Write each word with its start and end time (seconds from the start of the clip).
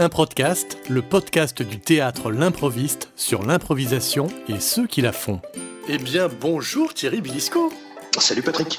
Un 0.00 0.08
podcast, 0.08 0.78
le 0.88 1.02
podcast 1.02 1.60
du 1.60 1.80
théâtre 1.80 2.30
L'improviste 2.30 3.10
sur 3.16 3.42
l'improvisation 3.42 4.28
et 4.46 4.60
ceux 4.60 4.86
qui 4.86 5.02
la 5.02 5.10
font. 5.10 5.40
Eh 5.88 5.98
bien, 5.98 6.28
bonjour 6.28 6.94
Thierry 6.94 7.20
Bilisco. 7.20 7.72
Salut 8.16 8.42
Patrick. 8.42 8.78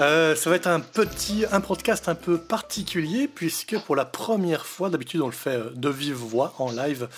Euh, 0.00 0.34
ça 0.34 0.48
va 0.48 0.56
être 0.56 0.68
un 0.68 0.80
petit, 0.80 1.44
un 1.52 1.60
podcast 1.60 2.08
un 2.08 2.14
peu 2.14 2.38
particulier 2.38 3.28
puisque 3.28 3.78
pour 3.80 3.94
la 3.94 4.06
première 4.06 4.64
fois, 4.64 4.88
d'habitude 4.88 5.20
on 5.20 5.26
le 5.26 5.32
fait 5.32 5.50
euh, 5.50 5.70
de 5.74 5.90
vive 5.90 6.16
voix 6.16 6.54
en 6.58 6.72
live, 6.72 7.08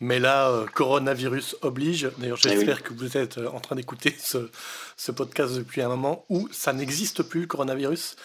mais 0.00 0.18
là, 0.18 0.48
euh, 0.48 0.64
coronavirus 0.66 1.56
oblige. 1.60 2.08
D'ailleurs, 2.16 2.38
eh 2.46 2.48
j'espère 2.48 2.82
que 2.82 2.94
vous 2.94 3.18
êtes 3.18 3.36
en 3.36 3.60
train 3.60 3.76
d'écouter 3.76 4.16
ce, 4.18 4.48
ce, 4.96 5.12
podcast 5.12 5.54
depuis 5.54 5.82
un 5.82 5.88
moment 5.88 6.24
où 6.30 6.48
ça 6.50 6.72
n'existe 6.72 7.22
plus, 7.24 7.42
le 7.42 7.46
coronavirus 7.46 8.16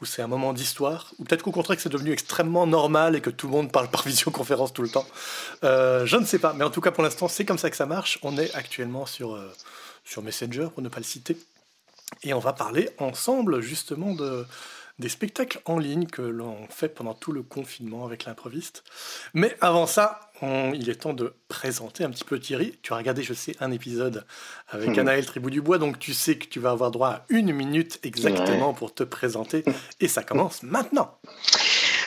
où 0.00 0.04
c'est 0.04 0.22
un 0.22 0.26
moment 0.26 0.52
d'histoire, 0.52 1.12
ou 1.18 1.24
peut-être 1.24 1.42
qu'au 1.42 1.50
contraire 1.50 1.76
que 1.76 1.82
c'est 1.82 1.88
devenu 1.88 2.12
extrêmement 2.12 2.66
normal 2.66 3.16
et 3.16 3.20
que 3.20 3.30
tout 3.30 3.46
le 3.46 3.52
monde 3.52 3.72
parle 3.72 3.88
par 3.88 4.02
visioconférence 4.06 4.72
tout 4.72 4.82
le 4.82 4.88
temps. 4.88 5.06
Euh, 5.64 6.06
je 6.06 6.16
ne 6.16 6.24
sais 6.24 6.38
pas, 6.38 6.52
mais 6.52 6.64
en 6.64 6.70
tout 6.70 6.80
cas 6.80 6.90
pour 6.90 7.02
l'instant 7.02 7.28
c'est 7.28 7.44
comme 7.44 7.58
ça 7.58 7.70
que 7.70 7.76
ça 7.76 7.86
marche. 7.86 8.18
On 8.22 8.38
est 8.38 8.54
actuellement 8.54 9.06
sur, 9.06 9.34
euh, 9.34 9.52
sur 10.04 10.22
Messenger, 10.22 10.68
pour 10.72 10.82
ne 10.82 10.88
pas 10.88 11.00
le 11.00 11.04
citer, 11.04 11.36
et 12.22 12.32
on 12.32 12.38
va 12.38 12.52
parler 12.52 12.90
ensemble 12.98 13.60
justement 13.60 14.14
de, 14.14 14.46
des 14.98 15.08
spectacles 15.08 15.60
en 15.64 15.78
ligne 15.78 16.06
que 16.06 16.22
l'on 16.22 16.56
fait 16.68 16.88
pendant 16.88 17.14
tout 17.14 17.32
le 17.32 17.42
confinement 17.42 18.04
avec 18.04 18.24
l'improviste. 18.24 18.84
Mais 19.34 19.56
avant 19.60 19.86
ça, 19.86 20.20
il 20.42 20.88
est 20.88 20.96
temps 20.96 21.14
de 21.14 21.34
présenter 21.48 22.04
un 22.04 22.10
petit 22.10 22.24
peu 22.24 22.38
Thierry. 22.38 22.78
Tu 22.82 22.92
as 22.92 22.96
regardé, 22.96 23.22
je 23.22 23.32
sais, 23.32 23.56
un 23.60 23.70
épisode 23.70 24.24
avec 24.68 24.90
mmh. 24.90 24.98
Anaël 25.00 25.26
Tribou 25.26 25.50
du 25.50 25.60
Bois, 25.60 25.78
donc 25.78 25.98
tu 25.98 26.14
sais 26.14 26.36
que 26.36 26.46
tu 26.46 26.60
vas 26.60 26.70
avoir 26.70 26.90
droit 26.90 27.08
à 27.08 27.24
une 27.28 27.52
minute 27.52 28.00
exactement 28.02 28.74
pour 28.74 28.94
te 28.94 29.04
présenter. 29.04 29.64
Et 30.00 30.08
ça 30.08 30.22
commence 30.22 30.62
maintenant. 30.62 31.18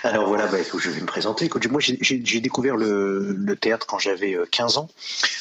Alors 0.03 0.27
voilà, 0.27 0.47
bah, 0.47 0.57
je 0.61 0.89
vais 0.89 1.01
me 1.01 1.05
présenter. 1.05 1.49
Moi, 1.69 1.79
j'ai 1.79 2.39
découvert 2.39 2.75
le, 2.75 3.55
théâtre 3.59 3.85
quand 3.85 3.99
j'avais 3.99 4.35
15 4.49 4.77
euh, 4.77 4.79
ans, 4.79 4.89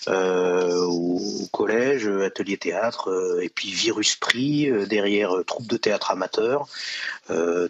euh, 0.09 0.85
au, 0.85 1.47
collège, 1.51 2.07
atelier 2.07 2.59
théâtre, 2.59 3.11
euh, 3.11 3.41
et 3.41 3.49
puis 3.49 3.71
Virus 3.71 4.17
Prix, 4.17 4.71
derrière 4.87 5.33
troupe 5.47 5.67
de 5.67 5.77
théâtre 5.77 6.11
amateur, 6.11 6.67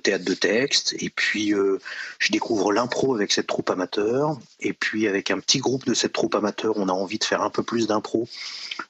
théâtre 0.02 0.24
de 0.24 0.34
texte, 0.34 0.94
et 0.98 1.10
puis 1.10 1.52
je 2.18 2.32
découvre 2.32 2.72
l'impro 2.72 3.14
avec 3.14 3.30
cette 3.30 3.46
troupe 3.46 3.70
amateur, 3.70 4.38
et 4.60 4.72
puis 4.72 5.06
avec 5.06 5.30
un 5.30 5.38
petit 5.38 5.58
groupe 5.58 5.84
de 5.84 5.94
cette 5.94 6.14
troupe 6.14 6.34
amateur, 6.34 6.72
on 6.76 6.88
a 6.88 6.92
envie 6.92 7.18
de 7.18 7.24
faire 7.24 7.42
un 7.42 7.50
peu 7.50 7.62
plus 7.62 7.86
d'impro. 7.86 8.26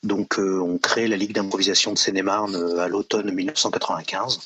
Donc 0.04 0.36
on 0.38 0.78
crée 0.78 1.08
la 1.08 1.16
Ligue 1.16 1.32
d'improvisation 1.32 1.92
de 1.92 1.98
Seine-et-Marne 1.98 2.78
à 2.78 2.86
l'automne 2.86 3.32
1995. 3.32 4.38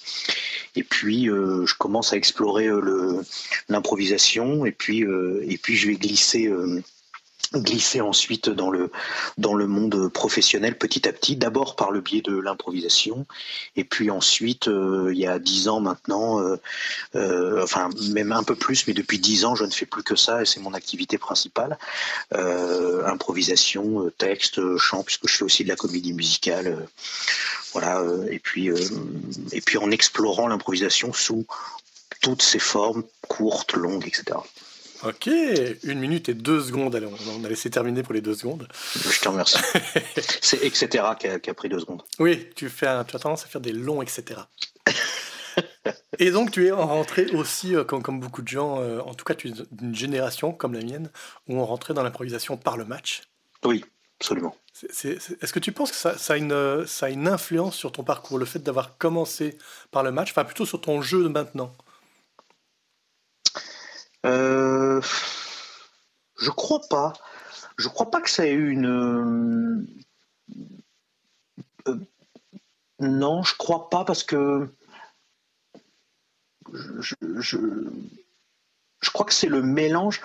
Et 0.77 0.83
puis 0.83 1.28
euh, 1.28 1.66
je 1.66 1.74
commence 1.77 2.12
à 2.12 2.16
explorer 2.16 2.66
euh, 2.66 3.22
l'improvisation. 3.69 4.67
Et 4.67 4.73
puis 4.73 5.05
euh, 5.05 5.45
et 5.48 5.59
puis 5.59 5.77
je 5.77 5.89
vais 5.89 5.97
glisser 5.97 6.50
glisser 7.53 8.01
ensuite 8.01 8.48
dans 8.48 8.69
le, 8.69 8.91
dans 9.39 9.55
le 9.55 9.69
monde 9.69 10.09
professionnel 10.09 10.77
petit 10.77 11.06
à 11.06 11.12
petit, 11.12 11.36
d'abord 11.36 11.77
par 11.77 11.92
le 11.92 12.01
biais 12.01 12.20
de 12.20 12.36
l'improvisation, 12.36 13.27
et 13.77 13.84
puis 13.84 14.11
ensuite, 14.11 14.67
il 14.67 15.17
y 15.17 15.27
a 15.27 15.39
dix 15.39 15.69
ans 15.69 15.78
maintenant, 15.78 16.41
enfin 17.14 17.91
même 18.11 18.33
un 18.33 18.42
peu 18.42 18.56
plus, 18.56 18.89
mais 18.89 18.92
depuis 18.92 19.20
dix 19.20 19.45
ans, 19.45 19.55
je 19.55 19.62
ne 19.62 19.70
fais 19.70 19.86
plus 19.86 20.03
que 20.03 20.17
ça, 20.17 20.42
et 20.42 20.47
c'est 20.47 20.58
mon 20.58 20.75
activité 20.75 21.17
principale, 21.17 21.79
improvisation, 23.06 24.11
texte, 24.19 24.77
chant, 24.79 25.05
puisque 25.05 25.29
je 25.29 25.36
fais 25.36 25.45
aussi 25.45 25.62
de 25.62 25.69
la 25.69 25.77
comédie 25.77 26.12
musicale, 26.12 26.89
voilà, 27.75 27.98
euh, 27.98 28.27
et 28.31 28.39
puis 28.39 28.70
euh, 28.70 28.79
et 29.53 29.61
puis 29.61 29.79
en 29.79 29.91
explorant 29.91 30.47
l'improvisation 30.47 31.12
sous 31.12 31.45
toutes 32.20 32.42
ses 32.42 32.58
formes, 32.58 33.05
courtes, 33.28 33.74
longues, 33.74 34.06
etc. 34.06 34.38
Ok, 35.05 35.28
une 35.83 35.98
minute 35.98 36.30
et 36.30 36.34
deux 36.34 36.62
secondes. 36.62 36.94
Allez, 36.96 37.06
on 37.06 37.44
a 37.44 37.48
laissé 37.48 37.69
terminer 37.69 38.02
pour 38.02 38.14
les 38.14 38.22
deux 38.22 38.34
secondes. 38.34 38.66
Je 38.94 39.20
te 39.20 39.28
remercie. 39.28 39.58
C'est 40.40 40.64
etc. 40.64 41.05
Qui 41.18 41.29
a, 41.29 41.39
qui 41.39 41.51
a, 41.51 41.55
pris 41.55 41.68
deux 41.68 41.80
secondes. 41.80 42.02
Oui, 42.18 42.48
tu, 42.56 42.70
fais 42.70 42.86
tu 43.05 43.17
as 43.17 43.18
tendance 43.18 43.45
à 43.45 43.48
faire 43.48 43.61
des 43.61 43.73
longs 43.73 44.01
etc. 44.01 44.40
et 46.18 46.30
donc 46.30 46.52
tu 46.52 46.67
es 46.67 46.70
rentré 46.70 47.27
aussi, 47.33 47.77
euh, 47.77 47.84
comme, 47.84 48.02
comme 48.02 48.18
beaucoup 48.18 48.40
de 48.40 48.48
gens, 48.48 48.79
en 49.00 49.14
tout 49.14 49.24
cas 49.24 49.34
tu 49.34 49.48
es 49.48 49.52
d'une 49.73 49.95
génération 49.95 50.52
comme 50.52 50.73
la 50.73 50.80
mienne, 50.80 51.11
où 51.48 51.58
on 51.58 51.67
rentrait 51.67 51.92
dans 51.92 52.02
l'improvisation 52.02 52.56
par 52.56 52.79
le 52.79 52.86
match. 52.86 53.24
Oui, 53.62 53.84
absolument. 54.20 54.56
Est-ce 54.83 55.52
que 55.52 55.61
tu 55.61 55.73
penses 55.73 55.90
que 55.90 55.96
ça, 55.96 56.33
a 56.33 56.36
une, 56.36 56.86
ça 56.86 57.06
a 57.06 57.08
une 57.11 57.29
influence 57.29 57.77
sur 57.77 57.92
ton 57.92 58.02
parcours, 58.02 58.39
le 58.39 58.45
fait 58.45 58.58
d'avoir 58.58 58.96
commencé 58.96 59.58
par 59.90 60.02
le 60.02 60.11
match, 60.11 60.30
enfin 60.30 60.45
plutôt 60.45 60.67
sur 60.67 60.80
ton 60.80 61.02
jeu 61.02 61.23
de 61.23 61.29
maintenant? 61.29 61.73
Euh, 64.24 65.01
Je 66.40 66.51
crois 66.51 66.80
pas. 66.89 67.12
Je 67.77 67.89
crois 67.89 68.11
pas 68.11 68.20
que 68.20 68.30
ça 68.30 68.46
ait 68.46 68.52
eu 68.52 68.70
une. 68.70 69.86
Euh, 71.89 71.96
non, 73.01 73.42
je 73.42 73.55
crois 73.57 73.90
pas 73.90 74.05
parce 74.05 74.23
que. 74.23 74.68
Je, 76.73 77.14
crois 79.12 79.27
que 79.27 79.35
c'est 79.35 79.48
le 79.48 79.62
mélange. 79.62 80.20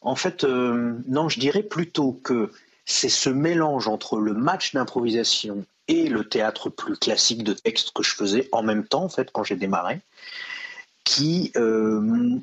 En 0.00 0.16
fait, 0.16 0.44
euh, 0.44 0.98
non, 1.06 1.28
je 1.28 1.38
dirais 1.38 1.62
plutôt 1.62 2.12
que 2.12 2.50
c'est 2.84 3.08
ce 3.08 3.30
mélange 3.30 3.88
entre 3.88 4.18
le 4.18 4.34
match 4.34 4.74
d'improvisation 4.74 5.64
et 5.88 6.08
le 6.08 6.28
théâtre 6.28 6.70
plus 6.70 6.96
classique 6.96 7.44
de 7.44 7.52
texte 7.52 7.92
que 7.92 8.02
je 8.02 8.14
faisais 8.14 8.48
en 8.52 8.62
même 8.62 8.86
temps, 8.86 9.04
en 9.04 9.08
fait, 9.08 9.30
quand 9.30 9.44
j'ai 9.44 9.56
démarré, 9.56 10.00
qui 11.04 11.52
euh, 11.56 12.00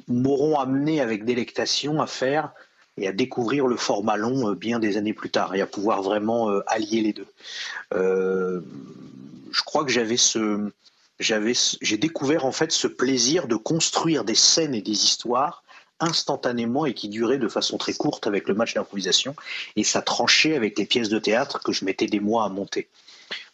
m'auront 0.08 0.60
amené 0.60 1.02
avec 1.02 1.26
délectation 1.26 2.02
à 2.02 2.08
faire 2.08 2.52
et 2.98 3.08
à 3.08 3.12
découvrir 3.12 3.68
le 3.68 3.76
format 3.76 4.18
long 4.18 4.50
euh, 4.50 4.56
bien 4.56 4.80
des 4.80 4.98
années 4.98 5.14
plus 5.14 5.32
tard 5.32 5.56
et 5.56 5.62
à 5.62 5.68
pouvoir 5.68 6.04
vraiment 6.04 6.50
euh, 6.50 6.62
allier 6.68 7.02
les 7.02 7.14
deux. 7.14 7.28
je 7.92 9.64
crois 9.66 9.84
que 9.84 9.92
j'avais 9.92 10.18
ce, 10.18 10.72
j'avais, 11.20 11.54
j'ai 11.82 11.98
découvert 11.98 12.46
en 12.46 12.52
fait 12.52 12.72
ce 12.72 12.88
plaisir 12.88 13.48
de 13.48 13.56
construire 13.56 14.24
des 14.24 14.36
scènes 14.36 14.76
et 14.76 14.82
des 14.82 14.92
histoires 14.92 15.64
instantanément 16.02 16.86
et 16.86 16.94
qui 16.94 17.08
durait 17.08 17.38
de 17.38 17.48
façon 17.48 17.78
très 17.78 17.94
courte 17.94 18.28
avec 18.28 18.48
le 18.48 18.54
match 18.54 18.74
d'improvisation. 18.74 19.36
Et 19.76 19.84
ça 19.84 20.02
tranchait 20.02 20.56
avec 20.56 20.78
les 20.78 20.86
pièces 20.86 21.10
de 21.10 21.20
théâtre 21.20 21.62
que 21.64 21.72
je 21.72 21.86
mettais 21.86 22.08
des 22.08 22.20
mois 22.20 22.46
à 22.46 22.50
monter. 22.50 22.90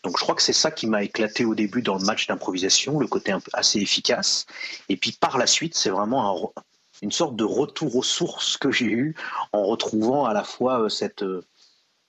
Donc 0.04 0.18
je 0.18 0.24
crois 0.24 0.36
que 0.36 0.42
c'est 0.42 0.54
ça 0.54 0.72
qui 0.72 0.88
m'a 0.88 1.04
éclaté 1.04 1.46
au 1.46 1.56
début 1.56 1.82
dans 1.82 1.98
le 1.98 2.06
match 2.06 2.28
d'improvisation, 2.28 3.00
le 3.00 3.08
côté 3.08 3.34
assez 3.54 3.80
efficace. 3.80 4.46
Et 4.90 4.98
puis 4.98 5.12
par 5.12 5.38
la 5.38 5.48
suite, 5.48 5.76
c'est 5.76 5.90
vraiment 5.90 6.54
une 7.02 7.12
sorte 7.12 7.36
de 7.36 7.44
retour 7.44 7.96
aux 7.96 8.04
sources 8.04 8.58
que 8.58 8.72
j'ai 8.72 8.86
eu 8.86 9.16
en 9.54 9.66
retrouvant 9.66 10.26
à 10.26 10.34
la 10.34 10.44
fois 10.44 10.84
euh, 10.84 10.90
cette, 10.90 11.24
euh, 11.24 11.44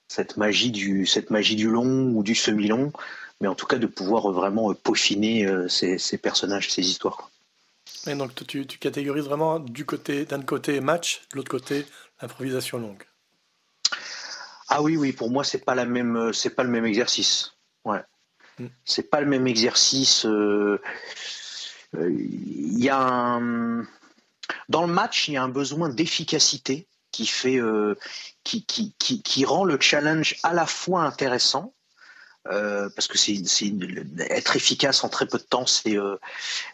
cette, 0.09 0.37
magie, 0.37 0.71
du, 0.71 1.05
long 1.69 2.13
ou 2.15 2.23
du 2.23 2.35
semi-long, 2.35 2.93
mais 3.41 3.49
en 3.49 3.55
tout 3.55 3.67
cas 3.67 3.77
de 3.77 3.87
pouvoir 3.87 4.31
vraiment 4.33 4.73
peaufiner 4.75 5.47
euh, 5.47 5.69
ces, 5.69 5.99
ces 5.99 6.19
personnages, 6.19 6.71
ces 6.71 6.89
histoires. 6.89 7.31
Et 8.07 8.15
donc 8.15 8.35
tu, 8.47 8.67
catégorises 8.67 9.25
vraiment 9.25 9.59
du 9.59 9.85
côté 9.85 10.25
d'un 10.25 10.43
côté 10.43 10.81
match, 10.81 11.23
de 11.33 11.37
l'autre 11.37 11.51
côté 11.51 11.87
improvisation 12.21 12.79
longue. 12.79 13.03
Ah 14.69 14.83
oui, 14.83 14.97
oui, 14.97 15.13
pour 15.13 15.31
moi 15.31 15.45
c'est 15.45 15.65
pas 15.65 15.75
la 15.75 15.85
même, 15.85 16.33
c'est 16.33 16.55
pas 16.55 16.63
le 16.63 16.71
même 16.71 16.85
exercice. 16.85 17.57
Ouais, 17.85 18.03
hmm. 18.59 18.67
c'est 18.85 19.11
pas 19.11 19.21
le 19.21 19.27
même 19.27 19.47
exercice. 19.47 20.27
Euh, 20.27 20.81
euh, 21.97 22.11
il 22.11 22.79
y 22.79 22.89
a 22.89 23.01
un... 23.01 23.83
dans 24.69 24.87
le 24.87 24.93
match, 24.93 25.29
il 25.29 25.35
y 25.35 25.37
a 25.37 25.43
un 25.43 25.49
besoin 25.49 25.89
d'efficacité 25.89 26.87
qui 27.11 27.27
fait, 27.27 27.59
euh, 27.59 27.95
qui, 28.45 28.65
qui, 28.67 28.95
qui, 28.99 29.23
qui 29.23 29.45
rend 29.45 29.65
le 29.65 29.81
challenge 29.81 30.37
à 30.43 30.53
la 30.53 30.67
fois 30.67 31.03
intéressant 31.03 31.75
euh, 32.51 32.89
parce 32.95 33.09
que 33.09 33.19
c'est 33.19 33.43
être 34.31 34.57
efficace 34.57 35.05
en 35.05 35.09
très 35.09 35.27
peu 35.27 35.39
de 35.39 35.43
temps, 35.43 35.67
euh, 35.87 36.17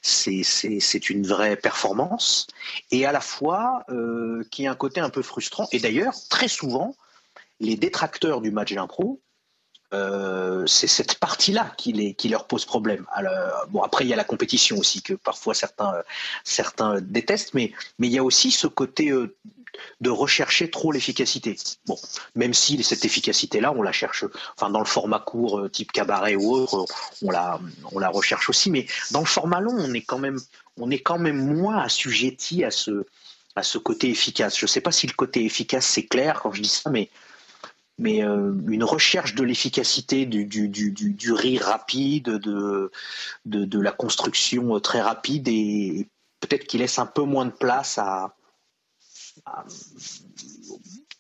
c'est 0.03 1.11
une 1.11 1.27
vraie 1.27 1.57
performance, 1.57 2.47
et 2.91 3.07
à 3.07 3.13
la 3.13 3.21
fois 3.21 3.85
euh, 3.89 4.45
qui 4.51 4.67
a 4.67 4.71
un 4.71 4.77
côté 4.77 5.01
un 5.01 5.11
peu 5.11 5.23
frustrant. 5.23 5.69
Et 5.73 5.81
d'ailleurs, 5.81 6.15
très 6.29 6.49
souvent, 6.49 6.95
les 7.61 7.77
détracteurs 7.77 8.41
du 8.41 8.51
match 8.51 8.73
d'impro, 8.73 9.21
c'est 10.67 10.87
cette 10.87 11.19
partie-là 11.19 11.73
qui, 11.77 12.29
leur 12.29 12.47
pose 12.47 12.65
problème. 12.65 13.07
Bon, 13.71 13.83
après, 13.83 14.05
il 14.05 14.09
y 14.09 14.13
a 14.13 14.17
la 14.17 14.25
compétition 14.25 14.77
aussi 14.79 15.03
que 15.03 15.15
parfois 15.15 15.55
certains, 15.55 17.01
détestent, 17.01 17.55
mais, 17.55 17.73
il 17.99 18.13
y 18.13 18.19
a 18.19 18.25
aussi 18.25 18.51
ce 18.51 18.67
côté 18.67 19.13
de 20.01 20.11
rechercher 20.11 20.71
trop 20.71 20.93
l'efficacité. 20.93 21.57
Bon, 21.87 21.97
même 22.35 22.55
si 22.55 22.83
cette 22.83 23.05
efficacité-là, 23.05 23.73
on 23.73 23.83
la 23.83 23.93
cherche, 23.93 24.25
enfin 24.57 24.71
dans 24.71 24.79
le 24.79 24.85
format 24.85 25.19
court, 25.19 25.61
euh, 25.61 25.69
type 25.69 25.93
cabaret 25.93 26.37
ou 26.37 26.53
autre, 26.53 26.87
on 27.23 27.31
la, 27.31 27.61
recherche 28.09 28.49
aussi, 28.49 28.71
mais 28.71 28.87
dans 29.11 29.21
le 29.21 29.27
format 29.27 29.61
long, 29.61 29.75
on 29.77 29.93
est 29.95 30.03
quand 30.03 30.19
même, 30.19 30.41
on 30.79 30.91
est 30.91 31.01
quand 31.01 31.19
même 31.19 31.55
moins 31.57 31.79
assujetti 31.79 32.65
à 32.65 32.71
ce, 32.71 33.07
à 33.57 33.63
ce 33.63 33.79
côté 33.79 34.11
efficace. 34.11 34.59
Je 34.59 34.65
ne 34.65 34.69
sais 34.69 34.81
pas 34.81 34.93
si 34.93 35.07
le 35.07 35.15
côté 35.15 35.45
efficace 35.45 35.87
c'est 35.87 36.07
clair 36.07 36.41
quand 36.43 36.53
je 36.53 36.63
dis 36.63 36.69
ça, 36.69 36.91
mais 36.91 37.09
mais 37.99 38.25
euh, 38.25 38.53
une 38.69 38.85
recherche 38.85 39.35
de 39.35 39.45
l'efficacité, 39.45 40.27
du, 40.27 40.45
du, 40.47 40.69
du, 40.69 40.91
du, 40.91 41.33
rire 41.33 41.63
rapide, 41.67 42.25
de, 42.25 42.91
de, 43.45 43.65
de, 43.65 43.81
la 43.81 43.93
construction 43.93 44.79
très 44.81 45.01
rapide 45.01 45.49
et 45.49 46.09
peut-être 46.41 46.67
qui 46.67 46.79
laisse 46.79 46.99
un 46.99 47.07
peu 47.07 47.23
moins 47.23 47.47
de 47.47 47.53
place 47.53 47.99
à, 47.99 48.35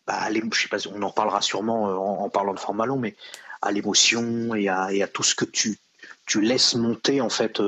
bah, 0.07 0.29
je 0.31 0.61
sais 0.61 0.69
pas, 0.69 0.79
on 0.93 1.03
en 1.03 1.11
parlera 1.11 1.41
sûrement 1.41 1.85
en, 2.23 2.29
parlant 2.29 2.55
de 2.55 2.61
format 2.61 2.87
long, 2.87 2.99
mais 2.99 3.17
à 3.63 3.71
l'émotion 3.71 4.55
et 4.55 4.69
à, 4.69 4.93
et 4.93 5.03
à, 5.03 5.09
tout 5.09 5.23
ce 5.23 5.35
que 5.35 5.45
tu, 5.45 5.79
tu 6.27 6.41
laisses 6.41 6.75
monter 6.75 7.21
en 7.21 7.31
fait 7.31 7.61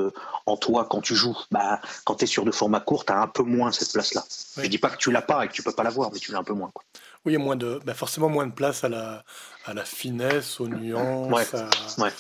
en 0.47 0.56
toi 0.56 0.87
quand 0.91 1.00
tu 1.00 1.14
joues. 1.14 1.37
Bah, 1.50 1.81
quand 2.05 2.17
tu 2.17 2.25
es 2.25 2.26
sur 2.26 2.44
de 2.44 2.50
format 2.50 2.81
court, 2.81 3.05
tu 3.05 3.12
as 3.12 3.20
un 3.20 3.29
peu 3.29 3.43
moins 3.43 3.70
cette 3.73 3.93
place-là. 3.93 4.25
Je 4.56 4.62
Je 4.62 4.69
dis 4.69 4.79
pas 4.79 4.91
que 4.91 4.97
tu 4.97 5.12
l'as 5.12 5.23
pas 5.23 5.44
et 5.44 5.49
que 5.49 5.52
tu 5.52 5.62
peux 5.62 5.73
pas 5.73 5.85
l'avoir, 5.85 6.11
mais 6.12 6.19
tu 6.19 6.32
l'as 6.32 6.38
un 6.38 6.44
peu 6.44 6.55
moins. 6.55 6.70
Quoi. 6.73 6.85
Oui, 7.26 7.32
il 7.32 7.38
y 7.38 7.40
a 7.40 7.44
moins 7.44 7.56
de, 7.56 7.81
bah 7.84 7.94
forcément 7.94 8.28
moins 8.28 8.46
de 8.46 8.52
place 8.52 8.84
à 8.84 8.88
la, 8.88 9.25
à 9.64 9.75
la 9.75 9.84
finesse, 9.84 10.61
aux 10.61 10.69
nuances. 10.69 11.52
Ouais. 11.99 12.12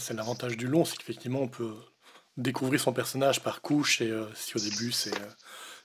c'est 0.00 0.14
l'avantage 0.14 0.56
du 0.56 0.66
long, 0.66 0.84
c'est 0.84 0.96
qu'effectivement 0.96 1.40
on 1.42 1.48
peut 1.48 1.74
découvrir 2.38 2.80
son 2.80 2.92
personnage 2.92 3.42
par 3.42 3.60
couche 3.60 4.00
et 4.00 4.10
euh, 4.10 4.26
si 4.34 4.56
au 4.56 4.60
début 4.60 4.92
c'est 4.92 5.14
euh, 5.14 5.26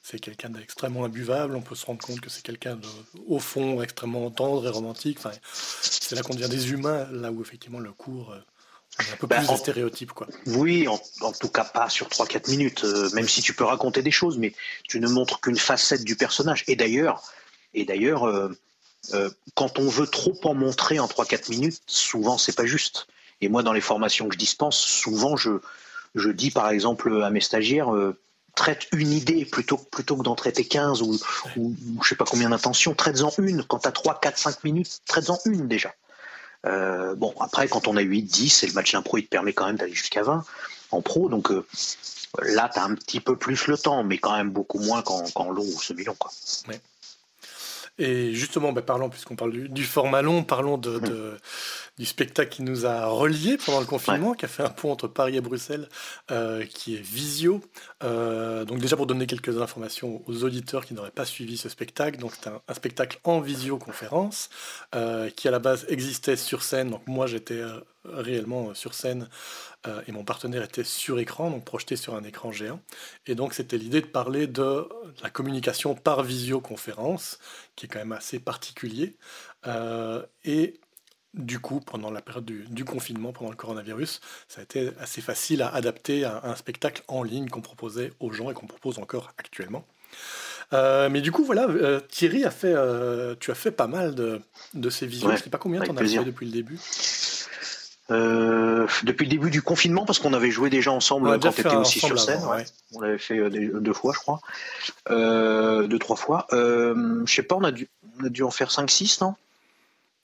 c'est 0.01 0.19
quelqu'un 0.19 0.49
d'extrêmement 0.49 1.05
imbuvable, 1.05 1.55
on 1.55 1.61
peut 1.61 1.75
se 1.75 1.85
rendre 1.85 2.03
compte 2.03 2.21
que 2.21 2.29
c'est 2.29 2.41
quelqu'un 2.41 2.75
de, 2.75 2.87
au 3.27 3.39
fond 3.39 3.81
extrêmement 3.81 4.29
tendre 4.31 4.65
et 4.65 4.69
romantique. 4.69 5.17
Enfin, 5.19 5.31
c'est 5.43 6.15
là 6.15 6.23
qu'on 6.23 6.33
devient 6.33 6.49
des 6.49 6.71
humains, 6.71 7.07
là 7.11 7.31
où 7.31 7.41
effectivement 7.41 7.79
le 7.79 7.91
cours 7.91 8.31
euh, 8.31 8.39
un 8.99 9.15
peu 9.17 9.27
ben, 9.27 9.45
plus 9.45 9.57
stéréotype, 9.57 10.11
quoi. 10.11 10.27
Oui, 10.47 10.87
en, 10.87 11.31
tout 11.33 11.49
cas 11.49 11.65
pas 11.65 11.89
sur 11.89 12.07
3-4 12.07 12.49
minutes, 12.49 12.83
euh, 12.83 13.09
même 13.13 13.27
si 13.27 13.41
tu 13.41 13.53
peux 13.53 13.63
raconter 13.63 14.01
des 14.01 14.11
choses, 14.11 14.37
mais 14.37 14.53
tu 14.87 14.99
ne 14.99 15.07
montres 15.07 15.39
qu'une 15.39 15.57
facette 15.57 16.03
du 16.03 16.15
personnage. 16.15 16.63
Et 16.67 16.75
d'ailleurs, 16.75 17.23
et 17.73 17.85
d'ailleurs, 17.85 18.27
euh, 18.27 18.49
euh, 19.13 19.29
quand 19.55 19.79
on 19.79 19.87
veut 19.87 20.07
trop 20.07 20.37
en 20.43 20.53
montrer 20.53 20.99
en 20.99 21.07
3-4 21.07 21.49
minutes, 21.49 21.81
souvent 21.87 22.37
c'est 22.37 22.55
pas 22.55 22.65
juste. 22.65 23.07
Et 23.41 23.49
moi, 23.49 23.63
dans 23.63 23.73
les 23.73 23.81
formations 23.81 24.27
que 24.27 24.33
je 24.33 24.39
dispense, 24.39 24.77
souvent 24.77 25.35
je, 25.35 25.59
dis 26.29 26.51
par 26.51 26.69
exemple 26.69 27.23
à 27.23 27.29
mes 27.29 27.41
stagiaires, 27.41 27.91
traite 28.55 28.87
une 28.91 29.11
idée 29.11 29.45
plutôt, 29.45 29.77
plutôt 29.77 30.17
que 30.17 30.23
d'en 30.23 30.35
traiter 30.35 30.65
15 30.65 31.01
ou, 31.01 31.17
ou, 31.57 31.75
je 32.03 32.09
sais 32.09 32.15
pas 32.15 32.25
combien 32.25 32.49
d'intentions, 32.49 32.93
traite-en 32.93 33.31
une. 33.39 33.63
Quand 33.63 33.85
as 33.87 33.91
3, 33.91 34.19
4, 34.19 34.37
5 34.37 34.63
minutes, 34.63 34.99
traite-en 35.07 35.39
une 35.45 35.67
déjà. 35.67 35.93
Euh, 36.65 37.15
bon, 37.15 37.33
après, 37.39 37.67
quand 37.67 37.87
on 37.87 37.97
a 37.97 38.01
8, 38.01 38.23
10, 38.23 38.63
et 38.63 38.67
le 38.67 38.73
match 38.73 38.91
d'impro, 38.91 39.17
il 39.17 39.23
te 39.23 39.29
permet 39.29 39.53
quand 39.53 39.65
même 39.65 39.77
d'aller 39.77 39.93
jusqu'à 39.93 40.23
20 40.23 40.43
en 40.91 41.01
pro. 41.01 41.29
Donc 41.29 41.51
euh, 41.51 41.65
là, 42.39 42.69
tu 42.71 42.79
as 42.79 42.83
un 42.83 42.95
petit 42.95 43.19
peu 43.19 43.35
plus 43.35 43.67
le 43.67 43.77
temps, 43.77 44.03
mais 44.03 44.17
quand 44.17 44.35
même 44.35 44.51
beaucoup 44.51 44.79
moins 44.79 45.01
qu'en 45.01 45.51
long 45.51 45.63
ou 45.65 45.81
semi-long. 45.81 46.15
Quoi. 46.19 46.31
Et 48.01 48.33
justement, 48.33 48.71
bah, 48.73 48.81
parlons, 48.81 49.09
puisqu'on 49.09 49.35
parle 49.35 49.51
du, 49.51 49.83
format 49.83 50.21
long, 50.21 50.43
parlons 50.43 50.77
de, 50.77 50.89
hum 50.89 51.37
du 52.01 52.07
spectacle 52.07 52.49
qui 52.49 52.63
nous 52.63 52.87
a 52.87 53.05
reliés 53.05 53.57
pendant 53.63 53.79
le 53.79 53.85
confinement, 53.85 54.33
qui 54.33 54.45
a 54.45 54.47
fait 54.47 54.63
un 54.63 54.69
pont 54.69 54.91
entre 54.91 55.07
Paris 55.07 55.37
et 55.37 55.41
Bruxelles, 55.41 55.87
euh, 56.31 56.65
qui 56.65 56.95
est 56.95 56.99
Visio. 56.99 57.61
Euh, 58.03 58.65
donc 58.65 58.79
déjà 58.79 58.95
pour 58.95 59.05
donner 59.05 59.27
quelques 59.27 59.61
informations 59.61 60.23
aux 60.25 60.43
auditeurs 60.43 60.83
qui 60.83 60.95
n'auraient 60.95 61.11
pas 61.11 61.25
suivi 61.25 61.57
ce 61.57 61.69
spectacle, 61.69 62.17
donc 62.17 62.31
c'est 62.33 62.49
un, 62.49 62.73
spectacle 62.73 63.19
en 63.23 63.39
visioconférence 63.39 64.49
euh, 64.95 65.29
qui 65.29 65.47
à 65.47 65.51
la 65.51 65.59
base 65.59 65.85
existait 65.89 66.37
sur 66.37 66.63
scène. 66.63 66.89
Donc 66.89 67.05
moi 67.05 67.27
j'étais 67.27 67.61
réellement 68.03 68.73
sur 68.73 68.95
scène 68.95 69.29
et 70.07 70.11
mon 70.11 70.23
partenaire 70.23 70.63
était 70.63 70.83
sur 70.83 71.19
écran, 71.19 71.51
donc 71.51 71.65
projeté 71.65 71.95
sur 71.95 72.15
un 72.15 72.23
écran 72.23 72.51
géant. 72.51 72.79
Et 73.27 73.35
donc 73.35 73.53
c'était 73.53 73.77
l'idée 73.77 74.01
de 74.01 74.07
parler 74.07 74.47
de 74.47 74.89
la 75.21 75.29
communication 75.29 75.93
par 75.93 76.23
visioconférence, 76.23 77.37
qui 77.75 77.85
est 77.85 77.89
quand 77.89 77.99
même 77.99 78.11
assez 78.11 78.39
particulier. 78.39 79.17
et 80.45 80.80
du 81.33 81.59
coup, 81.59 81.79
pendant 81.79 82.11
la 82.11 82.21
période 82.21 82.45
du, 82.45 82.85
confinement, 82.85 83.31
pendant 83.31 83.51
le 83.51 83.55
coronavirus, 83.55 84.19
ça 84.47 84.59
a 84.59 84.63
été 84.63 84.91
assez 84.99 85.21
facile 85.21 85.61
à 85.61 85.69
adapter 85.69 86.25
à 86.25 86.41
un 86.43 86.55
spectacle 86.55 87.03
en 87.07 87.23
ligne 87.23 87.47
qu'on 87.49 87.61
proposait 87.61 88.11
aux 88.19 88.31
gens 88.31 88.51
et 88.51 88.53
qu'on 88.53 88.67
propose 88.67 88.99
encore 88.99 89.33
actuellement. 89.37 89.85
Euh, 90.73 91.09
mais 91.09 91.21
du 91.21 91.31
coup, 91.31 91.43
voilà, 91.43 91.67
euh, 91.69 91.99
Thierry 91.99 92.45
a 92.45 92.51
fait, 92.51 92.73
euh, 92.73 93.35
tu 93.39 93.51
as 93.51 93.55
fait 93.55 93.71
pas 93.71 93.87
mal 93.87 94.15
de, 94.15 94.41
de 94.73 94.89
ces 94.89 95.05
visions. 95.05 95.29
je 95.29 95.33
ne 95.33 95.39
sais 95.39 95.49
pas 95.49 95.57
combien 95.57 95.81
tu 95.81 95.89
en 95.91 95.97
as 95.97 96.05
fait 96.05 96.23
depuis 96.23 96.45
le 96.45 96.51
début. 96.51 96.79
depuis 98.09 99.25
le 99.25 99.29
début 99.29 99.49
du 99.49 99.61
confinement, 99.61 100.05
parce 100.05 100.19
qu'on 100.19 100.33
avait 100.33 100.51
joué 100.51 100.69
déjà 100.69 100.91
ensemble 100.91 101.39
quand 101.39 101.51
tu 101.51 101.61
étais 101.61 101.75
aussi 101.75 101.99
sur 101.99 102.19
scène. 102.19 102.41
On 102.93 103.01
l'avait 103.01 103.17
fait 103.17 103.49
deux 103.49 103.93
fois, 103.93 104.13
je 104.13 104.19
crois. 104.19 104.41
deux, 105.09 105.99
trois 105.99 106.17
fois. 106.17 106.47
je 106.51 107.23
sais 107.25 107.43
pas, 107.43 107.55
on 107.55 107.63
a, 107.63 107.71
dû, 107.71 107.89
on 108.19 108.25
a 108.25 108.29
dû 108.29 108.43
en 108.43 108.51
faire 108.51 108.69
5-6, 108.69 109.23
non? 109.23 109.35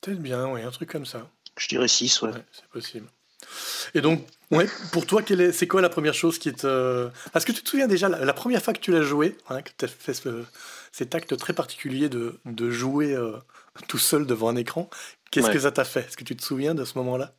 Peut-être 0.02 0.22
bien, 0.22 0.48
oui, 0.52 0.62
un 0.62 0.72
truc 0.72 0.92
comme 0.92 1.06
ça. 1.06 1.30
Je 1.58 1.68
dirais 1.68 1.88
6, 1.88 2.22
ouais. 2.22 2.32
c'est 2.52 2.68
possible. 2.68 3.08
Et 3.94 4.02
donc, 4.02 4.26
ouais, 4.52 4.68
pour 4.92 5.06
toi, 5.06 5.22
c'est 5.54 5.68
quoi 5.68 5.82
la 5.82 5.90
première 5.90 6.14
chose 6.14 6.40
qui 6.40 6.54
te. 6.54 7.10
Est-ce 7.34 7.46
que 7.46 7.52
tu 7.52 7.64
te 7.64 7.70
souviens 7.70 7.88
déjà, 7.88 8.10
la, 8.10 8.34
première 8.34 8.62
fois 8.62 8.74
que 8.74 8.80
tu 8.80 8.92
l'as 8.92 9.02
joué, 9.02 9.38
hein, 9.50 9.62
que 9.62 9.70
tu 9.78 9.86
as 9.86 9.88
fait 9.88 10.14
cet 10.92 11.16
acte 11.16 11.38
très 11.38 11.54
particulier 11.54 12.10
de, 12.10 12.40
de 12.46 12.70
jouer 12.70 13.14
euh, 13.14 13.38
tout 13.88 13.98
seul 13.98 14.26
devant 14.26 14.50
un 14.50 14.56
écran, 14.56 14.90
qu'est-ce 15.32 15.50
que 15.50 15.60
ça 15.60 15.72
t'a 15.72 15.86
fait? 15.86 16.02
Est-ce 16.02 16.18
que 16.18 16.24
tu 16.24 16.36
te 16.36 16.44
souviens 16.44 16.76
de 16.76 16.86
ce 16.86 16.98
moment-là? 16.98 17.34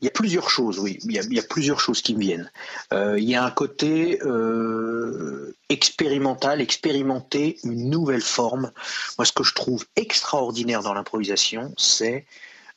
Il 0.00 0.04
y 0.04 0.08
a 0.08 0.12
plusieurs 0.12 0.48
choses, 0.48 0.78
oui. 0.78 0.98
Il 1.04 1.12
y 1.12 1.38
a, 1.38 1.42
plusieurs 1.42 1.80
choses 1.80 2.02
qui 2.02 2.14
me 2.14 2.20
viennent. 2.20 2.50
Euh, 2.92 3.18
il 3.18 3.28
y 3.28 3.34
a 3.34 3.44
un 3.44 3.50
côté 3.50 4.20
euh, 4.22 5.56
expérimental, 5.68 6.60
expérimenter 6.60 7.58
une 7.64 7.90
nouvelle 7.90 8.22
forme. 8.22 8.72
Moi, 9.18 9.24
ce 9.24 9.32
que 9.32 9.44
je 9.44 9.54
trouve 9.54 9.84
extraordinaire 9.96 10.82
dans 10.82 10.94
l'improvisation, 10.94 11.72
c'est 11.76 12.26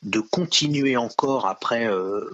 de 0.02 0.20
continuer 0.20 0.96
encore 0.96 1.46
après 1.46 1.86
euh, 1.86 2.30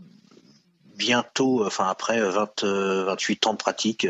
bientôt, 0.97 1.65
enfin 1.65 1.87
après 1.89 2.21
20, 2.21 2.63
28 2.63 3.47
ans 3.47 3.53
de 3.53 3.59
pratique, 3.59 4.07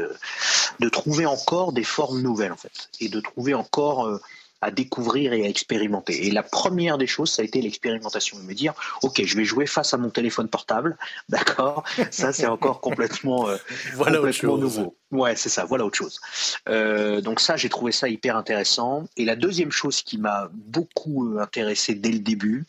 de 0.81 0.89
trouver 0.89 1.27
encore 1.27 1.73
des 1.73 1.85
formes 1.85 2.23
nouvelles 2.23 2.53
en 2.53 2.56
fait, 2.56 2.89
et 3.01 3.09
de 3.09 3.21
trouver 3.21 3.55
encore 3.55 4.21
à 4.60 4.70
découvrir 4.70 5.32
et 5.32 5.44
à 5.44 5.49
expérimenter. 5.49 6.26
Et 6.26 6.31
la 6.31 6.43
première 6.43 6.99
des 6.99 7.06
choses, 7.06 7.31
ça 7.31 7.43
a 7.43 7.44
été 7.44 7.60
l'expérimentation. 7.60 8.38
Me 8.38 8.55
dire, 8.55 8.75
OK, 9.02 9.22
je 9.25 9.37
vais 9.37 9.44
jouer 9.44 9.66
face 9.66 9.94
à 9.94 9.99
mon 9.99 10.10
téléphone 10.10 10.49
portable, 10.49 10.96
d'accord? 11.28 11.84
Ça, 12.10 12.32
c'est 12.32 12.46
encore 12.46 12.81
complètement, 12.81 13.49
euh, 13.49 13.56
voilà 13.94 14.19
complètement 14.19 14.58
nouveau. 14.58 14.96
Ouais, 15.10 15.37
c'est 15.37 15.49
ça, 15.49 15.64
voilà 15.64 15.84
autre 15.84 15.96
chose. 15.96 16.20
Euh, 16.69 17.20
donc 17.20 17.40
ça, 17.40 17.56
j'ai 17.56 17.69
trouvé 17.69 17.93
ça 17.93 18.08
hyper 18.08 18.37
intéressant. 18.37 19.05
Et 19.16 19.25
la 19.25 19.37
deuxième 19.37 19.70
chose 19.70 20.02
qui 20.02 20.19
m'a 20.19 20.50
beaucoup 20.52 21.34
euh, 21.34 21.40
intéressé 21.40 21.94
dès 21.94 22.10
le 22.10 22.19
début, 22.19 22.66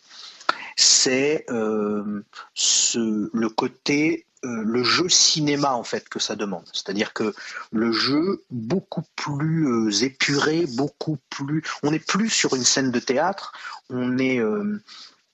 c'est 0.76 1.46
euh, 1.50 2.24
ce, 2.54 3.30
le 3.34 3.50
côté 3.50 4.26
euh, 4.46 4.64
le 4.64 4.84
jeu 4.84 5.10
cinéma 5.10 5.74
en 5.74 5.84
fait 5.84 6.08
que 6.08 6.20
ça 6.20 6.38
demande. 6.38 6.64
C'est-à-dire 6.72 7.12
que 7.12 7.34
le 7.74 7.92
jeu 7.92 8.46
beaucoup 8.50 9.04
plus 9.18 9.68
euh, 9.68 10.04
épuré, 10.04 10.66
beaucoup 10.78 11.18
plus. 11.30 11.62
On 11.84 11.92
n'est 11.92 12.00
plus 12.00 12.30
sur 12.30 12.56
une 12.56 12.64
scène 12.64 12.90
de 12.90 13.00
théâtre. 13.00 13.52
On 13.90 14.18
est 14.18 14.40
euh, 14.40 14.82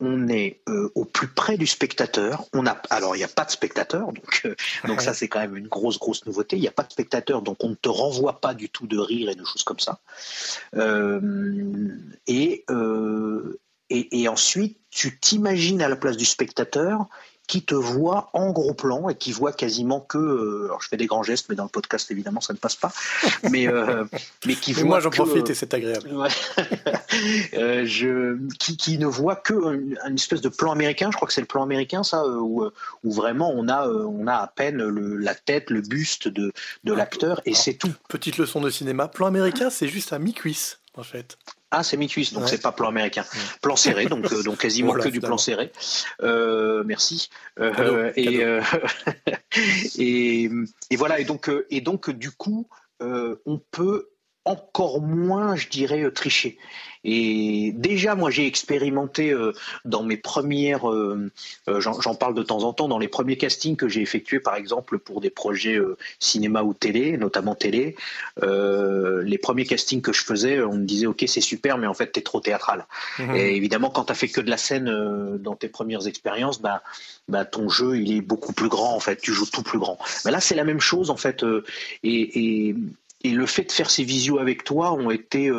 on 0.01 0.27
est 0.27 0.62
au 0.93 1.05
plus 1.05 1.29
près 1.29 1.57
du 1.57 1.65
spectateur. 1.65 2.43
On 2.51 2.65
a, 2.65 2.71
alors 2.89 3.15
il 3.15 3.19
n'y 3.19 3.24
a 3.24 3.29
pas 3.29 3.45
de 3.45 3.51
spectateur, 3.51 4.12
donc, 4.12 4.45
donc 4.85 5.01
ça 5.01 5.13
c'est 5.13 5.29
quand 5.29 5.39
même 5.39 5.55
une 5.55 5.69
grosse 5.69 5.97
grosse 5.97 6.25
nouveauté. 6.25 6.57
Il 6.57 6.62
n'y 6.62 6.67
a 6.67 6.71
pas 6.71 6.83
de 6.83 6.91
spectateur, 6.91 7.41
donc 7.41 7.63
on 7.63 7.69
ne 7.69 7.75
te 7.75 7.88
renvoie 7.88 8.41
pas 8.41 8.53
du 8.53 8.69
tout 8.69 8.88
de 8.88 8.97
rire 8.97 9.29
et 9.29 9.35
de 9.35 9.45
choses 9.45 9.63
comme 9.63 9.79
ça. 9.79 10.01
et, 12.27 12.65
et, 13.89 14.21
et, 14.21 14.27
ensuite, 14.27 14.79
tu 14.89 15.17
t'imagines 15.17 15.81
à 15.81 15.88
la 15.88 15.95
place 15.95 16.17
du 16.17 16.25
spectateur 16.25 17.07
qui 17.47 17.63
te 17.63 17.75
voit 17.75 18.29
en 18.33 18.51
gros 18.51 18.73
plan 18.73 19.09
et 19.09 19.15
qui 19.15 19.31
voit 19.31 19.53
quasiment 19.53 19.99
que, 19.99 20.17
euh, 20.17 20.65
alors 20.65 20.81
je 20.81 20.87
fais 20.87 20.97
des 20.97 21.05
grands 21.05 21.23
gestes, 21.23 21.47
mais 21.49 21.55
dans 21.55 21.63
le 21.63 21.69
podcast 21.69 22.09
évidemment 22.11 22.41
ça 22.41 22.53
ne 22.53 22.57
passe 22.57 22.75
pas, 22.75 22.91
mais 23.49 23.67
euh, 23.67 24.05
mais 24.45 24.55
qui 24.55 24.73
voit 24.73 24.83
moi 24.83 24.99
j'en 24.99 25.09
profite 25.09 25.49
et 25.49 25.53
c'est 25.55 25.73
agréable. 25.73 26.09
Euh, 27.53 27.85
je, 27.85 28.37
qui, 28.57 28.75
qui, 28.75 28.97
ne 28.97 29.05
voit 29.05 29.37
que 29.37 29.53
une, 29.53 30.15
espèce 30.15 30.41
de 30.41 30.49
plan 30.49 30.71
américain, 30.71 31.09
je 31.11 31.15
crois 31.15 31.27
que 31.27 31.33
c'est 31.33 31.41
le 31.41 31.47
plan 31.47 31.63
américain 31.63 32.03
ça, 32.03 32.27
où, 32.27 32.69
où 33.03 33.11
vraiment 33.11 33.53
on 33.55 33.69
a 33.69 33.87
on 33.87 34.27
a 34.27 34.33
à 34.33 34.47
peine 34.47 34.77
le, 34.77 35.15
la 35.15 35.33
tête, 35.33 35.69
le 35.69 35.81
buste 35.81 36.27
de 36.27 36.51
de 36.83 36.91
ah, 36.91 36.95
l'acteur 36.95 37.41
et 37.45 37.53
c'est 37.53 37.75
tout. 37.75 37.93
Petite 38.09 38.37
leçon 38.37 38.59
de 38.59 38.69
cinéma, 38.69 39.07
plan 39.07 39.27
américain 39.27 39.69
c'est 39.69 39.87
juste 39.87 40.11
à 40.11 40.19
mi-cuisse 40.19 40.79
en 40.97 41.03
fait. 41.03 41.37
Ah, 41.77 41.84
c'est 41.84 41.98
mi-cuisse, 41.98 42.32
donc 42.32 42.48
c'est 42.48 42.62
pas 42.62 42.72
plan 42.72 42.88
américain. 42.88 43.25
Plan 43.62 43.75
serré, 43.75 44.05
donc, 44.05 44.32
euh, 44.32 44.44
donc 44.44 44.60
quasiment 44.60 44.94
que 44.94 45.10
du 45.10 45.20
plan 45.20 45.38
serré. 45.38 45.74
Euh, 46.22 46.86
merci. 46.86 47.29
Euh, 47.60 48.13
et, 48.15 48.46
et, 49.98 50.50
et, 50.89 50.96
voilà, 50.96 51.20
et 51.20 51.25
donc, 51.25 51.51
et 51.70 51.82
donc 51.82 52.10
du 52.12 52.32
coup, 52.32 52.70
on 53.01 53.60
peut 53.72 54.08
encore 54.45 55.01
moins, 55.01 55.55
je 55.55 55.67
dirais, 55.67 56.09
tricher. 56.11 56.57
Et 57.07 57.71
déjà, 57.75 58.15
moi, 58.15 58.31
j'ai 58.31 58.47
expérimenté 58.47 59.31
euh, 59.31 59.53
dans 59.85 60.01
mes 60.01 60.17
premières, 60.17 60.89
euh, 60.89 61.29
euh, 61.69 61.79
j'en 61.79 62.15
parle 62.15 62.33
de 62.33 62.41
temps 62.41 62.63
en 62.63 62.73
temps, 62.73 62.87
dans 62.87 62.97
les 62.97 63.07
premiers 63.07 63.37
castings 63.37 63.75
que 63.75 63.87
j'ai 63.87 64.01
effectués, 64.01 64.39
par 64.39 64.55
exemple, 64.55 64.97
pour 64.97 65.21
des 65.21 65.29
projets 65.29 65.79
cinéma 66.19 66.63
ou 66.63 66.73
télé, 66.73 67.17
notamment 67.17 67.53
télé. 67.53 67.95
les 68.41 69.37
premiers 69.37 69.65
castings 69.65 70.01
que 70.01 70.11
je 70.11 70.23
faisais, 70.23 70.61
on 70.61 70.73
me 70.73 70.85
disait, 70.85 71.05
OK, 71.05 71.23
c'est 71.27 71.41
super, 71.41 71.77
mais 71.77 71.87
en 71.87 71.93
fait, 71.93 72.11
tu 72.11 72.19
es 72.19 72.23
trop 72.23 72.39
théâtral. 72.39 72.87
Mhm. 73.19 73.35
Et 73.35 73.55
évidemment, 73.55 73.91
quand 73.91 74.05
tu 74.05 74.11
as 74.11 74.15
fait 74.15 74.27
que 74.27 74.41
de 74.41 74.49
la 74.49 74.57
scène 74.57 75.37
dans 75.37 75.55
tes 75.55 75.67
premières 75.67 76.07
expériences, 76.07 76.59
bah, 76.59 76.81
bah, 77.27 77.45
ton 77.45 77.69
jeu, 77.69 77.97
il 77.97 78.17
est 78.17 78.21
beaucoup 78.21 78.53
plus 78.53 78.69
grand, 78.69 78.95
en 78.95 78.99
fait. 78.99 79.17
Tu 79.17 79.31
joues 79.31 79.45
tout 79.45 79.63
plus 79.63 79.79
grand. 79.79 79.99
Mais 80.25 80.31
là, 80.31 80.39
c'est 80.39 80.55
la 80.55 80.63
même 80.63 80.81
chose, 80.81 81.11
en 81.11 81.17
fait. 81.17 81.45
et, 82.03 82.69
et 82.69 82.75
et 83.25 83.32
le 83.32 83.46
fait 83.46 83.63
de 83.63 83.72
faire 83.72 83.89
ces 83.89 84.03
visios 84.03 84.39
avec 84.39 84.63
toi 84.63 84.94
ont 84.94 85.10
été 85.10 85.51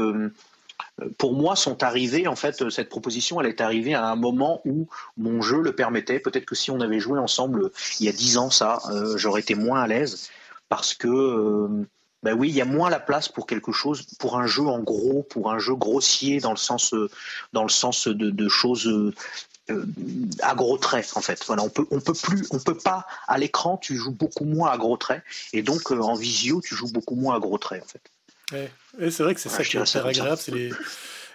pour 1.19 1.35
moi, 1.35 1.57
sont 1.57 1.83
arrivés, 1.83 2.27
en 2.27 2.37
fait, 2.37 2.71
cette 2.71 2.89
proposition, 2.89 3.41
elle 3.41 3.49
est 3.49 3.61
arrivée 3.61 3.95
à 3.95 4.07
un 4.07 4.17
moment 4.17 4.63
où 4.65 4.89
mon 5.19 5.43
jeu 5.43 5.61
le 5.61 5.73
permettait. 5.75 6.19
Peut-être 6.19 6.47
que 6.47 6.55
si 6.55 6.71
on 6.71 6.81
avait 6.81 7.01
joué 7.01 7.19
ensemble 7.19 7.71
il 8.01 8.07
y 8.07 8.09
a 8.09 8.13
dix 8.13 8.39
ans, 8.39 8.51
ça, 8.51 8.79
euh, 8.91 9.17
j'aurais 9.17 9.43
été 9.43 9.55
moins 9.55 9.83
à 9.83 9.87
l'aise 9.87 10.31
parce 10.69 10.95
que, 10.95 11.09
euh, 11.09 11.87
ben 12.23 12.35
oui, 12.35 12.49
il 12.49 12.55
y 12.55 12.63
a 12.63 12.65
moins 12.65 12.89
la 12.89 12.99
place 12.99 13.29
pour 13.29 13.47
quelque 13.47 13.73
chose, 13.73 14.07
pour 14.19 14.39
un 14.39 14.47
jeu 14.47 14.67
en 14.67 14.81
gros, 14.81 15.23
pour 15.23 15.53
un 15.53 15.59
jeu 15.59 15.75
grossier 15.75 16.41
dans 16.41 16.51
le 16.51 16.57
sens, 16.57 16.95
dans 17.53 17.63
le 17.63 17.69
sens 17.69 18.09
de, 18.09 18.49
choses 18.49 18.89
euh, 18.89 19.13
à 20.43 20.55
gros 20.55 20.79
traits 20.79 21.17
en 21.17 21.21
fait. 21.21 21.45
Voilà, 21.47 21.63
on 21.63 21.69
peut, 21.69 21.87
on 21.91 22.01
peut 22.01 22.15
plus, 22.15 22.47
on 22.51 22.59
peut 22.59 22.77
pas 22.77 23.07
à 23.29 23.39
l'écran, 23.39 23.77
tu 23.77 23.97
joues 23.97 24.13
beaucoup 24.13 24.45
moins 24.45 24.71
à 24.71 24.79
gros 24.79 24.97
traits, 24.97 25.23
et 25.53 25.63
donc 25.63 25.91
en 25.91 26.15
visio, 26.15 26.61
tu 26.61 26.75
joues 26.75 26.91
beaucoup 26.91 27.17
moins 27.17 27.37
à 27.37 27.41
gros 27.41 27.59
traits 27.59 27.83
en 27.83 27.87
fait. 27.87 28.11
Et 28.99 29.11
c'est 29.11 29.23
vrai 29.23 29.35
que 29.35 29.41
c'est 29.41 29.49
ça 29.49 29.65
qui 29.65 29.77
est 29.77 29.85
très 29.85 29.99
agréable, 29.99 30.41
c'est 30.41 30.53
les, 30.53 30.71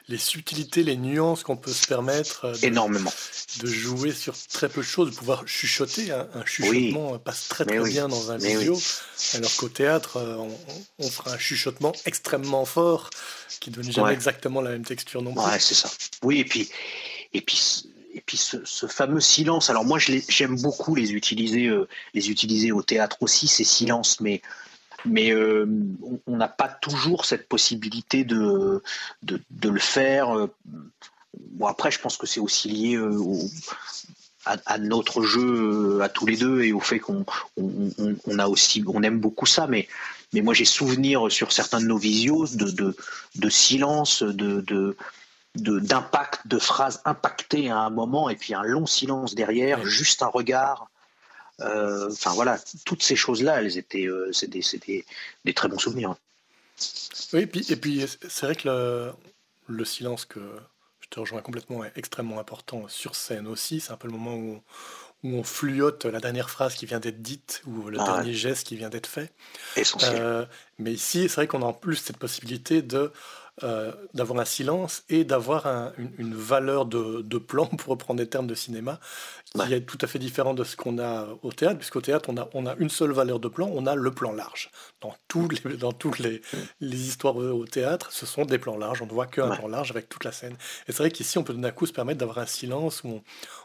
les, 0.07 0.17
subtilités, 0.17 0.83
les 0.83 0.95
nuances 0.95 1.43
qu'on 1.43 1.57
peut 1.57 1.73
se 1.73 1.85
permettre 1.85 2.49
de, 2.51 2.65
Énormément. 2.65 3.11
de 3.59 3.67
jouer 3.67 4.13
sur 4.13 4.33
très 4.47 4.69
peu 4.69 4.79
de 4.79 4.85
choses, 4.85 5.11
de 5.11 5.15
pouvoir 5.15 5.45
chuchoter. 5.45 6.11
Un, 6.11 6.45
chuchotement 6.45 7.19
passe 7.19 7.49
très 7.49 7.65
très 7.65 7.83
bien 7.83 8.07
dans 8.07 8.31
un 8.31 8.37
vidéo, 8.37 8.79
alors 9.35 9.55
qu'au 9.57 9.67
théâtre, 9.67 10.17
euh, 10.17 10.47
on, 10.99 11.09
fera 11.09 11.33
un 11.33 11.37
chuchotement 11.37 11.91
extrêmement 12.05 12.63
fort 12.63 13.09
qui 13.59 13.71
donne 13.71 13.91
jamais 13.91 14.13
exactement 14.13 14.61
la 14.61 14.71
même 14.71 14.85
texture 14.85 15.21
non 15.21 15.33
plus. 15.33 15.43
Ouais, 15.43 15.59
c'est 15.59 15.75
ça. 15.75 15.91
Oui, 16.23 16.39
et 16.39 16.45
puis, 16.45 16.69
et 17.33 17.41
puis 17.41 17.90
et 18.13 18.21
puis 18.21 18.37
ce, 18.37 18.87
fameux 18.87 19.19
silence. 19.19 19.69
Alors 19.69 19.85
moi, 19.85 19.99
j'aime 19.99 20.59
beaucoup 20.61 20.95
les 20.95 21.13
utiliser, 21.13 21.67
euh, 21.67 21.87
les 22.13 22.29
utiliser 22.29 22.71
au 22.71 22.81
théâtre 22.81 23.17
aussi 23.21 23.47
ces 23.47 23.63
silences, 23.63 24.19
mais 24.19 24.41
mais 25.03 25.31
euh, 25.31 25.65
on 26.27 26.37
n'a 26.37 26.47
pas 26.47 26.67
toujours 26.67 27.25
cette 27.25 27.47
possibilité 27.47 28.23
de, 28.23 28.83
de, 29.23 29.69
le 29.69 29.79
faire. 29.79 30.37
Euh, 30.37 30.53
bon, 31.33 31.65
après, 31.65 31.89
je 31.89 31.99
pense 31.99 32.17
que 32.17 32.27
c'est 32.27 32.39
aussi 32.39 32.69
lié 32.69 32.99
à, 34.45 34.77
notre 34.77 35.23
jeu 35.23 36.01
à 36.01 36.09
tous 36.09 36.27
les 36.27 36.37
deux 36.37 36.61
et 36.61 36.71
au 36.71 36.79
fait 36.79 36.99
qu'on 36.99 37.25
on, 37.57 38.39
a 38.39 38.47
aussi 38.47 38.83
on 38.87 39.03
aime 39.03 39.19
beaucoup 39.19 39.45
ça 39.45 39.67
mais 39.67 39.87
mais 40.33 40.41
moi 40.41 40.55
j'ai 40.55 40.65
souvenir 40.65 41.31
sur 41.31 41.51
certains 41.51 41.79
de 41.79 41.85
nos 41.85 41.99
visios 41.99 42.47
de, 42.55 42.71
de, 42.71 42.95
de 43.35 43.49
silence 43.49 44.23
de, 44.23 44.61
de 44.61 44.97
d'impact 45.55 46.47
de 46.47 46.59
phrases 46.59 47.01
impactées 47.05 47.69
à 47.69 47.79
un 47.79 47.89
moment 47.89 48.29
et 48.29 48.35
puis 48.35 48.53
un 48.53 48.63
long 48.63 48.85
silence 48.85 49.35
derrière 49.35 49.85
juste 49.85 50.23
un 50.23 50.27
regard 50.27 50.91
euh, 51.63 52.09
enfin 52.11 52.33
voilà, 52.33 52.59
toutes 52.85 53.03
ces 53.03 53.15
choses-là, 53.15 53.61
elles 53.61 53.77
étaient, 53.77 54.05
euh, 54.05 54.31
c'est 54.31 54.47
des, 54.47 55.53
très 55.53 55.67
bons 55.67 55.77
souvenirs. 55.77 56.15
Oui, 57.33 57.41
et 57.41 57.47
puis, 57.47 57.65
et 57.71 57.75
puis 57.75 58.05
c'est 58.27 58.45
vrai 58.45 58.55
que 58.55 59.11
le, 59.67 59.85
silence 59.85 60.25
que 60.25 60.39
je 61.01 61.07
te 61.09 61.19
rejoins 61.19 61.41
complètement 61.41 61.83
est 61.83 61.91
extrêmement 61.95 62.39
important 62.39 62.87
sur 62.87 63.15
scène 63.15 63.47
aussi. 63.47 63.79
C'est 63.79 63.91
un 63.91 63.97
peu 63.97 64.07
le 64.07 64.13
moment 64.13 64.35
où, 64.35 64.61
où 65.23 65.35
on 65.35 65.43
fluote 65.43 66.05
la 66.05 66.19
dernière 66.19 66.49
phrase 66.49 66.75
qui 66.75 66.85
vient 66.85 66.99
d'être 66.99 67.21
dite 67.21 67.61
ou 67.67 67.89
le 67.89 67.99
ah 67.99 68.05
dernier 68.05 68.33
geste 68.33 68.65
qui 68.65 68.75
vient 68.75 68.89
d'être 68.89 69.07
fait. 69.07 69.31
Essentiel. 69.75 70.15
Euh, 70.19 70.45
mais 70.79 70.93
ici, 70.93 71.29
c'est 71.29 71.35
vrai 71.35 71.47
qu'on 71.47 71.61
a 71.61 71.65
en 71.65 71.73
plus 71.73 71.97
cette 71.97 72.17
possibilité 72.17 72.81
de 72.81 73.11
euh, 73.63 73.91
d'avoir 74.13 74.39
un 74.39 74.45
silence 74.45 75.03
et 75.09 75.23
d'avoir 75.23 75.67
une, 76.17 76.33
valeur 76.33 76.85
de, 76.85 77.37
plan, 77.37 77.65
pour 77.77 77.91
reprendre 77.91 78.17
des 78.19 78.27
termes 78.27 78.47
de 78.47 78.55
cinéma, 78.55 78.99
qui 79.53 79.73
est 79.73 79.81
tout 79.81 79.97
à 80.01 80.07
fait 80.07 80.19
différent 80.19 80.53
de 80.53 80.63
ce 80.63 80.75
qu'on 80.75 80.97
a 80.99 81.27
au 81.43 81.51
théâtre, 81.51 81.77
puisqu'au 81.77 82.01
théâtre, 82.01 82.29
on 82.29 82.37
a, 82.37 82.49
on 82.53 82.65
a 82.65 82.75
une 82.77 82.89
seule 82.89 83.11
valeur 83.11 83.39
de 83.39 83.47
plan, 83.47 83.69
on 83.71 83.85
a 83.85 83.95
le 83.95 84.11
plan 84.11 84.31
large. 84.31 84.71
Dans, 85.01 85.13
tous 85.27 85.47
les, 85.49 85.77
dans 85.77 85.91
toutes 85.91 86.19
les, 86.19 86.41
les 86.79 87.07
histoires 87.07 87.35
au 87.35 87.65
théâtre, 87.65 88.11
ce 88.11 88.25
sont 88.25 88.45
des 88.45 88.57
plans 88.57 88.77
larges, 88.77 89.01
on 89.01 89.05
ne 89.05 89.11
voit 89.11 89.27
qu'un 89.27 89.49
plan 89.49 89.67
large 89.67 89.91
avec 89.91 90.09
toute 90.09 90.23
la 90.23 90.31
scène. 90.31 90.53
Et 90.87 90.91
c'est 90.91 90.97
vrai 90.97 91.11
qu'ici, 91.11 91.37
on 91.37 91.43
peut 91.43 91.53
d'un 91.53 91.71
coup 91.71 91.85
se 91.85 91.93
permettre 91.93 92.19
d'avoir 92.19 92.39
un 92.39 92.47
silence 92.47 93.03
où 93.03 93.21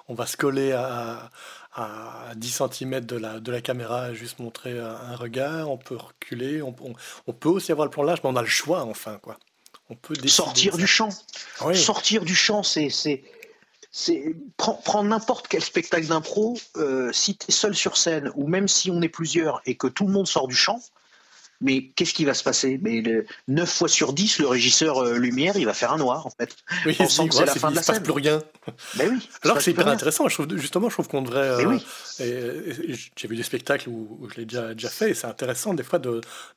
on, 0.09 0.15
va 0.15 0.27
se 0.27 0.37
coller 0.37 0.73
à, 0.73 1.31
à 1.75 2.33
10 2.37 2.63
cm 2.71 3.01
de 3.01 3.17
la, 3.17 3.41
de 3.41 3.53
la 3.53 3.61
caméra, 3.61 4.13
juste 4.13 4.41
montrer 4.41 4.79
un 4.79 5.17
regard, 5.17 5.71
on 5.71 5.79
peut 5.79 5.97
reculer, 5.97 6.61
on, 6.63 6.75
on 7.27 7.33
peut 7.33 7.49
aussi 7.49 7.73
avoir 7.73 7.87
le 7.87 7.91
plan 7.91 8.03
large, 8.03 8.21
mais 8.23 8.31
on 8.31 8.37
a 8.37 8.43
le 8.43 8.49
choix 8.49 8.83
enfin. 8.83 9.19
quoi 9.23 9.39
peut 9.95 10.15
sortir 10.27 10.77
du 10.77 10.87
champ. 10.87 11.11
Sortir 11.75 12.25
du 12.25 12.35
champ, 12.35 12.63
c'est 12.63 12.91
c'est 12.91 13.23
prends, 14.59 15.05
n'importe 15.05 15.49
quel 15.49 15.63
spectacle 15.63 16.07
d'impro, 16.07 16.59
euh, 16.77 17.11
si 17.13 17.37
tu 17.37 17.47
es 17.49 17.53
seul 17.53 17.75
sur 17.75 17.97
scène 17.97 18.31
ou 18.35 18.47
même 18.47 18.69
si 18.69 18.91
on 18.91 19.01
est 19.01 19.09
plusieurs 19.09 19.63
et 19.65 19.77
que 19.77 19.87
tout 19.87 20.07
le 20.07 20.13
monde 20.13 20.27
sort 20.27 20.49
du 20.49 20.55
champ, 20.55 20.81
mais 21.61 21.89
qu'est-ce 21.95 22.15
qui 22.15 22.25
va 22.25 22.35
se 22.35 22.45
passer? 22.45 22.79
Mais 22.83 23.03
9 23.49 23.71
fois 23.71 23.89
sur 23.89 24.13
10, 24.13 24.41
le 24.41 24.49
régisseur 24.49 24.99
euh, 24.99 25.17
lumière, 25.17 25.57
il 25.57 25.65
va 25.65 25.75
faire 25.75 25.93
un 25.93 25.99
noir, 25.99 26.27
en 26.27 26.31
fait. 26.31 26.57
Oui, 26.85 26.95
pensant 26.95 27.27
que 27.29 27.35
c'est 27.35 27.47
la 27.47 27.55
fin 27.55 27.71
de 27.71 27.77
la 27.77 27.83
scène. 27.83 28.03
plus 28.03 28.13
rien. 28.13 28.43
Ben 28.97 29.11
oui, 29.11 29.29
Alors 29.43 29.57
que 29.57 29.63
c'est 29.63 29.71
hyper 29.71 29.89
intéressant. 29.89 30.29
Je 30.29 30.35
trouve, 30.35 30.57
justement, 30.57 30.89
je 30.89 30.95
trouve 30.95 31.09
qu'on 31.09 31.23
devrait. 31.23 31.49
Euh, 31.49 31.79
j'ai 32.19 33.29
vu 33.29 33.37
des 33.37 33.43
spectacles 33.43 33.89
où, 33.89 34.29
je 34.31 34.41
l'ai 34.41 34.47
déjà, 34.47 34.75
déjà 34.75 34.89
fait, 34.89 35.11
et 35.11 35.15
c'est 35.15 35.27
intéressant 35.27 35.75
des 35.75 35.83
fois 35.83 36.01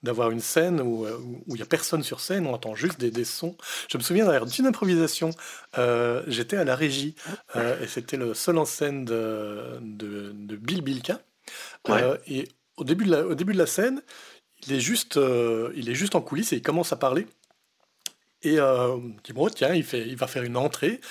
d'avoir 0.03 0.31
une 0.31 0.39
scène 0.39 0.81
où 0.81 1.05
euh, 1.05 1.17
il 1.47 1.55
n'y 1.55 1.61
a 1.61 1.65
personne 1.65 2.03
sur 2.03 2.19
scène, 2.19 2.47
on 2.47 2.53
entend 2.53 2.75
juste 2.75 2.99
des, 2.99 3.11
des 3.11 3.25
sons. 3.25 3.55
Je 3.89 3.97
me 3.97 4.03
souviens 4.03 4.25
d'ailleurs 4.25 4.45
d'une 4.45 4.65
improvisation. 4.65 5.31
J'étais 6.27 6.57
à 6.57 6.63
la 6.63 6.75
régie, 6.75 7.15
et 7.55 7.87
c'était 7.87 8.17
le 8.17 8.33
seul 8.33 8.57
en 8.57 8.65
scène 8.65 9.05
de, 9.05 9.79
de, 9.81 10.31
de 10.33 10.55
Bill 10.55 10.81
Bilka. 10.81 11.19
et 12.27 12.47
au 12.79 12.83
début, 12.83 13.05
de 13.05 13.11
la, 13.11 13.25
au 13.27 13.35
début 13.35 13.53
de 13.53 13.57
la 13.57 13.65
scène, 13.65 14.01
il 14.67 14.73
est 14.73 14.79
juste, 14.79 15.17
euh, 15.17 15.71
il 15.75 15.89
est 15.89 15.95
juste 15.95 16.15
en 16.15 16.21
coulisses 16.21 16.53
et 16.53 16.57
il 16.57 16.61
commence 16.61 16.91
à 16.93 16.97
parler. 16.97 17.27
Et 18.41 18.59
euh, 18.59 18.97
tiens, 19.53 19.73
il 19.73 20.15
va 20.15 20.27
faire 20.27 20.43
une 20.43 20.57
entrée 20.57 21.01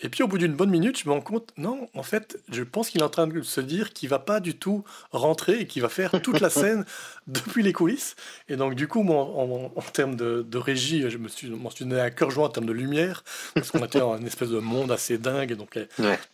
et 0.00 0.08
puis 0.08 0.22
au 0.22 0.28
bout 0.28 0.38
d'une 0.38 0.54
bonne 0.54 0.70
minute, 0.70 0.98
je 0.98 1.08
me 1.08 1.14
rends 1.14 1.20
compte, 1.20 1.52
non, 1.56 1.88
en 1.94 2.02
fait, 2.02 2.38
je 2.52 2.62
pense 2.62 2.90
qu'il 2.90 3.00
est 3.00 3.04
en 3.04 3.08
train 3.08 3.26
de 3.26 3.42
se 3.42 3.60
dire 3.60 3.92
qu'il 3.92 4.08
va 4.08 4.20
pas 4.20 4.38
du 4.38 4.56
tout 4.56 4.84
rentrer 5.10 5.60
et 5.60 5.66
qu'il 5.66 5.82
va 5.82 5.88
faire 5.88 6.12
toute 6.22 6.40
la 6.40 6.50
scène 6.50 6.84
depuis 7.26 7.62
les 7.62 7.72
coulisses. 7.72 8.14
Et 8.48 8.56
donc 8.56 8.74
du 8.74 8.86
coup, 8.86 9.02
moi, 9.02 9.24
en, 9.24 9.82
termes 9.92 10.14
de, 10.14 10.58
régie, 10.58 11.10
je 11.10 11.18
me 11.18 11.28
suis, 11.28 11.50
m'en 11.50 11.70
suis 11.70 11.84
donné 11.84 12.00
à 12.00 12.10
cœur 12.10 12.30
joint 12.30 12.46
en 12.46 12.50
termes 12.50 12.66
de 12.66 12.72
lumière, 12.72 13.24
parce 13.54 13.70
qu'on 13.70 13.84
était 13.84 13.98
dans 13.98 14.16
une 14.16 14.26
espèce 14.26 14.50
de 14.50 14.58
monde 14.58 14.92
assez 14.92 15.18
dingue. 15.18 15.50
Et 15.50 15.56
donc 15.56 15.76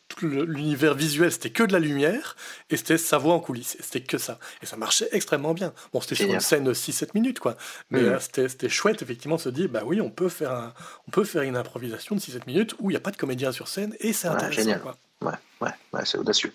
tout 0.08 0.26
l'univers 0.26 0.94
visuel, 0.94 1.32
c'était 1.32 1.50
que 1.50 1.62
de 1.62 1.72
la 1.72 1.78
lumière, 1.78 2.36
et 2.70 2.76
c'était 2.76 2.98
sa 2.98 3.18
voix 3.18 3.34
en 3.34 3.40
coulisses. 3.40 3.76
C'était 3.80 4.00
que 4.00 4.18
ça. 4.18 4.38
Et 4.62 4.66
ça 4.66 4.76
marchait 4.76 5.08
extrêmement 5.12 5.54
bien. 5.54 5.72
Bon, 5.92 6.00
c'était 6.00 6.14
sur 6.14 6.32
une 6.32 6.40
scène 6.40 6.64
de 6.64 6.74
6-7 6.74 7.10
minutes, 7.14 7.40
quoi. 7.40 7.56
Mais 7.90 8.00
euh, 8.00 8.18
c'était 8.20 8.68
chouette, 8.68 9.02
effectivement, 9.02 9.36
de 9.36 9.40
se 9.40 9.48
dire, 9.48 9.68
bah 9.68 9.82
oui, 9.84 10.00
on 10.00 10.10
peut 10.10 10.28
faire, 10.28 10.52
un, 10.52 10.74
on 11.08 11.10
peut 11.10 11.24
faire 11.24 11.42
une 11.42 11.56
improvisation 11.56 12.14
de 12.14 12.20
6-7 12.20 12.46
minutes 12.46 12.74
où 12.78 12.90
il 12.90 12.92
n'y 12.92 12.98
a 12.98 13.00
pas 13.00 13.10
de 13.10 13.16
comédien 13.16 13.52
sur 13.54 13.68
scène 13.68 13.94
et 14.00 14.12
c'est 14.12 14.28
intéressant. 14.28 14.60
génial. 14.60 14.80
Quoi. 14.80 14.96
Ouais, 15.22 15.32
ouais, 15.60 15.70
ouais 15.92 16.04
c'est 16.04 16.18
audacieux. 16.18 16.52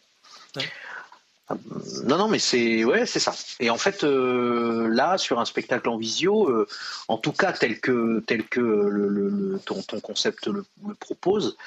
Ah, 1.49 1.55
non, 2.05 2.17
non, 2.17 2.27
mais 2.27 2.37
c'est 2.37 2.83
ouais, 2.85 3.07
c'est 3.07 3.19
ça. 3.19 3.33
Et 3.59 3.71
en 3.71 3.77
fait, 3.77 4.03
euh, 4.03 4.87
là, 4.87 5.17
sur 5.17 5.39
un 5.39 5.45
spectacle 5.45 5.89
en 5.89 5.97
visio, 5.97 6.47
euh, 6.47 6.67
en 7.07 7.17
tout 7.17 7.31
cas 7.31 7.53
tel 7.53 7.79
que 7.79 8.23
tel 8.27 8.43
que 8.43 8.59
le, 8.59 9.59
ton, 9.65 9.81
ton, 9.81 9.99
concept 9.99 10.47
le, 10.47 10.63
propose, 10.99 11.57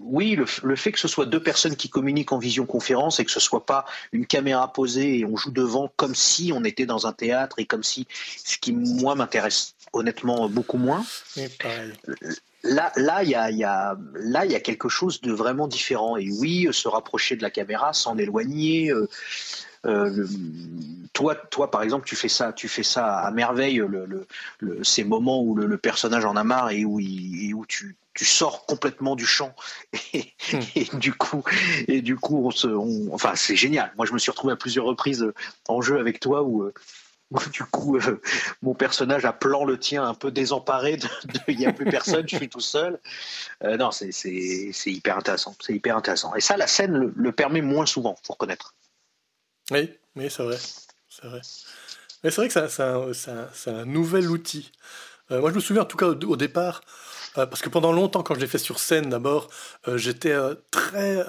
oui, 0.00 0.36
le, 0.36 0.76
fait 0.76 0.92
que 0.92 0.98
ce 0.98 1.08
soit 1.08 1.24
deux 1.24 1.42
personnes 1.42 1.76
qui 1.76 1.88
communiquent 1.88 2.32
en 2.32 2.38
visioconférence 2.38 3.18
et 3.18 3.24
que 3.24 3.30
ce 3.30 3.40
soit 3.40 3.64
pas 3.64 3.86
une 4.12 4.26
caméra 4.26 4.70
posée 4.70 5.20
et 5.20 5.24
on 5.24 5.36
joue 5.36 5.50
devant 5.50 5.90
comme 5.96 6.14
si 6.14 6.52
on 6.54 6.62
était 6.62 6.84
dans 6.84 7.06
un 7.06 7.12
théâtre 7.12 7.58
et 7.58 7.64
comme 7.64 7.82
si, 7.82 8.06
ce 8.44 8.58
qui 8.58 8.72
moi 8.72 9.14
m'intéresse 9.14 9.74
honnêtement 9.94 10.50
beaucoup 10.50 10.76
moins. 10.76 11.04
Là, 12.68 12.92
là, 12.96 13.22
il 13.22 13.30
y 13.30 13.34
a, 13.34 13.50
y 13.50 13.64
a, 13.64 13.96
là, 14.14 14.44
il 14.44 14.52
y 14.52 14.54
a 14.54 14.60
quelque 14.60 14.88
chose 14.88 15.20
de 15.20 15.32
vraiment 15.32 15.68
différent. 15.68 16.16
Et 16.16 16.30
oui, 16.30 16.68
se 16.72 16.88
rapprocher 16.88 17.36
de 17.36 17.42
la 17.42 17.50
caméra, 17.50 17.92
s'en 17.92 18.16
éloigner. 18.18 18.90
Euh, 18.90 19.08
euh, 19.86 20.26
toi, 21.12 21.34
toi, 21.34 21.70
par 21.70 21.82
exemple, 21.82 22.06
tu 22.06 22.16
fais 22.16 22.28
ça, 22.28 22.52
tu 22.52 22.68
fais 22.68 22.82
ça 22.82 23.18
à 23.18 23.30
merveille. 23.30 23.76
Le, 23.76 24.26
ces 24.82 25.04
moments 25.04 25.42
où 25.42 25.54
le, 25.54 25.78
personnage 25.78 26.24
en 26.24 26.36
a 26.36 26.44
marre 26.44 26.70
et 26.70 26.84
où, 26.84 26.98
il, 27.00 27.50
et 27.50 27.54
où 27.54 27.64
tu, 27.66 27.96
tu 28.14 28.24
sors 28.24 28.66
complètement 28.66 29.14
du 29.14 29.26
champ 29.26 29.54
et, 30.14 30.32
hmm. 30.52 30.98
du 30.98 31.12
coup 31.12 31.44
et 31.86 32.00
du 32.00 32.16
coup 32.16 32.46
on 32.46 32.50
se 32.50 32.66
enfin 33.12 33.34
c'est 33.36 33.56
génial 33.56 33.92
moi 33.96 34.06
je 34.06 34.14
me 34.14 34.18
suis 34.18 34.30
retrouvé 34.30 34.54
à 34.54 34.56
plusieurs 34.56 34.86
reprises 34.86 35.30
en 35.68 35.82
jeu 35.82 35.98
avec 35.98 36.18
toi 36.18 36.42
où, 36.42 36.62
euh, 36.62 36.72
du 37.52 37.64
coup 37.64 37.96
euh, 37.96 38.20
mon 38.62 38.74
personnage 38.74 39.24
a 39.24 39.32
plan 39.32 39.64
le 39.64 39.78
tien 39.78 40.04
un 40.04 40.14
peu 40.14 40.30
désemparé 40.30 40.98
il 41.48 41.58
n'y 41.58 41.66
a 41.66 41.72
plus 41.72 41.84
personne 41.86 42.28
je 42.28 42.36
suis 42.36 42.48
tout 42.48 42.60
seul. 42.60 43.00
Euh, 43.64 43.76
non 43.76 43.90
c'est 43.90 44.10
hyper 44.86 45.18
intéressant. 45.18 45.56
C'est 45.60 45.74
hyper 45.74 45.96
intéressant. 45.96 46.34
Et 46.34 46.40
ça 46.40 46.56
la 46.56 46.66
scène 46.66 47.12
le, 47.14 47.32
permet 47.32 47.62
moins 47.62 47.86
souvent 47.86 48.16
faut 48.22 48.34
reconnaître. 48.34 48.74
Oui 49.70 49.92
oui 50.14 50.30
c'est 50.30 50.42
vrai. 50.42 50.58
C'est 51.08 51.26
vrai. 51.26 51.40
Mais 52.22 52.30
c'est 52.30 52.36
vrai 52.36 52.48
que 52.48 52.68
c'est 53.14 53.30
un, 53.30 53.78
un, 53.78 53.84
nouvel 53.84 54.30
outil. 54.30 54.72
Moi 55.30 55.50
je 55.50 55.56
me 55.56 55.60
souviens 55.60 55.82
en 55.82 55.86
tout 55.86 55.96
cas 55.96 56.06
au 56.06 56.36
départ 56.36 56.82
parce 57.36 57.60
que 57.60 57.68
pendant 57.68 57.92
longtemps, 57.92 58.22
quand 58.22 58.34
je 58.34 58.40
l'ai 58.40 58.46
fait 58.46 58.58
sur 58.58 58.78
scène 58.78 59.10
d'abord, 59.10 59.48
j'étais 59.94 60.34
très, 60.70 61.24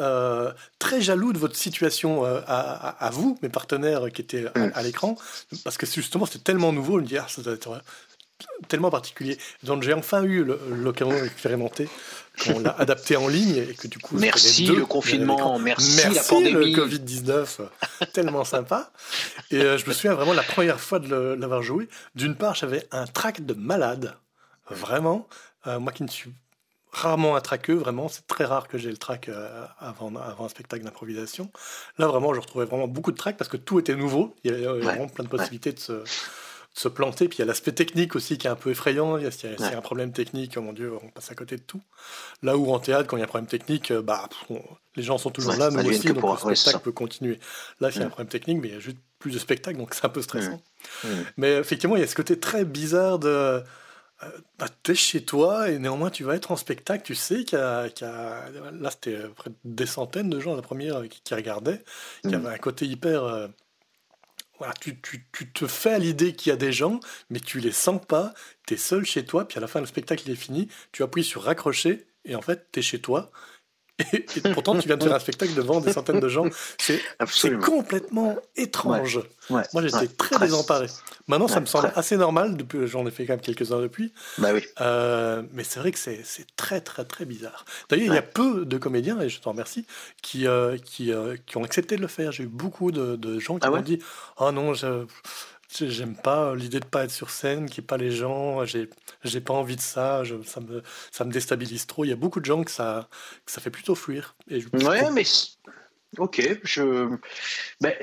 très 0.80 1.02
jaloux 1.02 1.34
de 1.34 1.38
votre 1.38 1.56
situation 1.56 2.24
à, 2.26 3.10
vous, 3.12 3.38
mes 3.42 3.50
partenaires 3.50 4.12
qui 4.14 4.22
étaient 4.22 4.46
à, 4.56 4.82
mm. 4.82 4.84
l'écran, 4.84 5.18
parce 5.64 5.78
que 5.78 5.86
justement, 5.86 6.26
c'était 6.26 6.44
tellement 6.44 6.72
nouveau, 6.72 6.98
je 7.00 7.04
me 7.04 7.08
dis, 7.08 7.18
ah, 7.18 7.26
ça 7.28 7.42
doit 7.42 7.54
être 7.54 7.82
tellement 8.68 8.90
particulier. 8.90 9.38
Donc 9.64 9.84
j'ai 9.84 9.94
enfin 9.94 10.24
eu 10.24 10.46
l'occasion 10.72 11.22
d'expérimenter 11.22 11.90
qu'on 12.44 12.60
l'a 12.60 12.76
adapté 12.78 13.16
en 13.16 13.28
ligne 13.28 13.58
et 13.58 13.74
que 13.74 13.88
du 13.88 13.98
coup 13.98 14.16
merci 14.18 14.68
le 14.68 14.86
confinement. 14.86 15.58
merci, 15.58 16.14
la 16.14 16.24
pandémie. 16.24 16.72
le 16.72 16.76
Covid 16.76 17.00
19 17.00 17.62
tellement 18.14 18.44
sympa. 18.44 18.92
Et 19.52 19.58
euh, 19.58 19.78
je 19.78 19.88
me 19.88 19.94
souviens 19.94 20.14
vraiment 20.14 20.34
la 20.34 20.44
première 20.44 20.80
fois 20.80 21.00
de 21.00 21.36
l'avoir 21.40 21.64
joué. 21.64 21.90
D'une 22.16 22.36
part 22.36 22.56
j'avais 22.56 22.88
un 22.92 23.08
track 23.08 23.46
de 23.46 23.54
malade. 23.54 24.16
Vraiment 24.70 25.28
euh, 25.66 25.80
moi 25.80 25.92
qui 25.92 26.04
ne 26.04 26.08
suis 26.08 26.34
rarement 26.92 27.36
un 27.36 27.42
traqueux 27.42 27.76
vraiment 27.76 28.08
c'est 28.08 28.26
très 28.28 28.46
rare 28.46 28.68
que 28.68 28.78
j'ai 28.78 28.90
le 28.90 28.98
track 28.98 29.30
euh, 29.30 29.66
avant, 29.80 30.16
avant 30.16 30.46
un 30.46 30.50
spectacle 30.50 30.84
d'improvisation 30.84 31.52
là 31.98 32.08
vraiment 32.08 32.34
je 32.34 32.40
retrouvais 32.40 32.66
vraiment 32.66 32.88
beaucoup 32.88 33.12
de 33.12 33.18
tracks 33.18 33.38
parce 33.38 33.50
que 33.50 33.58
tout 33.58 33.80
était 33.80 33.96
nouveau 33.96 34.36
il 34.44 34.52
y 34.52 34.54
avait 34.54 34.80
vraiment 34.80 35.08
plein 35.08 35.24
de 35.24 35.30
possibilités 35.30 35.74
de 35.74 35.80
se 35.80 36.04
se 36.78 36.88
planter. 36.88 37.28
Puis 37.28 37.38
il 37.38 37.40
y 37.40 37.44
a 37.44 37.46
l'aspect 37.46 37.72
technique 37.72 38.16
aussi 38.16 38.38
qui 38.38 38.48
est 38.48 38.50
un 38.50 38.56
peu 38.56 38.70
effrayant. 38.70 39.18
Il 39.18 39.24
y 39.24 39.28
a, 39.28 39.78
un 39.78 39.82
problème 39.82 40.12
technique, 40.12 40.56
oh 40.58 40.62
mon 40.62 40.74
Dieu, 40.74 40.94
on 41.02 41.10
passe 41.10 41.32
à 41.32 41.36
côté 41.36 41.58
de 41.58 41.62
tout. 41.62 41.82
Là 42.44 42.58
où 42.58 42.72
en 42.72 42.80
théâtre, 42.80 43.08
quand 43.08 43.18
il 43.18 43.22
y 43.22 43.24
a 43.24 43.26
un 43.26 43.28
problème 43.28 43.48
technique, 43.50 43.92
euh, 43.92 44.02
bah, 44.02 44.30
les 44.96 45.04
gens 45.04 45.18
sont 45.18 45.32
toujours 45.32 45.56
là, 45.56 45.72
nous 45.72 45.90
aussi, 45.90 46.14
donc 46.14 46.24
le 46.48 46.56
spectacle 46.56 46.84
peut 46.84 46.92
continuer. 46.92 47.40
Là, 47.80 47.90
il 47.90 48.00
y 48.00 48.04
a 48.04 48.06
un 48.06 48.10
problème 48.10 48.30
technique, 48.30 48.60
mais 48.62 48.68
il 48.70 48.74
y 48.76 48.78
a 48.78 48.80
juste 48.80 48.98
plus 49.18 49.32
de 49.32 49.40
spectacles, 49.40 49.78
donc 49.78 49.94
c'est 49.94 50.06
un 50.06 50.10
peu 50.10 50.22
stressant. 50.22 50.62
Mais 51.36 51.54
effectivement, 51.58 51.96
il 51.96 52.02
y 52.02 52.04
a 52.04 52.08
ce 52.08 52.16
côté 52.16 52.40
très 52.40 52.64
bizarre 52.64 53.20
de... 53.20 53.64
Euh, 54.24 54.32
bah, 54.58 54.66
tu 54.84 54.92
es 54.92 54.96
chez 54.96 55.24
toi 55.24 55.70
et 55.70 55.78
néanmoins 55.78 56.10
tu 56.10 56.24
vas 56.24 56.36
être 56.36 56.52
en 56.52 56.56
spectacle, 56.56 57.04
tu 57.04 57.14
sais 57.14 57.44
qu'il 57.44 57.60
y, 57.60 57.62
a, 57.62 57.88
là 58.72 58.90
c'était 58.90 59.20
près 59.36 59.52
des 59.64 59.86
centaines 59.86 60.30
de 60.30 60.40
gens 60.40 60.56
la 60.56 60.64
première 60.64 61.08
qui, 61.08 61.34
regardaient, 61.36 61.84
qu'il 62.24 62.32
y 62.32 62.36
avait 62.36 62.50
un 62.50 62.58
côté 62.58 62.88
hyper 62.88 63.26
euh, 63.26 63.48
voilà, 64.58 64.74
tu, 64.82 65.00
tu, 65.02 65.28
tu, 65.32 65.52
te 65.52 65.68
fais 65.68 65.94
à 65.94 66.00
l'idée 66.00 66.34
qu'il 66.34 66.50
y 66.50 66.54
a 66.54 66.56
des 66.56 66.72
gens, 66.72 67.00
mais 67.30 67.40
tu 67.40 67.60
les 67.60 67.72
sens 67.72 68.02
pas, 68.04 68.34
tu 68.66 68.74
es 68.74 68.78
seul 68.78 69.06
chez 69.06 69.24
toi, 69.24 69.48
puis 69.48 69.60
à 69.60 69.62
la 69.62 69.68
fin 69.68 69.80
le 69.82 69.86
spectacle 69.86 70.30
est 70.32 70.36
fini, 70.36 70.68
tu 70.92 71.04
appuies 71.04 71.24
sur 71.24 71.44
raccrocher, 71.44 72.08
et 72.26 72.36
en 72.36 72.42
fait 72.42 72.72
tu 72.72 72.80
es 72.80 72.82
chez 72.82 73.00
toi, 73.00 73.32
et, 74.14 74.26
pourtant, 74.54 74.78
tu 74.78 74.88
viens 74.88 74.98
de 74.98 75.04
faire 75.04 75.16
un 75.16 75.20
spectacle 75.20 75.54
devant 75.54 75.80
des 75.80 75.94
centaines 75.94 76.20
de 76.20 76.30
gens. 76.30 76.46
C'est 76.78 77.60
complètement 77.60 78.36
étrange. 78.56 79.20
Moi, 79.50 79.64
j'étais 79.76 80.08
très 80.08 80.38
désemparé. 80.40 80.88
Maintenant, 81.28 81.48
ça 81.48 81.60
me 81.60 81.66
semble 81.66 81.92
assez 81.96 82.16
normal. 82.16 82.56
Depuis, 82.58 82.88
j'en 82.88 83.06
ai 83.06 83.12
fait 83.12 83.26
quand 83.26 83.34
même 83.34 83.42
quelques 83.42 83.72
heures 83.72 83.82
depuis. 83.82 84.14
Bah 84.38 84.50
oui. 84.54 84.62
Euh, 84.82 85.44
mais 85.54 85.64
c'est 85.64 85.80
vrai 85.80 85.92
que 85.92 86.00
c'est 86.00 86.24
très, 86.56 86.80
très, 86.82 87.06
très 87.06 87.26
bizarre. 87.26 87.66
D'ailleurs, 87.90 88.08
il 88.08 88.16
y 88.16 88.20
a 88.20 88.22
peu 88.22 88.66
de 88.66 88.78
comédiens, 88.78 89.20
et 89.20 89.30
je 89.30 89.42
t'en 89.42 89.52
remercie, 89.52 89.86
qui, 90.22 90.48
euh, 90.48 90.78
qui, 90.78 91.12
euh, 91.12 91.36
qui, 91.46 91.58
ont 91.58 91.64
accepté 91.64 91.98
de 91.98 92.02
le 92.02 92.08
faire. 92.08 92.32
J'ai 92.32 92.44
eu 92.44 92.48
beaucoup 92.48 92.92
de, 92.92 93.16
de 93.16 93.40
gens 93.40 93.58
qui 93.60 93.68
ah 93.68 93.72
m'ont 93.72 93.82
dit 93.82 94.00
Oh 94.38 94.52
non, 94.52 94.74
je 94.74 95.06
J'aime 95.70 96.16
pas 96.16 96.56
l'idée 96.56 96.80
de 96.80 96.86
pas 96.86 97.04
être 97.04 97.12
sur 97.12 97.30
scène, 97.30 97.70
qu'il 97.70 97.82
n'y 97.82 97.86
ait 97.86 97.88
pas 97.88 97.98
les 97.98 98.12
gens. 98.12 98.66
J'ai, 98.66 98.90
j'ai 99.24 99.42
pas 99.42 99.54
envie 99.54 99.76
de 99.76 99.82
ça. 99.82 100.24
ça 100.46 100.62
me, 100.62 100.82
ça 101.12 101.26
me 101.26 101.32
déstabilise 101.32 101.86
trop. 101.86 102.06
Il 102.06 102.10
y 102.10 102.14
a 102.14 102.16
beaucoup 102.16 102.40
de 102.40 102.46
gens 102.46 102.64
que 102.64 102.72
ça, 102.72 103.10
que 103.46 103.52
ça 103.52 103.60
fait 103.60 103.70
plutôt 103.70 103.96
fuir. 103.96 104.36
Et 104.50 104.64
ouais, 104.74 105.12
mais 105.12 105.24
ok. 106.18 106.60
Je, 106.64 107.10
ben, 107.82 107.94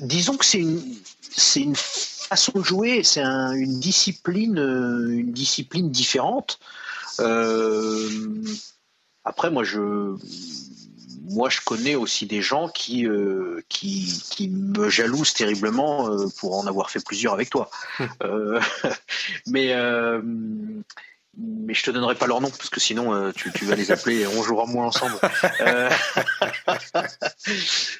disons 0.00 0.36
que 0.36 0.44
c'est 0.44 0.60
une, 0.60 0.82
c'est 1.20 1.60
une 1.60 1.76
façon 1.76 2.58
de 2.58 2.64
jouer. 2.64 3.02
C'est 3.04 3.22
une 3.22 3.78
discipline, 3.78 4.58
une 4.58 5.32
discipline 5.32 5.90
différente. 5.90 6.58
Euh, 7.20 8.08
après, 9.24 9.50
moi, 9.50 9.64
je 9.64 10.16
moi, 11.32 11.48
je 11.48 11.60
connais 11.60 11.94
aussi 11.94 12.26
des 12.26 12.42
gens 12.42 12.68
qui, 12.68 13.06
euh, 13.06 13.62
qui, 13.68 14.22
qui, 14.30 14.48
me 14.48 14.88
jalousent 14.88 15.32
terriblement 15.32 16.08
euh, 16.08 16.26
pour 16.38 16.56
en 16.56 16.66
avoir 16.66 16.90
fait 16.90 17.04
plusieurs 17.04 17.32
avec 17.32 17.50
toi. 17.50 17.70
Hum. 17.98 18.08
Euh, 18.22 18.60
mais, 19.46 19.74
mais 21.36 21.74
je 21.74 21.82
te 21.82 21.90
donnerai 21.90 22.14
pas 22.14 22.26
leur 22.26 22.40
nom 22.40 22.50
parce 22.50 22.70
que 22.70 22.80
sinon 22.80 23.32
tu, 23.32 23.50
tu, 23.52 23.64
vas 23.64 23.74
les 23.74 23.90
appeler 23.90 24.20
et 24.20 24.26
on 24.26 24.42
jouera 24.42 24.66
moins 24.66 24.86
ensemble. 24.86 25.16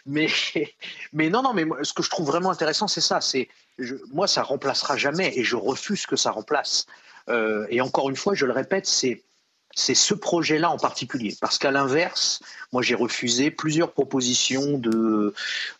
mais, 0.06 0.28
mais 1.12 1.30
non, 1.30 1.42
non, 1.42 1.54
mais 1.54 1.64
ce 1.82 1.92
que 1.92 2.02
je 2.02 2.10
trouve 2.10 2.26
vraiment 2.26 2.50
intéressant, 2.50 2.88
c'est 2.88 3.00
ça. 3.00 3.20
C'est 3.20 3.48
moi, 4.12 4.26
ça 4.26 4.42
remplacera 4.42 4.96
jamais 4.96 5.32
et 5.36 5.44
je 5.44 5.56
refuse 5.56 6.06
que 6.06 6.16
ça 6.16 6.30
remplace. 6.30 6.86
et 7.68 7.80
encore 7.80 8.10
une 8.10 8.16
fois, 8.16 8.34
je 8.34 8.46
le 8.46 8.52
répète, 8.52 8.86
c'est 8.86 9.22
c'est 9.74 9.94
ce 9.94 10.14
projet-là 10.14 10.70
en 10.70 10.76
particulier. 10.76 11.36
Parce 11.40 11.58
qu'à 11.58 11.70
l'inverse, 11.70 12.40
moi 12.72 12.82
j'ai 12.82 12.94
refusé 12.94 13.50
plusieurs 13.50 13.92
propositions 13.92 14.78
de 14.78 15.34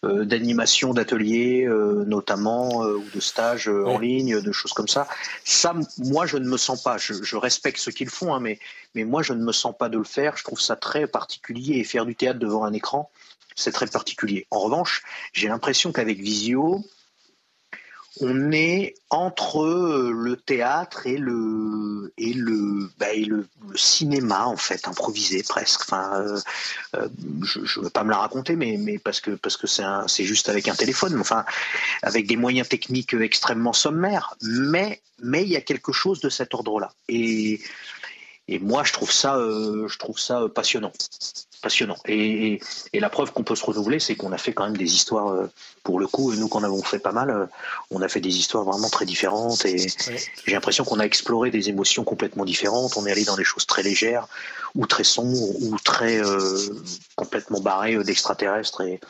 euh, 0.04 0.24
d'animation 0.24 0.94
d'ateliers, 0.94 1.64
euh, 1.66 2.04
notamment, 2.06 2.84
euh, 2.84 2.96
ou 2.96 3.04
de 3.14 3.20
stages 3.20 3.68
en 3.68 3.98
ligne, 3.98 4.40
de 4.40 4.52
choses 4.52 4.72
comme 4.72 4.88
ça. 4.88 5.08
Ça, 5.44 5.74
moi 5.98 6.26
je 6.26 6.36
ne 6.36 6.48
me 6.48 6.56
sens 6.56 6.82
pas. 6.82 6.96
Je, 6.98 7.36
respecte 7.36 7.78
ce 7.78 7.90
qu'ils 7.90 8.10
font, 8.10 8.34
hein, 8.34 8.40
mais, 8.40 8.58
mais 8.94 9.04
moi 9.04 9.22
je 9.22 9.32
ne 9.32 9.42
me 9.42 9.52
sens 9.52 9.74
pas 9.76 9.88
de 9.88 9.98
le 9.98 10.04
faire. 10.04 10.36
Je 10.36 10.44
trouve 10.44 10.60
ça 10.60 10.76
très 10.76 11.06
particulier 11.06 11.78
et 11.78 11.84
faire 11.84 12.06
du 12.06 12.14
théâtre 12.14 12.38
devant 12.38 12.64
un 12.64 12.72
écran, 12.72 13.10
c'est 13.54 13.72
très 13.72 13.86
particulier. 13.86 14.46
En 14.50 14.60
revanche, 14.60 15.02
j'ai 15.32 15.48
l'impression 15.48 15.92
qu'avec 15.92 16.20
Visio, 16.20 16.84
on 18.20 18.52
est 18.52 18.94
entre 19.10 19.62
euh, 19.62 20.12
le 20.12 20.36
théâtre 20.36 21.06
et 21.06 21.16
le 21.16 22.12
et 22.18 22.34
le, 22.34 22.90
bah, 22.98 23.06
cinéma 23.74 24.46
en 24.46 24.56
fait 24.56 24.86
improvisé 24.86 25.42
presque. 25.42 25.90
Euh, 25.92 26.38
euh, 26.94 27.08
je 27.42 27.60
ne 27.60 27.84
veux 27.84 27.90
pas 27.90 28.04
me 28.04 28.10
la 28.10 28.18
raconter, 28.18 28.54
mais 28.56 28.98
parce 28.98 29.20
que 29.20 29.30
parce 29.32 29.56
que 29.56 29.66
c'est 29.66 30.24
juste 30.24 30.48
avec 30.48 30.68
un 30.68 30.74
téléphone, 30.74 31.18
enfin 31.20 31.44
avec 32.02 32.26
des 32.26 32.36
moyens 32.36 32.68
techniques 32.68 33.14
extrêmement 33.14 33.72
sommaires. 33.72 34.36
Mais 34.42 35.00
il 35.22 35.48
y 35.48 35.56
a 35.56 35.60
quelque 35.60 35.92
chose 35.92 36.20
de 36.20 36.28
cet 36.28 36.54
ordre-là. 36.54 36.92
Et 37.08 37.60
et 38.48 38.58
moi, 38.58 38.82
je 38.84 38.92
trouve 38.92 39.12
ça, 39.12 39.36
je 39.38 39.98
trouve 39.98 40.18
ça 40.18 40.46
passionnant 40.52 40.92
passionnant. 41.62 41.96
Et, 42.06 42.60
la 42.92 43.08
preuve 43.08 43.32
qu'on 43.32 43.42
peut 43.42 43.56
se 43.56 43.64
renouveler, 43.64 43.98
c'est 43.98 44.14
qu'on 44.14 44.32
a 44.32 44.38
fait 44.38 44.52
quand 44.52 44.64
même 44.64 44.76
des 44.76 44.94
histoires, 44.94 45.28
euh, 45.28 45.50
pour 45.82 45.98
le 45.98 46.06
coup, 46.06 46.34
nous 46.34 46.48
qu'on 46.48 46.62
avons 46.62 46.82
fait 46.82 46.98
pas 46.98 47.12
mal, 47.12 47.30
euh, 47.30 47.46
on 47.90 48.02
a 48.02 48.08
fait 48.08 48.20
des 48.20 48.36
histoires 48.36 48.64
vraiment 48.64 48.90
très 48.90 49.06
différentes 49.06 49.64
et 49.64 49.88
j'ai 50.44 50.52
l'impression 50.52 50.84
qu'on 50.84 51.00
a 51.00 51.04
exploré 51.04 51.50
des 51.50 51.68
émotions 51.68 52.04
complètement 52.04 52.44
différentes. 52.44 52.96
On 52.96 53.06
est 53.06 53.12
allé 53.12 53.24
dans 53.24 53.36
des 53.36 53.44
choses 53.44 53.66
très 53.66 53.82
légères 53.82 54.28
ou 54.74 54.86
très 54.86 55.04
sombres 55.04 55.62
ou 55.62 55.76
très 55.82 56.22
euh, 56.22 56.58
complètement 57.16 57.60
barrées 57.60 57.96
d'extraterrestres 58.04 58.82
et 58.82 59.00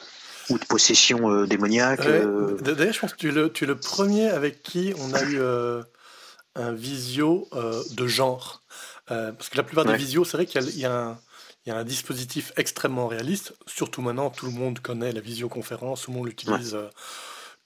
ou 0.51 0.59
de 0.59 0.65
possession 0.65 1.45
démoniaque. 1.45 2.03
D'ailleurs, 2.03 2.93
je 2.93 2.99
pense 2.99 3.13
que 3.13 3.19
tu 3.19 3.29
es, 3.29 3.33
le, 3.33 3.53
tu 3.53 3.65
es 3.65 3.67
le 3.67 3.79
premier 3.79 4.29
avec 4.29 4.63
qui 4.63 4.93
on 4.99 5.15
a 5.15 5.23
eu 5.23 5.41
un 6.57 6.73
visio 6.73 7.49
de 7.93 8.07
genre. 8.07 8.63
parce 9.07 9.49
que 9.49 9.57
la 9.57 9.63
plupart 9.63 9.85
des 9.85 9.97
visios, 9.97 10.25
c'est 10.25 10.37
vrai 10.37 10.47
qu'il 10.47 10.79
y, 10.79 10.85
a 10.85 10.93
un 10.93 11.19
il 11.65 11.69
y 11.69 11.73
a 11.73 11.77
un 11.77 11.85
dispositif 11.85 12.53
extrêmement 12.57 13.07
réaliste. 13.07 13.55
Surtout 13.67 14.03
maintenant, 14.03 14.31
tout 14.31 14.47
le 14.47 14.53
monde 14.53 14.81
connaît 14.81 15.13
la 15.13 15.21
visioconférence, 15.21 16.03
tout 16.03 16.11
le 16.11 16.17
monde 16.17 16.27
l'utilise 16.27 16.75
euh, 16.75 16.89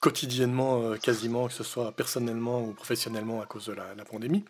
quotidiennement, 0.00 0.82
euh, 0.82 0.96
quasiment, 0.96 1.48
que 1.48 1.54
ce 1.54 1.64
soit 1.64 1.92
personnellement 1.92 2.62
ou 2.62 2.72
professionnellement 2.72 3.40
à 3.40 3.46
cause 3.46 3.66
de 3.66 3.72
la, 3.72 4.04
pandémie. 4.04 4.44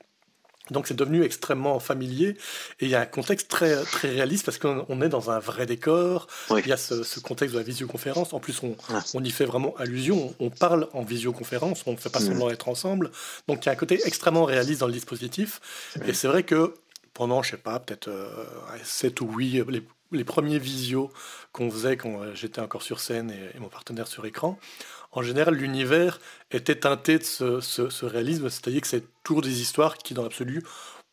Donc 0.73 0.89
c'est 0.89 0.97
devenu 0.97 1.23
extrêmement 1.23 1.79
familier 1.79 2.31
et 2.81 2.87
il 2.87 2.89
y 2.89 2.97
a 2.97 3.01
un 3.01 3.07
contexte 3.07 3.49
très, 3.49 3.85
très 3.85 4.11
réaliste 4.11 4.45
parce 4.45 4.59
qu'on 4.59 5.01
est 5.01 5.09
dans 5.09 5.31
un 5.31 5.39
vrai 5.39 5.65
décor, 5.65 6.27
il 6.51 6.67
y 6.67 6.73
a 6.73 6.77
ce, 6.77 7.21
contexte 7.21 7.55
de 7.55 7.61
la 7.61 7.65
visioconférence, 7.65 8.33
en 8.33 8.41
plus 8.41 8.61
on, 8.65 8.77
on 9.15 9.23
y 9.23 9.31
fait 9.31 9.45
vraiment 9.45 9.77
allusion, 9.77 10.35
on, 10.41 10.51
parle 10.51 10.89
en 10.93 11.03
visioconférence, 11.03 11.85
on 11.87 11.93
ne 11.93 11.97
fait 11.97 12.11
pas 12.11 12.19
mm. 12.19 12.27
seulement 12.27 12.51
être 12.51 12.69
ensemble, 12.69 13.13
donc 13.47 13.65
il 13.65 13.67
y 13.67 13.69
a 13.69 13.73
un 13.75 13.77
côté 13.77 14.01
extrêmement 14.07 14.45
réaliste 14.45 14.81
dans 14.81 14.89
le 14.89 14.93
dispositif. 14.93 15.61
Et 16.05 16.13
c'est 16.13 16.27
vrai 16.27 16.43
que 16.43 16.75
pendant, 17.17 17.43
je 17.43 17.53
sais 17.53 17.57
pas, 17.57 17.81
peut-être 17.81 18.09
euh, 18.09 18.45
7 18.85 19.23
ou 19.23 19.33
8, 19.33 19.65
les, 19.71 19.83
les 20.13 20.25
premiers 20.25 20.59
visios 20.59 21.11
qu'on 21.53 21.71
faisait 21.71 21.97
quand 21.97 22.21
euh, 22.21 22.35
j'étais 22.35 22.61
encore 22.61 22.83
sur 22.83 23.01
scène 23.01 23.31
et, 23.31 23.59
mon 23.59 23.69
partenaire 23.69 24.07
sur 24.07 24.27
écran, 24.27 24.59
en 25.13 25.23
général, 25.23 25.55
l'univers 25.55 26.21
était 26.51 26.75
teinté 26.75 27.19
de 27.19 27.25
ce, 27.25 27.61
ce, 27.61 28.05
réalisme, 28.05 28.51
c'est-à-dire 28.51 28.83
que 28.83 28.87
c'est 28.87 29.05
toujours 29.23 29.41
des 29.41 29.63
histoires 29.63 29.97
qui, 29.97 30.13
dans 30.13 30.23
l'absolu, 30.23 30.63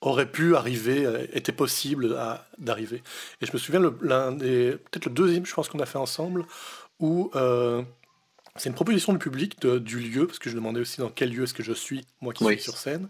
auraient 0.02 0.30
pu 0.30 0.58
arriver, 0.58 1.06
euh, 1.06 1.26
étaient 1.32 1.54
possibles 1.54 2.18
d'arriver. 2.58 3.02
Et 3.42 3.46
je 3.46 3.54
me 3.54 3.58
souviens, 3.58 3.82
l'un 4.02 4.34
des, 4.34 4.72
peut-être 4.92 5.06
le 5.06 5.14
deuxième, 5.14 5.46
je 5.46 5.54
pense 5.54 5.70
qu'on 5.70 5.80
a 5.80 5.86
fait 5.86 5.98
ensemble, 5.98 6.46
où 7.00 7.32
euh, 7.36 7.82
c'est 8.58 8.68
une 8.68 8.76
proposition 8.76 9.14
du 9.14 9.20
public 9.20 9.66
du 9.66 10.00
lieu, 10.00 10.28
parce 10.28 10.40
que 10.40 10.50
je 10.50 10.56
demandais 10.56 10.82
aussi 10.82 11.00
dans 11.00 11.10
quel 11.10 11.32
lieu 11.32 11.44
est-ce 11.44 11.54
que 11.54 11.64
je 11.64 11.74
suis, 11.74 12.06
moi 12.20 12.34
qui 12.34 12.44
suis 12.44 12.60
sur 12.60 12.78
scène, 12.78 13.08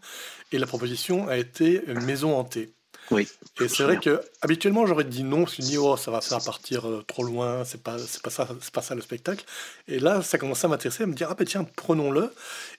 et 0.51 0.59
la 0.59 0.67
proposition 0.67 1.27
a 1.27 1.37
été 1.37 1.83
une 1.87 2.03
maison 2.05 2.37
hantée. 2.37 2.71
Oui. 3.11 3.27
Et 3.61 3.67
c'est 3.67 3.83
vrai 3.83 3.97
que 3.97 4.21
habituellement 4.41 4.85
j'aurais 4.85 5.03
dit 5.03 5.23
non, 5.23 5.45
je 5.45 5.61
me 5.61 5.67
dit 5.67 5.77
oh 5.77 5.97
ça 5.97 6.11
va 6.11 6.21
faire 6.21 6.43
partir 6.43 6.87
euh, 6.87 7.03
trop 7.07 7.23
loin, 7.23 7.63
c'est 7.65 7.81
pas 7.81 7.97
c'est 7.99 8.21
pas 8.21 8.29
ça 8.29 8.47
c'est 8.61 8.73
pas 8.73 8.81
ça 8.81 8.95
le 8.95 9.01
spectacle. 9.01 9.45
Et 9.87 9.99
là 9.99 10.21
ça 10.21 10.37
commençait 10.37 10.65
à 10.65 10.69
m'intéresser, 10.69 11.03
à 11.03 11.05
me 11.07 11.13
dire 11.13 11.27
ah 11.29 11.35
ben 11.35 11.45
tiens 11.45 11.65
prenons-le. 11.75 12.33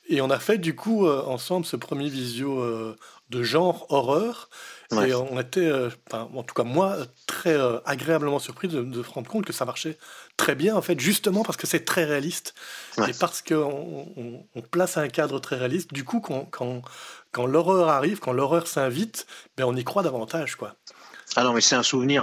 Et 0.09 0.21
on 0.21 0.31
a 0.31 0.39
fait 0.39 0.59
du 0.59 0.75
coup 0.75 1.07
euh, 1.07 1.23
ensemble 1.25 1.67
ce 1.67 1.77
premier 1.77 2.09
visio 2.09 2.61
euh, 2.61 2.97
de 3.31 3.43
genre 3.43 3.87
horreur. 3.91 4.49
Et 4.93 5.13
on 5.13 5.41
était, 5.41 5.73
en 6.13 6.45
tout 6.45 6.55
cas 6.55 6.63
moi, 6.63 6.99
très 7.27 7.57
agréablement 7.85 8.39
surpris 8.39 8.69
de, 8.69 8.83
de, 8.83 9.03
se 9.03 9.11
rendre 9.11 9.29
compte 9.29 9.45
que 9.45 9.53
ça 9.53 9.65
marchait 9.65 9.99
très 10.37 10.55
bien, 10.55 10.77
en 10.77 10.83
fait, 10.83 10.99
justement 11.01 11.43
parce 11.43 11.57
que 11.57 11.67
c'est 11.67 11.85
très 11.85 12.05
réaliste. 12.05 12.55
Et 13.09 13.13
parce 13.19 13.43
qu'on 13.43 14.07
on, 14.55 14.63
place 14.63 14.97
un 14.97 15.09
cadre 15.09 15.39
très 15.41 15.57
réaliste, 15.57 15.93
du 15.93 16.05
coup, 16.05 16.21
quand, 16.21 16.45
quand, 16.51 16.83
quand 17.35 17.47
l'horreur 17.47 17.89
arrive, 17.89 18.21
quand 18.21 18.33
l'horreur 18.33 18.69
s'invite, 18.69 19.27
ben 19.57 19.65
on 19.65 19.75
y 19.75 19.85
croit 19.85 20.03
davantage, 20.03 20.55
quoi. 20.55 20.77
Ah 21.37 21.43
non, 21.43 21.53
mais 21.53 21.61
c'est 21.61 21.75
un 21.75 21.83
souvenir, 21.83 22.23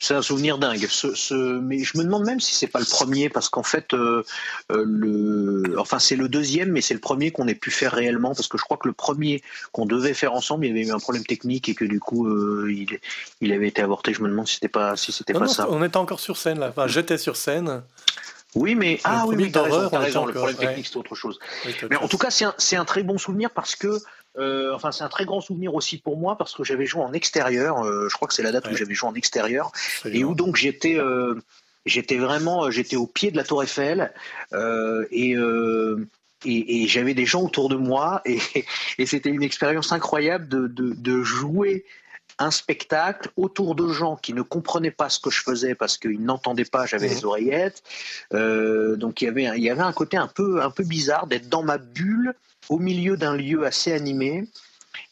c'est 0.00 0.14
un 0.14 0.22
souvenir 0.22 0.58
dingue. 0.58 0.84
Ce, 0.88 1.60
mais 1.60 1.84
je 1.84 1.96
me 1.96 2.02
demande 2.02 2.24
même 2.24 2.40
si 2.40 2.54
c'est 2.56 2.66
pas 2.66 2.80
le 2.80 2.84
premier, 2.84 3.28
parce 3.28 3.48
qu'en 3.48 3.62
fait, 3.62 3.94
euh, 3.94 4.24
euh, 4.72 4.84
le, 4.84 5.78
enfin 5.78 6.00
c'est 6.00 6.16
le 6.16 6.28
deuxième, 6.28 6.72
mais 6.72 6.80
c'est 6.80 6.94
le 6.94 7.00
premier 7.00 7.30
qu'on 7.30 7.46
ait 7.46 7.54
pu 7.54 7.70
faire 7.70 7.92
réellement, 7.92 8.34
parce 8.34 8.48
que 8.48 8.58
je 8.58 8.64
crois 8.64 8.76
que 8.76 8.88
le 8.88 8.94
premier 8.94 9.40
qu'on 9.70 9.86
devait 9.86 10.14
faire 10.14 10.32
ensemble, 10.32 10.66
il 10.66 10.68
y 10.68 10.72
avait 10.72 10.88
eu 10.88 10.92
un 10.92 10.98
problème 10.98 11.24
technique 11.24 11.68
et 11.68 11.76
que 11.76 11.84
du 11.84 12.00
coup, 12.00 12.26
euh, 12.26 12.72
il, 12.72 12.98
il, 13.40 13.52
avait 13.52 13.68
été 13.68 13.82
avorté. 13.82 14.12
Je 14.12 14.22
me 14.22 14.28
demande 14.28 14.48
si 14.48 14.54
c'était 14.54 14.68
pas, 14.68 14.96
si 14.96 15.12
c'était 15.12 15.32
pas 15.32 15.46
ça. 15.46 15.68
On 15.70 15.84
était 15.84 15.96
encore 15.96 16.18
sur 16.18 16.36
scène 16.36 16.58
là. 16.58 16.70
Enfin, 16.70 16.88
j'étais 16.88 17.18
sur 17.18 17.36
scène. 17.36 17.82
Oui, 18.54 18.74
mais 18.74 18.98
ah 19.04 19.24
oui, 19.26 19.36
oui, 19.36 19.52
t'as 19.52 19.62
raison, 19.62 20.26
Le 20.26 20.32
problème 20.32 20.56
technique, 20.56 20.86
c'est 20.86 20.96
autre 20.96 21.14
chose. 21.14 21.38
mais 21.88 21.96
en 21.96 22.08
tout 22.08 22.18
cas, 22.18 22.30
c'est 22.30 22.44
un, 22.44 22.80
un, 22.80 22.84
très 22.84 23.02
bon 23.02 23.18
souvenir 23.18 23.50
parce 23.50 23.76
que 23.76 24.00
euh, 24.38 24.72
enfin, 24.74 24.92
c'est 24.92 25.02
un 25.02 25.08
très 25.08 25.24
grand 25.24 25.40
souvenir 25.40 25.74
aussi 25.74 25.98
pour 25.98 26.16
moi 26.16 26.36
parce 26.38 26.54
que 26.54 26.62
j'avais 26.62 26.86
joué 26.86 27.02
en 27.02 27.12
extérieur. 27.12 27.84
Euh, 27.84 28.08
je 28.08 28.14
crois 28.14 28.28
que 28.28 28.34
c'est 28.34 28.42
la 28.42 28.52
date 28.52 28.68
où 28.70 28.76
j'avais 28.76 28.94
joué 28.94 29.08
en 29.08 29.14
extérieur 29.14 29.72
et 30.04 30.24
où 30.24 30.34
donc 30.34 30.56
j'étais, 30.56 30.96
euh, 30.96 31.34
j'étais 31.84 32.16
vraiment, 32.16 32.70
j'étais 32.70 32.96
au 32.96 33.06
pied 33.06 33.30
de 33.30 33.36
la 33.36 33.44
Tour 33.44 33.62
Eiffel 33.62 34.12
et 35.10 35.36
et, 36.46 36.86
j'avais 36.88 37.12
des 37.12 37.26
gens 37.26 37.42
autour 37.42 37.68
de 37.68 37.76
moi 37.76 38.22
et, 38.24 38.38
et 38.98 39.04
c'était 39.04 39.28
une 39.28 39.42
expérience 39.42 39.92
incroyable 39.92 40.48
de, 40.48 40.68
de, 40.68 40.94
de, 40.94 41.22
jouer 41.22 41.84
un 42.40 42.50
spectacle 42.50 43.30
autour 43.36 43.76
de 43.76 43.86
gens 43.88 44.16
qui 44.16 44.32
ne 44.32 44.42
comprenaient 44.42 44.90
pas 44.90 45.08
ce 45.08 45.20
que 45.20 45.30
je 45.30 45.40
faisais 45.40 45.74
parce 45.76 45.96
qu'ils 45.98 46.22
n'entendaient 46.22 46.64
pas, 46.64 46.86
j'avais 46.86 47.08
les 47.08 47.24
oreillettes. 47.24 47.82
donc 48.32 49.22
il 49.22 49.26
y 49.26 49.28
avait 49.28 49.44
il 49.56 49.62
y 49.62 49.70
avait 49.70 49.82
un 49.82 49.92
côté 49.92 50.16
un 50.16 50.26
peu 50.26 50.60
un 50.62 50.70
peu 50.70 50.82
bizarre 50.82 51.26
d'être 51.26 51.48
dans 51.48 51.62
ma 51.62 51.78
bulle 51.78 52.34
au 52.68 52.78
milieu 52.78 53.16
d'un 53.16 53.36
lieu 53.36 53.66
assez 53.66 53.92
animé. 53.92 54.48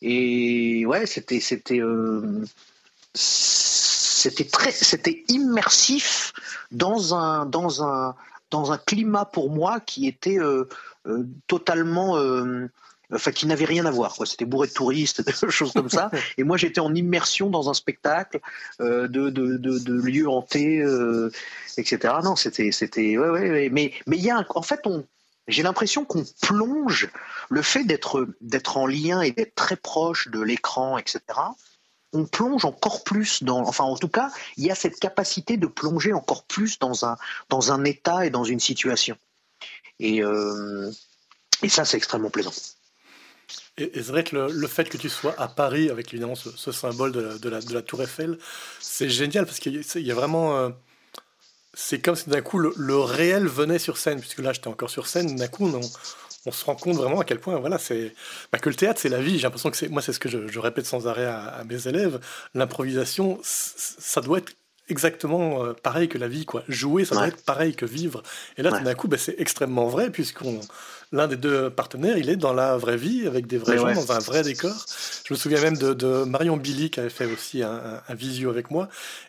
Et 0.03 0.87
ouais, 0.87 1.07
c'était 1.07 1.41
c'était 1.41 1.81
euh, 1.81 2.45
c'était 3.15 4.45
très 4.45 4.71
c'était 4.71 5.25
immersif 5.29 6.33
dans 6.71 7.15
un 7.15 7.47
dans 7.47 7.83
un 7.85 8.15
dans 8.51 8.73
un 8.73 8.79
climat 8.79 9.25
pour 9.25 9.51
moi 9.51 9.81
qui 9.81 10.07
était 10.07 10.39
euh, 10.39 10.69
euh, 11.07 11.27
totalement 11.47 12.17
enfin 13.13 13.33
qui 13.33 13.47
n'avait 13.47 13.65
rien 13.65 13.87
à 13.87 13.91
voir 13.91 14.15
quoi 14.15 14.27
c'était 14.27 14.45
bourré 14.45 14.69
de 14.69 14.73
touristes 14.73 15.21
des 15.27 15.51
choses 15.51 15.73
comme 15.73 15.91
ça 15.91 16.11
et 16.39 16.45
moi 16.45 16.57
j'étais 16.57 16.81
en 16.81 16.95
immersion 16.95 17.51
dans 17.51 17.71
un 17.71 17.75
spectacle 17.75 18.41
de, 18.81 19.07
de, 19.07 19.29
de, 19.31 19.57
de, 19.57 19.95
lieux 19.95 20.29
hantés 20.29 20.85
etc 21.77 22.15
non 22.23 22.37
c'était 22.37 22.73
c'était 22.73 23.17
ouais, 23.17 23.29
ouais, 23.29 23.69
mais 23.71 23.93
mais 24.07 24.17
il 24.17 24.25
y 24.25 24.31
a 24.31 24.45
en 24.55 24.63
fait 24.63 24.81
on 24.85 25.05
j'ai 25.49 25.63
l'impression 25.63 26.05
qu'on 26.05 26.25
plonge 26.43 27.09
le 27.49 27.63
fait 27.63 27.85
d'être 27.85 28.29
d'être 28.41 28.77
en 28.77 28.87
lien 28.87 29.23
et 29.23 29.33
d'être 29.33 29.55
très 29.55 29.77
proche 29.77 30.29
de 30.29 30.41
l'écran, 30.41 30.99
etc. 30.99 31.21
On 32.13 32.27
plonge 32.27 32.65
encore 32.65 33.03
plus 33.03 33.43
dans, 33.43 33.61
enfin 33.61 33.85
en 33.85 33.97
tout 33.97 34.09
cas, 34.09 34.31
il 34.57 34.65
y 34.65 34.71
a 34.71 34.75
cette 34.75 35.01
capacité 35.01 35.57
de 35.57 35.67
plonger 35.67 36.13
encore 36.13 36.45
plus 36.45 36.79
dans 36.79 37.05
un 37.05 37.17
dans 37.49 37.73
un 37.73 37.85
état 37.85 38.27
et 38.27 38.31
dans 38.31 38.45
une 38.45 38.61
situation. 38.61 39.17
Et 39.99 40.23
euh, 40.23 40.91
et 41.63 41.69
ça, 41.69 41.85
c'est 41.85 41.97
extrêmement 41.97 42.31
plaisant. 42.31 42.53
Et, 43.79 43.91
c'est 43.95 44.09
vrai 44.09 44.25
que 44.25 44.37
le, 44.37 44.67
fait 44.67 44.89
que 44.89 44.97
tu 44.97 45.09
sois 45.09 45.35
à 45.39 45.49
Paris 45.49 45.89
avec 45.91 46.13
évidemment 46.13 46.35
ce, 46.35 46.73
symbole 46.73 47.13
de 47.13 47.21
la, 47.21 47.39
de, 47.39 47.49
la, 47.49 47.61
de 47.61 47.73
la, 47.73 47.83
Tour 47.83 48.03
Eiffel, 48.03 48.39
c'est 48.81 49.09
génial 49.09 49.47
parce 49.47 49.59
qu'il 49.61 49.83
y 49.83 50.11
a 50.11 50.15
vraiment 50.15 50.57
euh, 50.57 50.69
c'est 51.81 52.01
comme 52.01 52.17
si 52.17 52.29
d'un 52.29 52.41
coup 52.41 52.59
le, 52.59 52.99
réel 52.99 53.47
venait 53.47 53.79
sur 53.79 53.99
scène, 53.99 54.19
puisque 54.19 54.41
là 54.41 54.53
j'étais 54.53 54.67
encore 54.67 54.91
sur 54.91 55.07
scène, 55.07 55.37
d'un 55.37 55.47
coup 55.47 55.71
on, 56.45 56.51
se 56.51 56.65
rend 56.65 56.75
compte 56.75 56.97
vraiment 56.97 57.21
à 57.21 57.25
quel 57.25 57.39
point 57.39 57.57
voilà, 57.59 57.79
c'est, 57.79 58.15
bah, 58.51 58.59
que 58.59 58.69
le 58.69 58.75
théâtre 58.75 58.99
c'est 59.01 59.09
la 59.09 59.21
vie. 59.21 59.37
J'ai 59.37 59.45
l'impression 59.45 59.71
que 59.71 59.77
c'est, 59.77 59.89
moi 59.89 60.03
c'est 60.03 60.13
ce 60.13 60.19
que 60.19 60.29
je, 60.29 60.59
répète 60.59 60.87
sans 60.87 61.07
arrêt 61.07 61.27
à, 61.27 61.63
mes 61.69 61.87
élèves, 61.87 62.19
l'improvisation 62.55 63.39
ça 63.43 64.21
doit 64.21 64.39
être 64.39 64.53
exactement 64.89 65.65
euh, 65.65 65.73
pareil 65.75 66.09
que 66.09 66.19
la 66.19 66.27
vie. 66.27 66.47
quoi. 66.47 66.65
Jouer 66.67 67.05
ça 67.05 67.15
doit 67.15 67.29
être 67.29 67.45
pareil 67.45 67.77
que 67.77 67.87
vivre. 67.87 68.25
Et 68.57 68.63
là 68.63 68.71
d'un 68.71 68.95
coup 68.95 69.07
bah, 69.07 69.19
c'est 69.19 69.39
extrêmement 69.39 69.87
vrai, 69.87 70.11
puisqu'on 70.11 70.61
l'un 71.13 71.27
des 71.27 71.37
deux 71.37 71.71
partenaires, 71.71 72.19
il 72.19 72.29
est 72.29 72.37
dans 72.37 72.53
la 72.53 72.77
vraie 72.77 72.97
vie, 72.97 73.27
avec 73.27 73.47
des 73.47 73.59
vrais 73.59 73.79
gens, 73.79 73.93
dans 73.93 74.13
un 74.13 74.19
vrai 74.19 74.43
décor. 74.43 74.75
Je 75.25 75.33
me 75.33 75.39
souviens 75.39 75.61
même 75.61 75.77
de, 75.77 76.25
Marion 76.25 76.57
Billy, 76.57 76.91
qui 76.91 77.01
avait 77.01 77.09
fait 77.09 77.27
aussi 77.27 77.63
un, 77.63 78.03
un, 78.07 78.15
visio 78.15 78.51
avec 78.51 78.71
moi. 78.71 78.89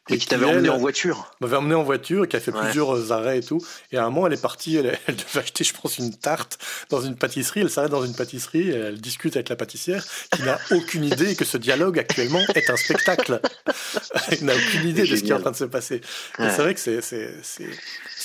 Et, 0.09 0.17
qui 0.17 0.27
t'avait 0.27 0.45
emmené 0.45 0.69
en 0.69 0.77
voiture. 0.77 1.31
M'avait 1.39 1.55
emmené 1.55 1.75
en 1.75 1.83
voiture, 1.83 2.27
qui 2.27 2.35
a 2.35 2.39
fait 2.39 2.51
plusieurs 2.51 3.11
arrêts 3.11 3.39
et 3.39 3.43
tout. 3.43 3.61
Et 3.91 3.97
à 3.97 4.05
un 4.05 4.09
moment, 4.09 4.27
elle 4.27 4.33
est 4.33 4.41
partie, 4.41 4.75
elle, 4.75 4.97
devait 5.07 5.39
acheter, 5.39 5.63
je 5.63 5.73
pense, 5.73 5.97
une 5.97 6.13
tarte 6.13 6.57
dans 6.89 7.01
une 7.01 7.15
pâtisserie. 7.15 7.61
Elle 7.61 7.69
s'arrête 7.69 7.91
dans 7.91 8.05
une 8.05 8.15
pâtisserie, 8.15 8.69
et 8.69 8.75
elle 8.75 8.99
discute 8.99 9.35
avec 9.35 9.49
la 9.49 9.55
pâtissière, 9.55 10.05
qui 10.31 10.43
n'a 10.43 10.59
aucune 10.71 11.05
idée 11.05 11.35
que 11.35 11.45
ce 11.45 11.57
dialogue 11.57 11.99
actuellement 11.99 12.41
est 12.55 12.69
un 12.69 12.77
spectacle. 12.77 13.39
elle 14.31 14.45
n'a 14.45 14.55
aucune 14.55 14.87
idée 14.87 15.07
de 15.07 15.15
ce 15.15 15.21
qui 15.21 15.29
est 15.29 15.33
en 15.33 15.41
train 15.41 15.51
de 15.51 15.55
se 15.55 15.65
passer. 15.65 16.01
C'est 16.37 16.57
vrai 16.57 16.73
que 16.73 16.79
c'est 16.79 16.99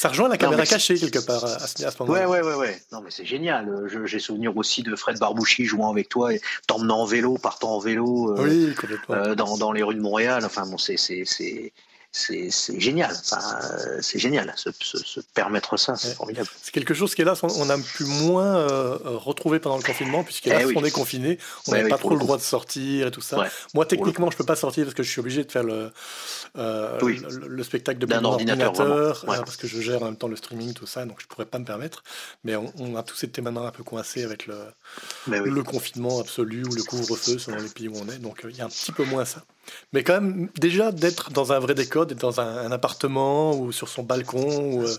ça 0.05 0.11
rejoint 0.11 0.29
la 0.29 0.37
caméra 0.37 0.67
cachée 0.67 0.99
quelque 0.99 1.25
part 1.25 1.43
à 1.47 1.67
ce, 1.67 1.83
moment-là. 2.01 2.29
Ouais, 2.29 2.43
ouais, 2.43 2.47
ouais, 2.47 2.55
ouais. 2.57 2.83
Non, 2.93 3.01
mais 3.01 3.11
c'est 3.11 3.25
génial. 3.25 3.89
J'ai 4.05 4.19
souvenir 4.19 4.55
aussi 4.55 4.83
de 4.83 4.95
Fred 4.97 5.19
Barbouchi 5.19 5.65
jouant 5.65 5.91
avec 5.91 6.11
toi 6.11 6.35
et 6.35 6.43
t'emmenant 6.67 7.01
en 7.01 7.07
vélo, 7.07 7.39
partant 7.39 7.77
en 7.77 7.79
vélo 7.79 8.37
euh, 8.37 8.75
euh, 9.09 9.35
dans, 9.35 9.57
dans, 9.57 9.73
les 9.73 9.83
rues 9.83 9.95
de 9.95 10.03
Montréal. 10.03 10.43
Enfin, 10.45 10.67
bon, 10.67 10.77
c'est 10.77 10.99
c'est 12.17 12.79
génial. 12.79 13.11
Euh, 13.11 13.99
c'est 14.01 14.21
génial. 14.21 14.53
Se, 14.57 14.71
se, 14.81 15.21
permettre 15.35 15.77
ça, 15.77 15.97
c'est 15.97 16.15
formidable. 16.15 16.49
C'est 16.63 16.73
quelque 16.73 16.95
chose 16.95 17.13
qui 17.13 17.23
est 17.23 17.25
là, 17.25 17.35
on 17.43 17.69
a 17.69 17.77
pu 17.77 18.05
moins 18.05 18.57
euh, 18.57 18.99
retrouver 19.03 19.59
pendant 19.59 19.77
le 19.77 19.83
confinement, 19.83 20.23
puisqu'on 20.23 20.51
eh 20.53 20.87
est 20.87 20.91
confiné, 20.93 21.39
on 21.67 21.73
n'avait 21.73 21.89
pas 21.89 21.99
trop 21.99 22.11
le 22.11 22.21
droit 22.21 22.37
de 22.37 22.43
sortir 22.43 23.09
et 23.09 23.11
tout 23.11 23.21
ça. 23.21 23.45
Moi, 23.75 23.85
techniquement, 23.85 24.31
je 24.31 24.37
peux 24.37 24.45
pas 24.45 24.55
sortir 24.55 24.85
parce 24.85 24.95
que 24.95 25.03
je 25.03 25.11
suis 25.11 25.19
obligé 25.19 25.43
de 25.43 25.51
faire 25.51 25.65
le, 25.65 25.91
euh, 26.57 27.01
le, 27.01 27.63
spectacle 27.65 27.99
de 27.99 28.07
mon 28.07 28.25
ordinateur, 28.25 29.25
parce 29.27 29.57
que 29.57 29.67
je 29.67 29.81
gère 29.81 30.03
en 30.03 30.07
même 30.07 30.17
temps 30.17 30.29
le 30.29 30.37
streaming, 30.37 30.73
tout 30.73 30.87
ça, 30.87 31.05
donc 31.07 31.21
je 31.21 31.27
pourrais 31.27 31.47
pas 31.47 31.59
me 31.59 31.65
permettre. 31.65 32.05
Mais 32.45 32.55
on, 32.55 32.95
a 32.95 33.03
tous 33.03 33.25
été 33.25 33.43
maintenant 33.43 33.67
un 33.67 33.73
peu 33.73 33.83
coincés 33.83 34.23
avec 34.23 34.47
le, 34.47 34.57
le 35.27 35.63
confinement 35.65 36.21
absolu 36.21 36.65
ou 36.65 36.75
le 36.75 36.83
couvre-feu 36.85 37.39
selon 37.39 37.61
les 37.61 37.69
pays 37.69 37.89
où 37.89 37.97
on 37.97 38.09
est, 38.09 38.19
donc 38.19 38.47
il 38.49 38.57
y 38.57 38.61
a 38.61 38.67
un 38.67 38.69
petit 38.69 38.93
peu 38.93 39.05
moins 39.05 39.25
ça. 39.25 39.43
Mais 39.93 40.03
quand 40.03 40.21
même, 40.21 40.49
déjà 40.57 40.93
d'être 40.93 41.31
dans 41.31 41.53
un 41.53 41.59
vrai 41.59 41.75
décor, 41.75 42.07
d'être 42.07 42.21
dans 42.21 42.41
un, 42.41 42.71
appartement 42.73 43.57
ou 43.57 43.73
sur 43.73 43.89
son 43.89 44.03
balcon 44.03 44.73
ou, 44.73 44.83
euh, 44.85 44.97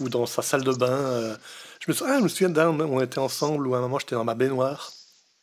ou 0.00 0.08
dans 0.08 0.26
sa 0.26 0.42
salle 0.42 0.64
de 0.64 0.72
bain. 0.72 0.88
Euh, 0.88 1.36
je, 1.80 1.90
me 1.90 1.94
souviens, 1.94 2.20
ah, 2.22 2.28
souviens 2.28 2.50
d'un 2.50 2.72
moment 2.72 2.84
où 2.84 2.98
on 2.98 3.02
était 3.02 3.18
ensemble 3.18 3.66
où 3.66 3.74
à 3.74 3.78
un 3.78 3.82
moment 3.82 3.98
j'étais 3.98 4.14
dans 4.14 4.24
ma 4.24 4.34
baignoire. 4.34 4.92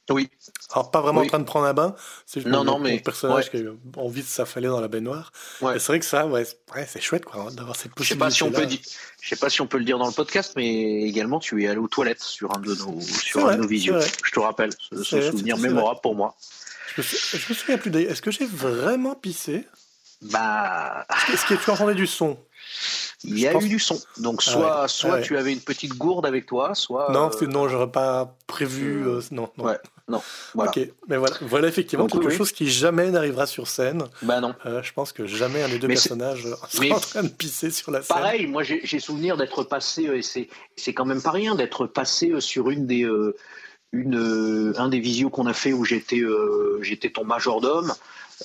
Oui. 0.10 0.30
Alors, 0.74 0.92
pas 0.92 1.02
vraiment 1.02 1.22
en 1.22 1.28
train 1.28 1.40
de 1.40 1.44
prendre 1.44 1.66
un 1.66 1.74
bain, 1.74 1.96
c'est 2.26 2.46
non, 2.46 2.64
non, 2.64 2.80
mais... 2.80 2.94
mon 2.94 3.00
personnage 3.00 3.52
qui 3.52 3.58
a 3.58 4.00
envie 4.00 4.22
de 4.22 4.28
s'affaler 4.28 4.68
dans 4.68 4.82
la 4.82 4.88
baignoire. 4.88 5.32
Ouais. 5.62 5.80
C'est 5.80 5.88
vrai 5.88 6.00
que 6.00 6.06
ça, 6.06 6.26
ouais, 6.28 6.46
c'est 6.88 7.02
chouette 7.02 7.26
quoi, 7.26 7.50
d'avoir 7.52 7.76
cette 7.76 7.94
possibilité. 7.94 8.04
Je 8.04 8.10
sais 8.10 8.18
pas 8.18 8.32
si 8.32 8.44
on 8.44 8.52
peut 8.52 8.66
dire, 8.66 8.80
je 9.22 9.30
sais 9.30 9.36
pas 9.36 9.50
si 9.50 9.62
on 9.62 9.68
peut 9.68 9.78
le 9.78 9.86
dire 9.86 10.00
dans 10.00 10.08
le 10.08 10.14
podcast, 10.14 10.54
mais 10.56 11.04
également 11.04 11.40
tu 11.40 11.64
es 11.64 11.68
allé 11.68 11.78
aux 11.78 11.88
toilettes 11.88 12.22
sur 12.22 12.56
un 12.56 12.60
de 12.60 12.74
nos, 12.76 13.02
sur 13.02 13.48
un 13.48 13.56
de 13.56 13.62
nos 13.62 13.68
visios. 13.68 14.00
Je 14.24 14.32
te 14.32 14.40
rappelle, 14.40 14.72
ce, 15.04 15.04
souvenir 15.04 15.58
mémorable 15.58 16.00
pour 16.02 16.16
moi. 16.16 16.36
Je 17.02 17.50
me, 17.50 17.54
souviens 17.56 17.78
plus 17.78 17.92
d'ailleurs. 17.92 18.12
Est-ce 18.12 18.22
que 18.22 18.32
j'ai 18.32 18.46
vraiment 18.46 19.16
pissé? 19.16 19.66
Bah. 20.22 21.06
Est-ce 21.32 21.46
que 21.46 21.54
tu 21.54 21.70
entendais 21.70 21.96
du 21.96 22.08
son? 22.08 22.38
Il 23.24 23.38
y 23.38 23.48
a 23.48 23.54
eu 23.54 23.68
du 23.68 23.80
son. 23.80 24.00
Donc 24.18 24.42
ah 24.48 24.52
soit, 24.52 24.88
soit 24.88 25.16
ah 25.16 25.22
tu 25.22 25.38
avais 25.38 25.52
une 25.52 25.60
petite 25.60 25.98
gourde 25.98 26.26
avec 26.26 26.46
toi, 26.46 26.74
soit. 26.74 27.12
Non, 27.12 27.30
euh... 27.30 27.48
non, 27.48 27.68
j'aurais 27.68 27.92
pas 27.92 28.38
prévu. 28.48 29.06
Euh, 29.06 29.22
non, 29.32 29.50
non. 29.58 29.66
Ouais, 29.66 29.80
non. 30.08 30.22
Voilà. 30.54 30.72
Ok, 30.72 30.90
mais 31.08 31.18
voilà, 31.18 31.36
voilà 31.42 31.68
effectivement 31.68 32.08
quelque 32.08 32.30
chose 32.30 32.54
qui 32.54 32.70
jamais 32.70 33.12
n'arrivera 33.12 33.46
sur 33.46 33.68
scène. 33.68 34.06
Bah 34.22 34.40
non. 34.40 34.56
Euh, 34.66 34.82
je 34.84 34.94
pense 34.94 35.12
que 35.12 35.26
jamais 35.26 35.62
un 35.64 35.70
des 35.70 35.80
deux 35.80 35.88
personnages 35.88 36.48
sera 36.70 36.96
en 36.96 37.00
train 37.00 37.24
de 37.24 37.30
pisser 37.30 37.72
sur 37.72 37.92
la 37.92 38.02
scène. 38.02 38.16
Pareil, 38.16 38.48
moi 38.48 38.64
j'ai 38.64 39.00
souvenir 39.00 39.36
d'être 39.36 39.64
passé, 39.64 40.08
euh, 40.08 40.18
et 40.18 40.48
c'est 40.76 40.94
quand 40.94 41.06
même 41.06 41.22
pas 41.22 41.32
rien, 41.32 41.56
d'être 41.56 41.88
passé 41.88 42.32
sur 42.40 42.70
une 42.70 42.88
des 42.88 43.06
une, 43.92 44.18
euh, 44.18 44.74
un 44.78 44.90
des 44.90 45.00
visios 45.00 45.30
qu'on 45.30 45.48
a 45.48 45.54
fait 45.54 45.74
où 45.74 45.84
j'étais 45.84 46.20
euh, 46.20 46.80
j'étais 46.82 47.10
ton 47.10 47.26
majordome 47.26 47.94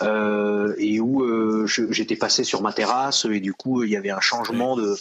euh, 0.03 0.75
et 0.79 1.01
où 1.01 1.67
j'étais 1.67 2.17
passé 2.17 2.45
sur 2.45 2.63
ma 2.63 2.73
terrasse 2.73 3.27
et 3.27 3.41
du 3.41 3.53
coup 3.53 3.85
il 3.85 3.91
y 3.91 3.97
avait 3.97 4.11
un 4.11 4.21
changement 4.21 4.77
de 4.77 4.97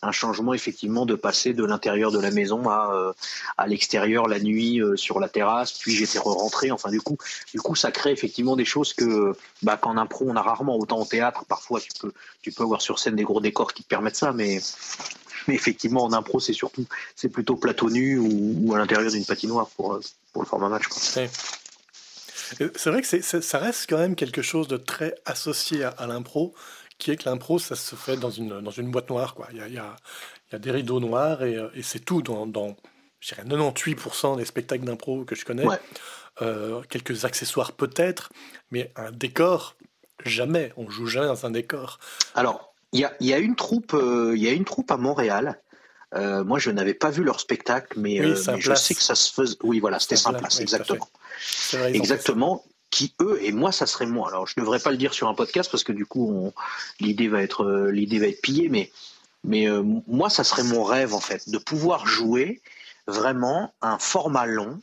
un 0.00 0.12
changement 0.12 0.54
effectivement 0.54 1.06
de 1.06 1.16
passer 1.16 1.54
de 1.54 1.64
l'intérieur 1.64 2.12
de 2.12 2.20
la 2.20 2.30
maison 2.30 2.68
à, 2.68 3.12
à 3.56 3.66
l'extérieur 3.66 4.28
la 4.28 4.38
nuit 4.38 4.80
sur 4.94 5.18
la 5.18 5.28
terrasse 5.28 5.72
puis 5.72 5.92
j'étais 5.92 6.20
rentré 6.20 6.70
enfin 6.70 6.90
du 6.90 7.00
coup 7.00 7.18
du 7.52 7.60
coup 7.60 7.74
ça 7.74 7.90
crée 7.90 8.12
effectivement 8.12 8.54
des 8.54 8.64
choses 8.64 8.94
que 8.94 9.34
bah, 9.62 9.76
qu'en 9.76 9.96
impro 9.96 10.26
on 10.28 10.36
a 10.36 10.42
rarement. 10.42 10.78
Autant 10.78 11.00
au 11.00 11.04
théâtre 11.04 11.44
parfois 11.46 11.80
tu 11.80 11.90
peux 12.00 12.12
tu 12.40 12.52
peux 12.52 12.62
avoir 12.62 12.80
sur 12.80 13.00
scène 13.00 13.16
des 13.16 13.24
gros 13.24 13.40
décors 13.40 13.74
qui 13.74 13.82
te 13.82 13.88
permettent 13.88 14.16
ça 14.16 14.32
mais 14.32 14.60
mais 15.48 15.54
effectivement, 15.54 16.04
en 16.04 16.12
impro, 16.12 16.38
c'est 16.38 16.52
surtout, 16.52 16.86
c'est 17.16 17.28
plutôt 17.28 17.56
plateau 17.56 17.90
nu 17.90 18.18
ou, 18.18 18.72
à 18.74 18.78
l'intérieur 18.78 19.10
d'une 19.10 19.24
patinoire 19.24 19.68
pour, 19.70 19.98
pour 20.32 20.42
le 20.42 20.48
format 20.48 20.68
match. 20.68 20.84
C'est 20.90 21.30
vrai 22.86 23.02
que 23.02 23.40
ça 23.40 23.58
reste 23.58 23.86
quand 23.88 23.98
même 23.98 24.14
quelque 24.14 24.42
chose 24.42 24.68
de 24.68 24.76
très 24.76 25.14
associé 25.24 25.84
à, 25.84 26.06
l'impro, 26.06 26.54
qui 26.98 27.10
est 27.10 27.16
que 27.16 27.28
l'impro, 27.28 27.58
ça 27.58 27.76
se 27.76 27.96
fait 27.96 28.16
dans 28.16 28.30
une, 28.30 28.60
dans 28.60 28.70
une 28.70 28.90
boîte 28.90 29.10
noire. 29.10 29.34
Quoi. 29.34 29.48
Il, 29.50 29.58
y 29.58 29.60
a, 29.60 29.68
il, 29.68 29.74
y 29.74 29.78
a, 29.78 29.96
il 30.48 30.52
y 30.52 30.56
a 30.56 30.58
des 30.58 30.70
rideaux 30.70 31.00
noirs 31.00 31.42
et, 31.42 31.58
et 31.74 31.82
c'est 31.82 32.00
tout 32.00 32.22
dans, 32.22 32.46
dans 32.46 32.76
je 33.20 33.34
dirais 33.34 33.46
98% 33.46 34.36
des 34.36 34.44
spectacles 34.44 34.84
d'impro 34.84 35.24
que 35.24 35.34
je 35.34 35.44
connais. 35.44 35.66
Euh, 36.40 36.82
quelques 36.88 37.24
accessoires 37.24 37.72
peut-être, 37.72 38.30
mais 38.70 38.92
un 38.94 39.10
décor, 39.10 39.74
jamais. 40.24 40.72
On 40.76 40.88
joue 40.88 41.06
jamais 41.06 41.26
dans 41.26 41.46
un 41.46 41.50
décor. 41.50 41.98
Alors, 42.34 42.67
il 42.92 43.00
y 43.00 43.04
a, 43.04 43.12
y 43.20 43.32
a, 43.32 43.38
une 43.38 43.56
troupe, 43.56 43.94
euh, 43.94 44.32
il 44.36 44.42
y 44.42 44.48
a 44.48 44.52
une 44.52 44.64
troupe 44.64 44.90
à 44.90 44.96
Montréal. 44.96 45.60
Euh, 46.14 46.42
moi, 46.42 46.58
je 46.58 46.70
n'avais 46.70 46.94
pas 46.94 47.10
vu 47.10 47.22
leur 47.22 47.40
spectacle, 47.40 47.98
mais, 47.98 48.34
je 48.58 48.74
sais 48.74 48.94
que 48.94 49.02
ça 49.02 49.14
se 49.14 49.32
faisait. 49.32 49.56
Oui, 49.62 49.78
voilà, 49.78 49.98
c'était 49.98 50.16
sympa, 50.16 50.48
exactement. 50.58 51.08
exactement. 51.92 52.64
Qui 52.90 53.14
eux 53.20 53.38
et 53.42 53.52
moi, 53.52 53.70
ça 53.70 53.86
serait 53.86 54.06
moi. 54.06 54.28
Alors, 54.28 54.46
je 54.46 54.54
ne 54.56 54.62
devrais 54.62 54.78
pas 54.78 54.90
le 54.90 54.96
dire 54.96 55.12
sur 55.12 55.28
un 55.28 55.34
podcast 55.34 55.70
parce 55.70 55.84
que 55.84 55.92
du 55.92 56.06
coup, 56.06 56.50
l'idée 57.00 57.28
va 57.28 57.42
être 57.42 57.90
l'idée 57.90 58.18
va 58.18 58.28
être 58.28 58.40
pillée, 58.40 58.70
mais 58.70 58.90
mais 59.44 59.66
moi, 60.06 60.30
ça 60.30 60.42
serait 60.42 60.62
mon 60.62 60.82
rêve 60.82 61.12
en 61.12 61.20
fait 61.20 61.50
de 61.50 61.58
pouvoir 61.58 62.06
jouer 62.06 62.62
vraiment 63.06 63.74
un 63.82 63.98
format 63.98 64.46
long 64.46 64.80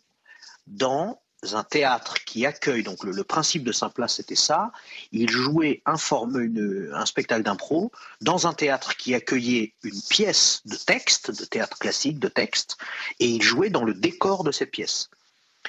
dans 0.68 1.20
un 1.54 1.64
théâtre 1.64 2.24
qui 2.24 2.46
accueille, 2.46 2.84
donc 2.84 3.04
le, 3.04 3.24
principe 3.24 3.64
de 3.64 3.72
Saint-Place 3.72 4.16
c'était 4.16 4.36
ça, 4.36 4.72
il 5.12 5.30
jouait 5.30 5.82
un, 5.86 5.96
un 5.96 7.06
spectacle 7.06 7.44
d'impro 7.44 7.92
dans 8.22 8.48
un 8.48 8.54
théâtre 8.54 8.96
qui 8.96 9.14
accueillait 9.14 9.74
une 9.84 10.02
pièce 10.10 10.62
de 10.66 10.76
texte, 10.76 11.30
de 11.30 11.46
théâtre 11.46 11.78
classique, 11.78 12.20
de 12.20 12.30
texte, 12.30 12.78
et 13.20 13.28
il 13.28 13.42
jouait 13.42 13.70
dans 13.70 13.84
le 13.84 13.94
décor 13.94 14.44
de 14.44 14.52
cette 14.52 14.72
pièce. 14.72 15.10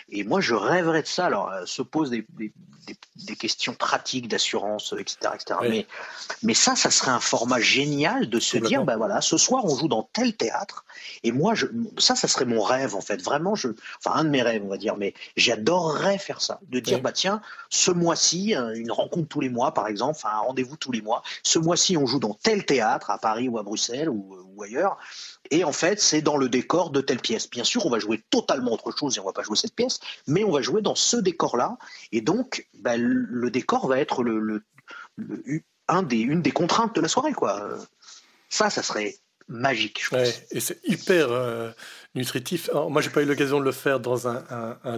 Et 0.08 0.24
moi, 0.24 0.40
je 0.40 0.54
rêverais 0.54 1.02
de 1.02 1.06
ça. 1.06 1.26
Alors, 1.26 1.50
euh, 1.50 1.66
se 1.66 1.82
posent 1.82 2.10
des, 2.10 2.26
des, 2.36 3.36
questions 3.36 3.74
pratiques 3.74 4.28
d'assurance, 4.28 4.94
etc. 4.98 5.16
etc. 5.34 5.60
Mais, 5.62 5.86
mais 6.42 6.54
ça, 6.54 6.76
ça 6.76 6.90
serait 6.90 7.10
un 7.10 7.20
format 7.20 7.60
génial 7.60 8.28
de 8.28 8.40
se 8.40 8.56
dire, 8.56 8.84
ben 8.84 8.96
voilà, 8.96 9.20
ce 9.20 9.36
soir, 9.36 9.64
on 9.64 9.76
joue 9.76 9.88
dans 9.88 10.08
tel 10.12 10.36
théâtre. 10.36 10.84
Et 11.22 11.32
moi, 11.32 11.54
je, 11.54 11.66
ça, 11.98 12.14
ça 12.14 12.28
serait 12.28 12.44
mon 12.44 12.62
rêve, 12.62 12.94
en 12.94 13.00
fait. 13.00 13.22
Vraiment, 13.22 13.54
je, 13.54 13.68
enfin, 13.98 14.18
un 14.18 14.24
de 14.24 14.30
mes 14.30 14.42
rêves, 14.42 14.62
on 14.64 14.68
va 14.68 14.76
dire. 14.78 14.96
Mais 14.96 15.14
j'adorerais 15.36 16.18
faire 16.18 16.40
ça. 16.40 16.60
De 16.68 16.80
dire, 16.80 17.00
bah 17.00 17.12
tiens, 17.12 17.40
ce 17.68 17.90
mois-ci, 17.90 18.54
une 18.54 18.92
rencontre 18.92 19.28
tous 19.28 19.40
les 19.40 19.48
mois, 19.48 19.74
par 19.74 19.88
exemple, 19.88 20.16
enfin, 20.16 20.30
un 20.34 20.40
rendez-vous 20.40 20.76
tous 20.76 20.92
les 20.92 21.02
mois. 21.02 21.22
Ce 21.42 21.58
mois-ci, 21.58 21.96
on 21.96 22.06
joue 22.06 22.20
dans 22.20 22.34
tel 22.34 22.64
théâtre, 22.64 23.10
à 23.10 23.18
Paris 23.18 23.48
ou 23.48 23.58
à 23.58 23.62
Bruxelles 23.62 24.08
ou, 24.08 24.36
ou 24.56 24.62
ailleurs. 24.62 24.98
Et 25.50 25.64
en 25.64 25.72
fait, 25.72 26.00
c'est 26.00 26.22
dans 26.22 26.36
le 26.36 26.48
décor 26.48 26.90
de 26.90 27.00
telle 27.00 27.20
pièce. 27.20 27.48
Bien 27.48 27.64
sûr, 27.64 27.86
on 27.86 27.90
va 27.90 27.98
jouer 27.98 28.24
totalement 28.30 28.72
autre 28.72 28.92
chose 28.96 29.16
et 29.16 29.20
on 29.20 29.24
va 29.24 29.32
pas 29.32 29.42
jouer 29.42 29.56
cette 29.56 29.74
pièce, 29.74 30.00
mais 30.26 30.42
on 30.44 30.50
va 30.50 30.62
jouer 30.62 30.82
dans 30.82 30.94
ce 30.94 31.16
décor-là. 31.16 31.76
Et 32.12 32.20
donc, 32.20 32.66
bah, 32.74 32.96
le 32.96 33.50
décor 33.50 33.86
va 33.86 34.00
être 34.00 34.22
le, 34.22 34.62
un 35.88 36.02
des, 36.02 36.18
une 36.18 36.42
des 36.42 36.52
contraintes 36.52 36.94
de 36.96 37.00
la 37.00 37.08
soirée. 37.08 37.32
Quoi. 37.32 37.68
Ça, 38.48 38.70
ça 38.70 38.82
serait 38.82 39.16
magique. 39.48 40.02
Et 40.50 40.60
c'est 40.60 40.80
hyper 40.84 41.30
euh, 41.30 41.70
nutritif. 42.16 42.68
Alors, 42.70 42.90
moi, 42.90 43.02
j'ai 43.02 43.10
pas 43.10 43.22
eu 43.22 43.26
l'occasion 43.26 43.60
de 43.60 43.64
le 43.64 43.72
faire 43.72 44.00
dans 44.00 44.28
un, 44.28 44.36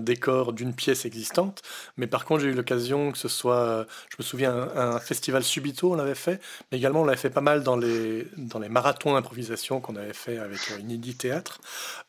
décor 0.00 0.52
d'une 0.52 0.74
pièce 0.74 1.04
existante, 1.04 1.62
mais 1.96 2.06
par 2.06 2.24
contre, 2.24 2.42
j'ai 2.42 2.48
eu 2.48 2.54
l'occasion 2.54 3.12
que 3.12 3.18
ce 3.18 3.28
soit, 3.28 3.86
je 4.10 4.16
me 4.18 4.24
souviens, 4.24 4.68
un, 4.74 4.98
festival 5.00 5.42
Subito, 5.42 5.92
on 5.92 5.96
l'avait 5.96 6.14
fait, 6.14 6.40
mais 6.70 6.78
également 6.78 7.02
on 7.02 7.04
l'avait 7.04 7.18
fait 7.18 7.30
pas 7.30 7.40
mal 7.40 7.62
dans 7.62 7.76
les, 7.76 8.26
dans 8.36 8.58
les 8.58 8.68
marathons 8.68 9.14
d'improvisation 9.14 9.80
qu'on 9.80 9.96
avait 9.96 10.12
fait 10.12 10.38
avec 10.38 10.58
Inédit 10.78 11.16
Théâtre, 11.16 11.60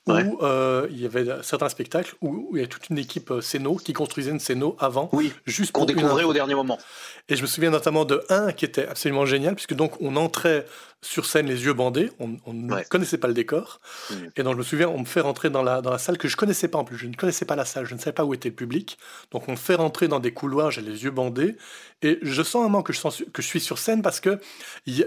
où 0.07 0.39
euh, 0.41 0.87
il 0.89 0.99
y 0.99 1.05
avait 1.05 1.25
certains 1.43 1.69
spectacles 1.69 2.15
où, 2.21 2.51
il 2.55 2.61
y 2.61 2.63
a 2.63 2.67
toute 2.67 2.89
une 2.89 2.97
équipe 2.97 3.31
euh, 3.31 3.41
scéno 3.41 3.75
qui 3.75 3.93
construisait 3.93 4.31
une 4.31 4.39
scéno 4.39 4.75
avant, 4.79 5.09
oui, 5.13 5.33
juste 5.45 5.71
qu'on 5.71 5.85
découvrait 5.85 6.23
au 6.23 6.33
dernier 6.33 6.55
moment. 6.55 6.79
Et 7.27 7.35
je 7.35 7.41
me 7.41 7.47
souviens 7.47 7.69
notamment 7.69 8.05
de 8.05 8.23
un 8.29 8.51
qui 8.51 8.65
était 8.65 8.87
absolument 8.87 9.25
génial, 9.25 9.55
puisque 9.55 9.73
donc 9.73 9.93
on 10.01 10.15
entrait 10.15 10.65
sur 11.01 11.25
scène 11.25 11.47
les 11.47 11.63
yeux 11.63 11.73
bandés, 11.73 12.11
on, 12.19 12.53
ne 12.53 12.83
connaissait 12.83 13.17
pas 13.17 13.27
le 13.27 13.33
décor, 13.33 13.79
mmh. 14.09 14.13
et 14.35 14.43
donc 14.43 14.53
je 14.53 14.57
me 14.57 14.63
souviens, 14.63 14.89
on 14.89 14.98
me 14.99 15.05
fait 15.05 15.21
rentrer 15.21 15.49
dans 15.49 15.63
la, 15.63 15.81
dans 15.81 15.91
la 15.91 15.97
salle 15.97 16.17
que 16.17 16.27
je 16.27 16.37
connaissais 16.37 16.67
pas 16.67 16.77
en 16.77 16.83
plus. 16.83 16.97
Je 16.97 17.07
ne 17.07 17.15
connaissais 17.15 17.45
pas 17.45 17.55
la 17.55 17.65
salle, 17.65 17.85
je 17.85 17.93
ne 17.93 17.99
savais 17.99 18.13
pas 18.13 18.25
où 18.25 18.33
était 18.33 18.49
le 18.49 18.55
public. 18.55 18.97
Donc 19.31 19.47
on 19.47 19.51
me 19.51 19.57
fait 19.57 19.75
rentrer 19.75 20.07
dans 20.07 20.19
des 20.19 20.31
couloirs, 20.31 20.71
j'ai 20.71 20.81
les 20.81 21.03
yeux 21.03 21.11
bandés. 21.11 21.57
Et 22.01 22.19
je 22.21 22.43
sens 22.43 22.61
un 22.61 22.63
moment 22.63 22.83
que 22.83 22.93
je, 22.93 22.99
sens, 22.99 23.23
que 23.33 23.41
je 23.41 23.47
suis 23.47 23.59
sur 23.59 23.77
scène 23.77 24.01
parce 24.01 24.19
que 24.19 24.39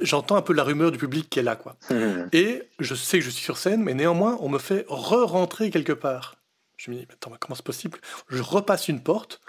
j'entends 0.02 0.37
un 0.37 0.42
peu 0.42 0.52
la 0.52 0.64
rumeur 0.64 0.90
du 0.90 0.98
public 0.98 1.28
qui 1.31 1.38
est 1.38 1.42
là. 1.42 1.57
quoi. 1.57 1.76
Mmh. 1.90 2.28
Et 2.33 2.62
je 2.78 2.94
sais 2.94 3.18
que 3.18 3.24
je 3.24 3.31
suis 3.31 3.44
sur 3.44 3.57
scène, 3.57 3.83
mais 3.83 3.94
néanmoins, 3.94 4.38
on 4.40 4.48
me 4.48 4.59
fait 4.59 4.85
re-rentrer 4.88 5.70
quelque 5.70 5.92
part. 5.92 6.37
Je 6.76 6.90
me 6.90 6.96
dis, 6.96 7.07
attends, 7.12 7.31
comment 7.38 7.55
c'est 7.55 7.64
possible? 7.64 7.98
Je 8.28 8.42
repasse 8.42 8.88
une 8.88 9.02
porte, 9.02 9.40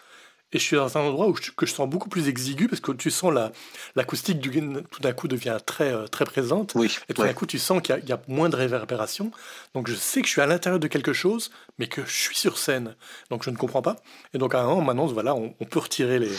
et 0.54 0.60
je 0.60 0.64
suis 0.64 0.76
dans 0.76 0.98
un 0.98 1.02
endroit 1.02 1.28
où 1.28 1.36
je, 1.36 1.52
que 1.52 1.66
je 1.66 1.74
sens 1.74 1.90
beaucoup 1.90 2.10
plus 2.10 2.30
exigu 2.30 2.68
parce 2.68 2.80
que 2.80 2.92
tu 2.92 3.12
sens 3.12 3.34
la 3.34 3.52
l'acoustique 3.96 4.40
du 4.40 4.52
tout 4.92 5.02
d'un 5.02 5.12
coup 5.12 5.28
devient 5.28 5.58
très 5.66 5.92
euh, 5.92 6.08
très 6.08 6.26
présente. 6.26 6.74
Oui, 6.76 6.96
et 7.10 7.14
tout 7.14 7.24
d'un 7.24 7.34
coup 7.34 7.46
tu 7.46 7.60
sens 7.60 7.82
qu'il 7.82 8.04
y, 8.08 8.12
a 8.12 8.22
moins 8.28 8.50
de 8.50 8.56
réverbération. 8.56 9.32
Donc 9.74 9.88
je 9.88 9.96
sais 9.96 10.22
que 10.22 10.28
je 10.28 10.32
suis 10.32 10.42
à 10.42 10.46
l'intérieur 10.46 10.80
de 10.80 10.88
quelque 10.88 11.14
chose 11.14 11.52
mais 11.80 11.88
que 11.88 12.06
je 12.06 12.12
suis 12.14 12.38
sur 12.38 12.58
scène. 12.58 12.96
Donc 13.30 13.44
je 13.44 13.50
ne 13.50 13.58
comprends 13.58 13.82
pas. 13.82 13.98
Et 14.34 14.38
donc 14.38 14.54
à 14.56 14.62
un 14.62 14.64
moment 14.64 14.80
on 14.80 14.84
m'annonce 14.84 15.12
voilà 15.12 15.36
on, 15.36 15.50
peut 15.50 15.80
retirer 15.80 16.20
les 16.20 16.32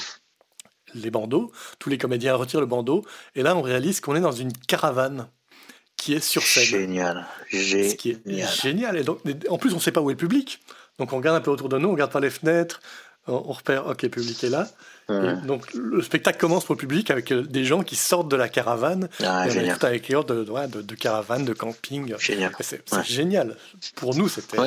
les 0.94 1.10
bandeaux. 1.10 1.50
Tous 1.80 1.90
les 1.90 1.98
comédiens 1.98 2.36
retirent 2.36 2.60
le 2.60 2.66
bandeau. 2.66 3.04
Et 3.34 3.42
là 3.42 3.56
on 3.56 3.62
réalise 3.62 4.00
qu'on 4.00 4.14
est 4.14 4.20
dans 4.20 4.32
une 4.32 4.52
caravane 4.52 5.28
qui 5.96 6.14
est 6.14 6.20
sur 6.20 6.42
scène. 6.42 6.64
Génial. 6.64 7.26
Génial 7.48 7.90
ce 7.90 7.94
qui 7.96 8.10
est 8.10 8.62
génial. 8.62 8.96
et 8.96 9.02
donc 9.02 9.20
en 9.48 9.58
plus 9.58 9.72
on 9.72 9.76
ne 9.76 9.80
sait 9.80 9.92
pas 9.92 10.00
où 10.00 10.10
est 10.10 10.14
le 10.14 10.18
public. 10.18 10.60
Donc 10.98 11.12
on 11.12 11.16
regarde 11.16 11.36
un 11.36 11.40
peu 11.40 11.50
autour 11.50 11.68
de 11.68 11.78
nous, 11.78 11.88
on 11.88 11.92
regarde 11.92 12.12
par 12.12 12.20
les 12.20 12.30
fenêtres, 12.30 12.80
on 13.26 13.52
repère, 13.52 13.86
ok, 13.86 14.02
le 14.02 14.08
public 14.08 14.44
est 14.44 14.50
là. 14.50 14.68
donc 15.46 15.72
le 15.74 16.02
spectacle 16.02 16.38
commence 16.38 16.64
pour 16.64 16.74
le 16.74 16.80
public 16.80 17.10
avec 17.10 17.32
euh, 17.32 17.42
des 17.42 17.64
gens 17.64 17.82
qui 17.82 17.96
sortent 17.96 18.30
de 18.30 18.36
la 18.36 18.48
caravane. 18.48 19.08
Ah, 19.22 19.48
génial. 19.48 19.78
Tout 19.78 19.86
avec 19.86 20.10
de, 20.10 20.44
de, 20.44 20.82
de, 20.82 20.94
caravane, 20.94 21.44
de 21.44 21.52
camping. 21.52 22.14
Génial. 22.18 22.52
C'est 22.60 22.82
génial. 23.04 23.56
Pour 23.96 24.14
nous, 24.14 24.28
c'était 24.28 24.58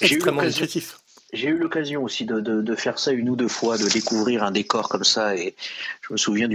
extrêmement 0.00 0.42
nutritif. 0.42 0.98
J'ai 1.32 1.48
eu 1.48 1.58
l'occasion 1.58 2.04
aussi 2.04 2.24
de, 2.24 2.40
de, 2.40 2.74
faire 2.76 2.98
ça 2.98 3.10
une 3.10 3.28
ou 3.28 3.34
deux 3.34 3.48
fois, 3.48 3.76
de 3.76 3.88
découvrir 3.88 4.44
un 4.44 4.52
décor 4.52 4.88
comme 4.88 5.02
ça. 5.02 5.34
Et 5.34 5.56
je 6.02 6.12
me 6.12 6.16
souviens 6.16 6.48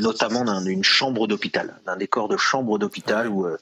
notamment 0.00 0.60
d'une 0.62 0.82
chambre 0.82 1.28
d'hôpital, 1.28 1.74
d'un 1.86 1.96
décor 1.96 2.28
de 2.28 2.36
chambre 2.36 2.78
d'hôpital 2.78 3.28
où, 3.28 3.46
euh, 3.46 3.56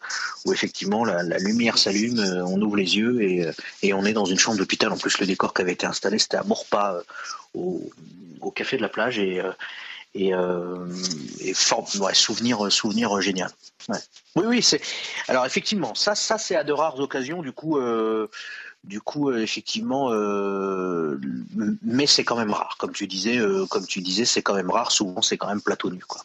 où 0.46 0.52
effectivement 0.52 1.04
la, 1.04 1.22
lumière 1.38 1.76
s'allume, 1.76 2.18
euh, 2.18 2.46
on 2.46 2.60
ouvre 2.62 2.76
les 2.76 2.96
yeux 2.96 3.20
et, 3.22 3.46
euh, 3.46 3.52
et 3.82 3.92
on 3.92 4.04
est 4.04 4.14
dans 4.14 4.24
une 4.24 4.38
chambre 4.38 4.56
d'hôpital. 4.56 4.90
En 4.90 4.96
plus, 4.96 5.18
le 5.18 5.26
décor 5.26 5.52
qui 5.52 5.62
avait 5.62 5.72
été 5.72 5.86
installé, 5.86 6.18
c'était 6.18 6.38
à 6.38 6.44
Morpa, 6.44 7.02
au, 7.52 7.82
au, 8.40 8.50
café 8.50 8.78
de 8.78 8.82
la 8.82 8.88
plage. 8.88 9.18
Et, 9.18 9.42
et, 10.14 10.34
euh, 10.34 10.86
et 11.40 11.54
ouais, 12.00 12.14
souvenir, 12.14 12.70
souvenir 12.70 13.20
génial. 13.20 13.50
Oui, 14.36 14.44
oui, 14.46 14.62
c'est. 14.62 14.80
Alors 15.28 15.46
effectivement, 15.46 15.94
ça, 15.94 16.14
ça 16.14 16.38
c'est 16.38 16.54
à 16.54 16.64
de 16.64 16.72
rares 16.72 17.00
occasions. 17.00 17.42
Du 17.42 17.52
coup, 17.52 17.78
du 18.84 19.00
coup, 19.00 19.30
euh, 19.30 19.38
effectivement, 19.38 20.12
euh, 20.12 21.18
mais 21.82 22.06
c'est 22.06 22.24
quand 22.24 22.36
même 22.36 22.50
rare, 22.50 22.76
comme 22.78 22.92
tu 22.92 23.06
disais, 23.06 23.38
euh, 23.38 23.64
comme 23.66 23.86
tu 23.86 24.00
disais, 24.00 24.24
c'est 24.24 24.42
quand 24.42 24.54
même 24.54 24.70
rare. 24.70 24.90
Souvent, 24.90 25.22
c'est 25.22 25.36
quand 25.36 25.48
même 25.48 25.60
plateau 25.60 25.90
nu, 25.90 26.00
quoi. 26.00 26.22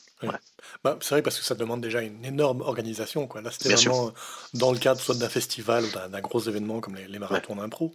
Bah, 0.84 0.98
c'est 1.02 1.16
vrai 1.16 1.22
parce 1.22 1.38
que 1.38 1.46
ça 1.46 1.54
demande 1.54 1.82
déjà 1.82 2.02
une 2.02 2.24
énorme 2.26 2.62
organisation. 2.62 3.28
Quoi. 3.28 3.42
Là, 3.42 3.52
c'était 3.52 3.74
vraiment 3.74 4.12
dans 4.54 4.72
le 4.72 4.80
cadre 4.80 5.00
soit 5.00 5.16
d'un 5.16 5.30
festival 5.30 5.86
ou 5.86 6.10
d'un 6.10 6.22
gros 6.22 6.40
événement 6.40 6.82
comme 6.82 6.96
les, 6.96 7.20
marathons 7.20 7.56
d'impro. 7.56 7.94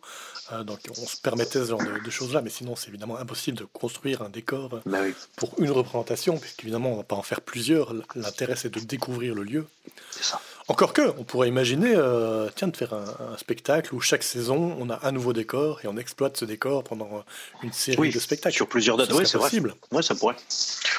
donc, 0.65 0.79
on 0.91 1.07
se 1.07 1.17
permettait 1.17 1.61
ce 1.61 1.71
genre 1.71 1.83
de, 1.83 2.11
choses-là, 2.11 2.43
mais 2.43 2.51
sinon, 2.51 2.77
c'est 2.77 2.89
évidemment 2.89 3.19
impossible 3.19 3.59
de 3.59 3.65
construire 3.65 4.23
un 4.23 4.29
décor 4.31 4.81
bah 4.87 5.01
pour 5.37 5.55
une 5.59 5.71
représentation, 5.71 6.39
puisqu'évidemment, 6.39 6.91
on 6.91 6.93
ne 6.93 6.99
va 6.99 7.05
pas 7.05 7.17
en 7.17 7.23
faire 7.23 7.41
plusieurs. 7.41 7.93
L'intérêt, 8.15 8.57
c'est 8.57 8.73
de 8.73 8.81
découvrir 8.81 9.35
le 9.35 9.43
lieu. 9.43 9.67
C'est 10.11 10.25
ça. 10.25 10.41
Encore 10.69 10.93
que, 10.93 11.03
on 11.19 11.25
pourrait 11.25 11.49
imaginer, 11.49 11.93
euh, 11.95 12.49
tiens, 12.55 12.69
de 12.69 12.77
faire 12.77 12.95
un, 12.95 13.37
spectacle 13.37 13.95
où 13.95 14.01
chaque 14.01 14.23
saison, 14.23 14.77
on 14.79 14.91
a 14.91 15.01
un 15.03 15.13
nouveau 15.13 15.33
décor 15.33 15.81
et 15.83 15.89
on 15.89 15.97
exploite 15.97 16.37
ce 16.37 16.45
décor 16.45 16.85
pendant 16.85 17.25
une 17.63 17.73
série 17.73 18.11
de 18.11 18.19
spectacles. 18.19 18.55
Sur 18.55 18.69
plusieurs 18.69 18.97
dates, 18.97 19.13
oui, 19.13 19.27
c'est 19.27 19.39
possible. 19.39 19.75
Ouais, 19.91 20.03
ça 20.03 20.15
pourrait. 20.15 20.37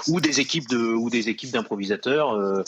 Ou 0.07 0.19
des 0.19 0.39
équipes 0.39 0.67
de, 0.67 0.77
ou 0.77 1.09
des 1.09 1.29
équipes 1.29 1.51
d'improvisateurs, 1.51 2.33
euh, 2.33 2.63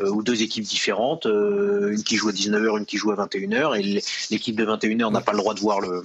euh, 0.00 0.08
ou 0.08 0.22
deux 0.22 0.42
équipes 0.42 0.64
différentes, 0.64 1.26
une 1.26 2.02
qui 2.02 2.16
joue 2.16 2.30
à 2.30 2.32
19h, 2.32 2.78
une 2.78 2.86
qui 2.86 2.96
joue 2.96 3.10
à 3.10 3.16
21h, 3.16 3.78
et 3.78 4.02
l'équipe 4.30 4.56
de 4.56 4.64
21h 4.64 5.12
n'a 5.12 5.20
pas 5.20 5.32
le 5.32 5.38
droit 5.38 5.54
de 5.54 5.60
voir 5.60 5.80
le 5.80 6.02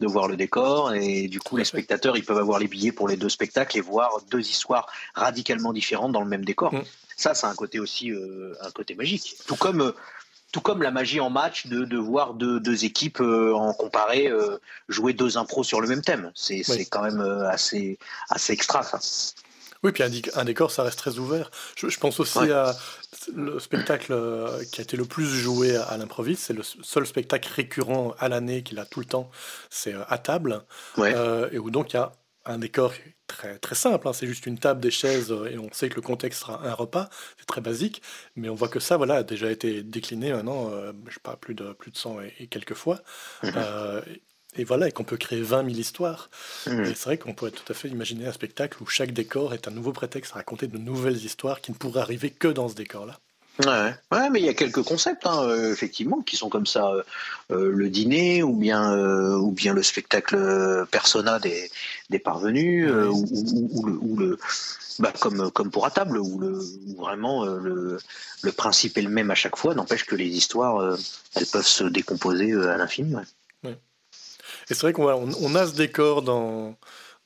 de 0.00 0.06
voir 0.08 0.26
le 0.26 0.36
décor 0.36 0.92
et 0.92 1.28
du 1.28 1.38
coup 1.38 1.56
les 1.56 1.64
spectateurs 1.64 2.16
ils 2.16 2.24
peuvent 2.24 2.38
avoir 2.38 2.58
les 2.58 2.66
billets 2.66 2.90
pour 2.90 3.06
les 3.06 3.16
deux 3.16 3.28
spectacles 3.28 3.78
et 3.78 3.80
voir 3.80 4.18
deux 4.28 4.40
histoires 4.40 4.88
radicalement 5.14 5.72
différentes 5.72 6.10
dans 6.10 6.20
le 6.20 6.26
même 6.26 6.44
décor. 6.44 6.74
Mm. 6.74 6.82
Ça, 7.16 7.34
c'est 7.34 7.46
un 7.46 7.54
côté 7.54 7.80
aussi, 7.80 8.10
euh, 8.10 8.54
un 8.60 8.70
côté 8.70 8.94
magique. 8.94 9.36
Tout 9.46 9.56
comme, 9.56 9.80
euh, 9.80 9.92
tout 10.52 10.60
comme 10.60 10.82
la 10.82 10.90
magie 10.90 11.20
en 11.20 11.30
match 11.30 11.66
de, 11.66 11.84
de 11.84 11.98
voir 11.98 12.34
deux, 12.34 12.60
deux 12.60 12.84
équipes 12.84 13.20
euh, 13.20 13.54
en 13.54 13.72
comparé 13.72 14.30
jouer 14.88 15.12
deux 15.12 15.36
impros 15.36 15.64
sur 15.64 15.80
le 15.80 15.88
même 15.88 16.02
thème. 16.02 16.30
C'est 16.34 16.62
quand 16.90 17.02
même 17.02 17.20
assez, 17.20 17.98
assez 18.30 18.52
extra, 18.52 18.82
ça. 18.82 18.98
Oui, 19.82 19.92
puis 19.92 20.02
un, 20.34 20.44
décor, 20.44 20.70
ça 20.70 20.82
reste 20.82 20.98
très 20.98 21.18
ouvert. 21.18 21.50
Je, 21.76 21.98
pense 21.98 22.18
aussi 22.18 22.38
à 22.50 22.74
le 23.34 23.58
spectacle 23.58 24.16
qui 24.72 24.80
a 24.80 24.82
été 24.82 24.96
le 24.96 25.04
plus 25.04 25.26
joué 25.26 25.76
à, 25.76 25.94
l'improviste. 25.98 26.44
C'est 26.44 26.54
le 26.54 26.62
seul 26.62 27.06
spectacle 27.06 27.50
récurrent 27.54 28.14
à 28.18 28.30
l'année 28.30 28.62
qu'il 28.62 28.78
a 28.78 28.86
tout 28.86 29.00
le 29.00 29.06
temps. 29.06 29.30
C'est 29.68 29.94
à 30.08 30.16
table. 30.16 30.62
et 30.98 31.58
où 31.58 31.70
donc 31.70 31.92
il 31.92 31.96
y 31.96 31.98
a 31.98 32.12
un 32.46 32.58
décor 32.58 32.92
très, 33.26 33.58
très 33.58 33.74
simple, 33.74 34.06
hein. 34.06 34.12
c'est 34.12 34.26
juste 34.26 34.46
une 34.46 34.58
table, 34.58 34.80
des 34.80 34.90
chaises, 34.90 35.34
et 35.50 35.58
on 35.58 35.72
sait 35.72 35.88
que 35.88 35.96
le 35.96 36.02
contexte 36.02 36.40
sera 36.40 36.66
un 36.66 36.74
repas, 36.74 37.08
c'est 37.38 37.46
très 37.46 37.60
basique, 37.60 38.02
mais 38.36 38.48
on 38.48 38.54
voit 38.54 38.68
que 38.68 38.80
ça 38.80 38.96
voilà, 38.96 39.16
a 39.16 39.22
déjà 39.22 39.50
été 39.50 39.82
décliné 39.82 40.32
maintenant, 40.32 40.70
je 41.08 41.14
sais 41.14 41.20
pas, 41.22 41.36
plus 41.36 41.54
de, 41.54 41.72
plus 41.72 41.90
de 41.90 41.96
100 41.96 42.20
et, 42.40 42.46
quelques 42.48 42.74
fois. 42.74 43.00
Mm-hmm 43.42 44.02
et 44.56 44.64
voilà, 44.64 44.88
et 44.88 44.92
qu'on 44.92 45.04
peut 45.04 45.16
créer 45.16 45.42
20 45.42 45.64
000 45.64 45.78
histoires. 45.78 46.30
Mmh. 46.66 46.84
Et 46.84 46.94
c'est 46.94 47.04
vrai 47.04 47.18
qu'on 47.18 47.34
pourrait 47.34 47.50
tout 47.50 47.70
à 47.70 47.74
fait 47.74 47.88
imaginer 47.88 48.26
un 48.26 48.32
spectacle 48.32 48.82
où 48.82 48.86
chaque 48.86 49.12
décor 49.12 49.54
est 49.54 49.68
un 49.68 49.70
nouveau 49.70 49.92
prétexte 49.92 50.32
à 50.32 50.36
raconter 50.36 50.66
de 50.66 50.78
nouvelles 50.78 51.16
histoires 51.16 51.60
qui 51.60 51.72
ne 51.72 51.76
pourraient 51.76 52.00
arriver 52.00 52.30
que 52.30 52.48
dans 52.48 52.68
ce 52.68 52.74
décor-là. 52.74 53.18
Ouais. 53.60 53.94
ouais, 54.10 54.30
mais 54.30 54.40
il 54.40 54.46
y 54.46 54.48
a 54.48 54.54
quelques 54.54 54.82
concepts, 54.82 55.26
hein, 55.26 55.44
euh, 55.44 55.72
effectivement, 55.72 56.22
qui 56.22 56.36
sont 56.36 56.48
comme 56.48 56.66
ça. 56.66 56.88
Euh, 56.88 57.02
euh, 57.52 57.70
le 57.70 57.88
dîner, 57.88 58.42
ou 58.42 58.56
bien, 58.56 58.96
ou 59.36 59.52
bien 59.52 59.74
le 59.74 59.82
spectacle 59.82 60.86
persona 60.90 61.38
des, 61.38 61.70
des 62.10 62.18
parvenus, 62.18 62.90
ou, 62.90 64.16
le, 64.16 64.38
bah, 64.98 65.12
comme, 65.20 65.50
comme 65.52 65.70
pour 65.70 65.86
à 65.86 65.90
table, 65.90 66.18
où, 66.18 66.38
le, 66.38 66.58
vraiment 66.96 67.44
le, 67.44 67.98
le 68.42 68.52
principe 68.52 68.98
est 68.98 69.02
le 69.02 69.10
même 69.10 69.30
à 69.30 69.34
chaque 69.34 69.56
fois, 69.56 69.74
n'empêche 69.74 70.04
que 70.04 70.16
les 70.16 70.26
histoires, 70.26 70.96
elles 71.34 71.46
peuvent 71.46 71.66
se 71.66 71.84
décomposer 71.84 72.54
à 72.54 72.76
l'infini. 72.76 73.14
Et 73.64 74.74
c'est 74.74 74.80
vrai 74.80 74.92
qu'on 74.94 75.04
on 75.04 75.54
a 75.54 75.66
ce 75.66 75.74
décor 75.74 76.22
dans, 76.22 76.74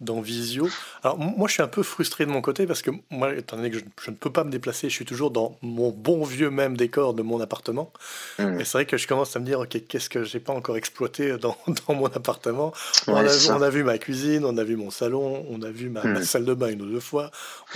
dans 0.01 0.21
Visio. 0.21 0.69
Alors 1.03 1.19
moi 1.19 1.49
je 1.49 1.55
suis 1.55 1.63
un 1.63 1.69
peu 1.69 1.83
frustré 1.83 2.25
de 2.25 2.31
mon 2.31 2.41
côté 2.41 2.67
parce 2.67 2.83
que 2.83 2.91
moi 3.11 3.35
étant 3.35 3.57
donné 3.57 3.71
que 3.71 3.79
je, 3.79 4.11
ne 4.11 4.17
peux 4.17 4.31
pas 4.31 4.45
me 4.45 4.51
déplacer, 4.51 4.89
je 4.89 4.95
suis 4.95 5.05
toujours 5.05 5.31
dans 5.31 5.59
mon 5.61 5.91
bon 5.91 6.25
vieux 6.25 6.51
même 6.51 6.77
décor 6.77 7.15
de 7.15 7.23
mon 7.23 7.41
appartement. 7.41 7.93
Mmh. 8.39 8.61
Et 8.61 8.65
c'est 8.65 8.79
vrai 8.79 8.87
que 8.87 8.97
je 8.97 9.09
commence 9.09 9.35
à 9.35 9.41
me 9.41 9.45
dire 9.45 9.59
ok 9.61 9.77
qu'est-ce 9.89 10.09
que 10.09 10.23
j'ai 10.23 10.39
pas 10.39 10.53
encore 10.53 10.77
exploité 10.77 11.37
dans, 11.39 11.57
dans 11.89 11.95
mon 11.95 12.07
appartement? 12.07 12.73
on, 13.09 13.15
a, 13.17 13.71
vu 13.71 13.83
ma 13.83 13.99
cuisine, 13.99 14.45
on 14.45 14.57
a 14.57 14.65
vu 14.65 14.77
mon 14.77 14.91
salon, 14.91 15.45
on 15.51 15.63
a 15.63 15.71
vu 15.71 15.89
ma, 15.89 16.05
mmh. 16.05 16.23
salle 16.23 16.45
de 16.45 16.55
bain 16.55 16.69
une 16.69 16.83
ou 16.83 16.87
deux 16.87 17.01
fois, 17.01 17.31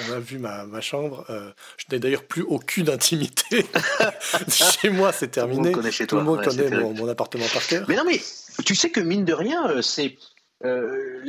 on 0.08 0.12
a 0.12 0.20
vu 0.20 0.38
ma, 0.38 0.64
ma 0.64 0.80
chambre. 0.80 1.24
Euh, 1.28 1.50
je 1.76 1.87
n'ai 1.92 1.98
d'ailleurs 1.98 2.24
plus 2.24 2.42
aucune 2.42 2.88
intimité. 2.88 3.66
chez 4.48 4.90
moi 4.90 5.12
c'est 5.12 5.28
terminé. 5.28 5.72
Tout 5.72 6.16
le 6.16 6.22
monde 6.22 6.44
connaît, 6.44 6.70
mon, 6.70 6.94
mon 6.94 7.08
appartement 7.08 7.46
par 7.52 7.66
cœur. 7.66 7.85
Mais 7.88 7.96
non 7.96 8.04
mais 8.06 8.20
tu 8.64 8.74
sais 8.74 8.90
que 8.90 9.00
mine 9.00 9.24
de 9.24 9.32
rien 9.32 9.68
euh, 9.68 9.82
c'est 9.82 10.16
euh, 10.64 11.20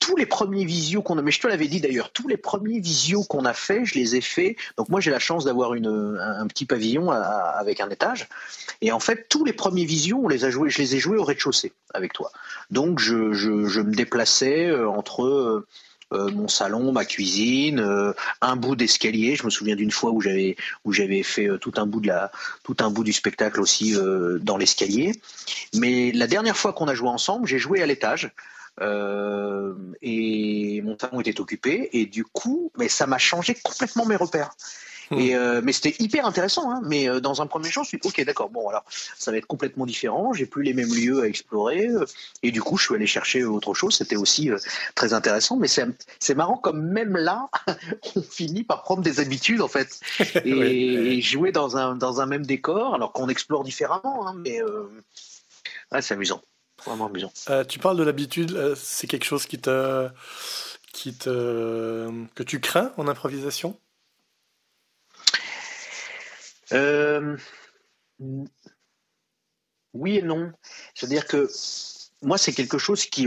tous 0.00 0.16
les 0.16 0.26
premiers 0.26 0.64
visios 0.64 1.02
qu'on 1.02 1.18
a, 1.18 1.22
mais 1.22 1.30
je 1.30 1.40
te 1.40 1.46
l'avais 1.46 1.68
dit 1.68 1.80
d'ailleurs, 1.80 2.10
tous 2.10 2.28
les 2.28 2.36
premiers 2.36 2.80
visios 2.80 3.22
qu'on 3.22 3.44
a 3.44 3.54
fait, 3.54 3.84
je 3.84 3.94
les 3.94 4.16
ai 4.16 4.20
faits. 4.20 4.56
Donc 4.76 4.88
moi 4.88 5.00
j'ai 5.00 5.10
la 5.10 5.18
chance 5.18 5.44
d'avoir 5.44 5.72
un, 5.72 6.46
petit 6.46 6.66
pavillon 6.66 7.10
avec 7.10 7.80
un 7.80 7.88
étage, 7.88 8.28
et 8.82 8.92
en 8.92 9.00
fait 9.00 9.28
tous 9.28 9.44
les 9.44 9.52
premiers 9.52 9.84
visios, 9.84 10.20
on 10.22 10.28
les 10.28 10.44
a 10.44 10.50
joués, 10.50 10.70
je 10.70 10.78
les 10.78 10.94
ai 10.96 10.98
joués 10.98 11.16
au 11.16 11.24
rez-de-chaussée 11.24 11.72
avec 11.94 12.12
toi. 12.12 12.30
Donc 12.70 12.98
je 12.98 13.80
me 13.80 13.94
déplaçais 13.94 14.66
euh, 14.66 14.88
entre 14.88 15.24
euh, 16.12 16.30
mon 16.30 16.48
salon, 16.48 16.92
ma 16.92 17.04
cuisine, 17.04 17.84
un 18.40 18.56
bout 18.56 18.76
d'escalier. 18.76 19.36
Je 19.36 19.44
me 19.44 19.50
souviens 19.50 19.74
d'une 19.74 19.90
fois 19.90 20.12
où 20.12 20.20
j'avais 20.20 20.56
où 20.84 20.92
j'avais 20.92 21.22
fait 21.22 21.48
tout 21.60 21.72
un 21.76 21.86
bout 21.86 22.00
de 22.00 22.08
la 22.08 22.30
tout 22.62 22.76
un 22.80 22.90
bout 22.90 23.04
du 23.04 23.12
spectacle 23.12 23.60
aussi 23.60 23.96
dans 24.40 24.56
l'escalier. 24.56 25.12
Mais 25.74 26.12
la 26.12 26.26
dernière 26.28 26.56
fois 26.56 26.72
qu'on 26.72 26.86
a 26.86 26.94
joué 26.94 27.08
ensemble, 27.08 27.48
j'ai 27.48 27.58
joué 27.58 27.82
à 27.82 27.86
l'étage. 27.86 28.30
Euh, 28.80 29.74
et 30.02 30.82
mon 30.82 30.98
salon 30.98 31.20
était 31.20 31.40
occupé 31.40 31.88
et 31.92 32.06
du 32.06 32.24
coup, 32.24 32.70
mais 32.76 32.88
ça 32.88 33.06
m'a 33.06 33.18
changé 33.18 33.54
complètement 33.54 34.04
mes 34.06 34.16
repères. 34.16 34.54
Hmm. 35.10 35.18
Et 35.20 35.36
euh, 35.36 35.60
mais 35.62 35.72
c'était 35.72 35.94
hyper 36.00 36.26
intéressant. 36.26 36.70
Hein, 36.70 36.82
mais 36.84 37.08
euh, 37.08 37.20
dans 37.20 37.40
un 37.40 37.46
premier 37.46 37.70
champ, 37.70 37.84
je 37.84 37.88
suis 37.88 38.00
ok, 38.02 38.24
d'accord. 38.24 38.50
Bon, 38.50 38.68
alors 38.68 38.84
ça 39.16 39.30
va 39.30 39.38
être 39.38 39.46
complètement 39.46 39.86
différent. 39.86 40.32
J'ai 40.32 40.46
plus 40.46 40.62
les 40.62 40.74
mêmes 40.74 40.92
lieux 40.92 41.22
à 41.22 41.26
explorer. 41.26 41.88
et 42.42 42.50
du 42.50 42.60
coup, 42.60 42.76
je 42.76 42.86
suis 42.86 42.94
allé 42.94 43.06
chercher 43.06 43.44
autre 43.44 43.72
chose. 43.72 43.94
C'était 43.96 44.16
aussi 44.16 44.50
très 44.94 45.12
intéressant. 45.12 45.56
Mais 45.56 45.68
c'est 45.68 46.34
marrant 46.34 46.56
comme 46.56 46.82
même 46.82 47.16
là, 47.16 47.48
on 48.16 48.22
finit 48.22 48.64
par 48.64 48.82
prendre 48.82 49.02
des 49.02 49.20
habitudes 49.20 49.62
en 49.62 49.68
fait 49.68 50.00
et, 50.44 51.20
jouer 51.22 51.52
dans 51.52 51.76
un 51.76 51.94
dans 51.94 52.20
un 52.20 52.26
même 52.26 52.44
décor, 52.44 52.94
alors 52.94 53.12
qu'on 53.12 53.28
explore 53.28 53.62
différemment. 53.62 54.26
Hein, 54.26 54.34
mais 54.36 54.60
c'est 56.02 56.14
amusant. 56.14 56.42
Euh, 57.50 57.64
tu 57.64 57.78
parles 57.78 57.96
de 57.96 58.02
l'habitude, 58.02 58.52
euh, 58.52 58.74
c'est 58.76 59.06
quelque 59.06 59.24
chose 59.24 59.46
qui 59.46 59.58
te, 59.58 60.08
qui 60.92 61.14
te, 61.14 62.26
que 62.34 62.42
tu 62.42 62.60
crains 62.60 62.92
en 62.96 63.08
improvisation? 63.08 63.78
Euh, 66.72 67.36
Oui 69.94 70.18
et 70.18 70.22
non. 70.22 70.52
C'est-à-dire 70.94 71.26
que 71.26 71.48
moi, 72.22 72.38
c'est 72.38 72.52
quelque 72.52 72.78
chose 72.78 73.06
qui, 73.06 73.26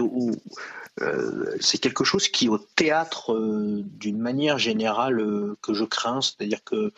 c'est 1.59 1.77
quelque 1.77 2.03
chose 2.03 2.27
qui 2.27 2.49
au 2.49 2.57
théâtre, 2.57 3.37
d'une 3.83 4.19
manière 4.19 4.57
générale, 4.57 5.55
que 5.61 5.73
je 5.73 5.85
crains. 5.85 6.21
C'est-à-dire 6.21 6.63
que 6.63 6.91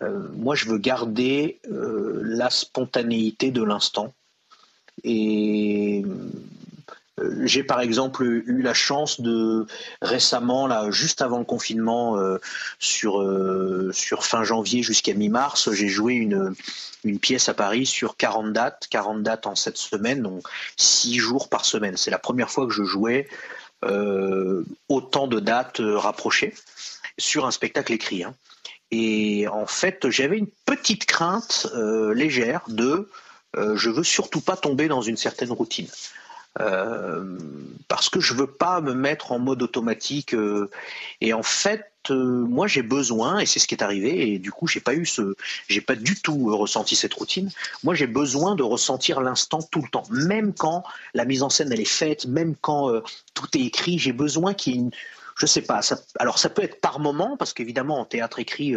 moi, 0.00 0.54
je 0.54 0.68
veux 0.68 0.78
garder 0.78 1.60
la 1.64 2.50
spontanéité 2.50 3.50
de 3.50 3.62
l'instant. 3.62 4.14
Et 5.04 6.04
euh, 7.18 7.46
j'ai 7.46 7.62
par 7.62 7.80
exemple 7.80 8.24
eu 8.24 8.60
la 8.62 8.74
chance 8.74 9.20
de 9.20 9.66
récemment, 10.02 10.66
là, 10.66 10.90
juste 10.90 11.22
avant 11.22 11.38
le 11.38 11.44
confinement, 11.44 12.18
euh, 12.18 12.38
sur, 12.78 13.22
euh, 13.22 13.90
sur 13.92 14.24
fin 14.24 14.44
janvier 14.44 14.82
jusqu'à 14.82 15.14
mi-mars, 15.14 15.72
j'ai 15.72 15.88
joué 15.88 16.14
une, 16.14 16.54
une 17.04 17.18
pièce 17.18 17.48
à 17.48 17.54
Paris 17.54 17.86
sur 17.86 18.16
40 18.16 18.52
dates, 18.52 18.86
40 18.90 19.22
dates 19.22 19.46
en 19.46 19.54
7 19.54 19.76
semaines, 19.76 20.22
donc 20.22 20.46
6 20.76 21.18
jours 21.18 21.48
par 21.48 21.64
semaine. 21.64 21.96
C'est 21.96 22.10
la 22.10 22.18
première 22.18 22.50
fois 22.50 22.66
que 22.66 22.72
je 22.72 22.84
jouais 22.84 23.28
autant 24.88 25.28
de 25.28 25.38
dates 25.38 25.80
rapprochées 25.80 26.54
sur 27.18 27.46
un 27.46 27.52
spectacle 27.52 27.92
écrit. 27.92 28.24
Hein. 28.24 28.34
Et 28.90 29.46
en 29.46 29.66
fait, 29.66 30.10
j'avais 30.10 30.38
une 30.38 30.48
petite 30.64 31.06
crainte 31.06 31.68
légère 32.12 32.62
de 32.66 33.08
euh, 33.56 33.76
je 33.76 33.90
veux 33.90 34.04
surtout 34.04 34.40
pas 34.40 34.56
tomber 34.56 34.88
dans 34.88 35.02
une 35.02 35.16
certaine 35.16 35.52
routine. 35.52 35.88
Euh, 36.60 37.38
parce 37.88 38.08
que 38.08 38.18
je 38.18 38.32
veux 38.32 38.46
pas 38.46 38.80
me 38.80 38.94
mettre 38.94 39.32
en 39.32 39.38
mode 39.38 39.62
automatique. 39.62 40.34
Euh, 40.34 40.70
et 41.20 41.32
en 41.32 41.42
fait, 41.42 41.84
moi 42.08 42.68
j'ai 42.68 42.82
besoin, 42.82 43.40
et 43.40 43.46
c'est 43.46 43.58
ce 43.58 43.66
qui 43.66 43.74
est 43.74 43.82
arrivé, 43.82 44.30
et 44.30 44.38
du 44.38 44.52
coup 44.52 44.68
j'ai 44.68 44.78
pas 44.78 44.94
eu 44.94 45.04
ce, 45.04 45.34
j'ai 45.66 45.80
pas 45.80 45.96
du 45.96 46.14
tout 46.14 46.56
ressenti 46.56 46.94
cette 46.94 47.14
routine. 47.14 47.50
Moi 47.82 47.94
j'ai 47.94 48.06
besoin 48.06 48.54
de 48.54 48.62
ressentir 48.62 49.20
l'instant 49.20 49.58
tout 49.60 49.82
le 49.82 49.88
temps, 49.88 50.04
même 50.10 50.54
quand 50.54 50.84
la 51.14 51.24
mise 51.24 51.42
en 51.42 51.50
scène 51.50 51.72
elle 51.72 51.80
est 51.80 51.84
faite, 51.84 52.26
même 52.26 52.54
quand 52.60 52.92
tout 53.34 53.48
est 53.54 53.62
écrit, 53.62 53.98
j'ai 53.98 54.12
besoin 54.12 54.54
qu'il 54.54 54.76
y 54.76 54.86
ait 54.86 54.90
je 55.36 55.46
sais 55.46 55.62
pas. 55.62 55.80
alors 56.20 56.38
ça 56.38 56.48
peut 56.48 56.62
être 56.62 56.80
par 56.80 57.00
moment, 57.00 57.36
parce 57.36 57.52
qu'évidemment 57.52 57.98
en 57.98 58.04
théâtre 58.04 58.38
écrit 58.38 58.76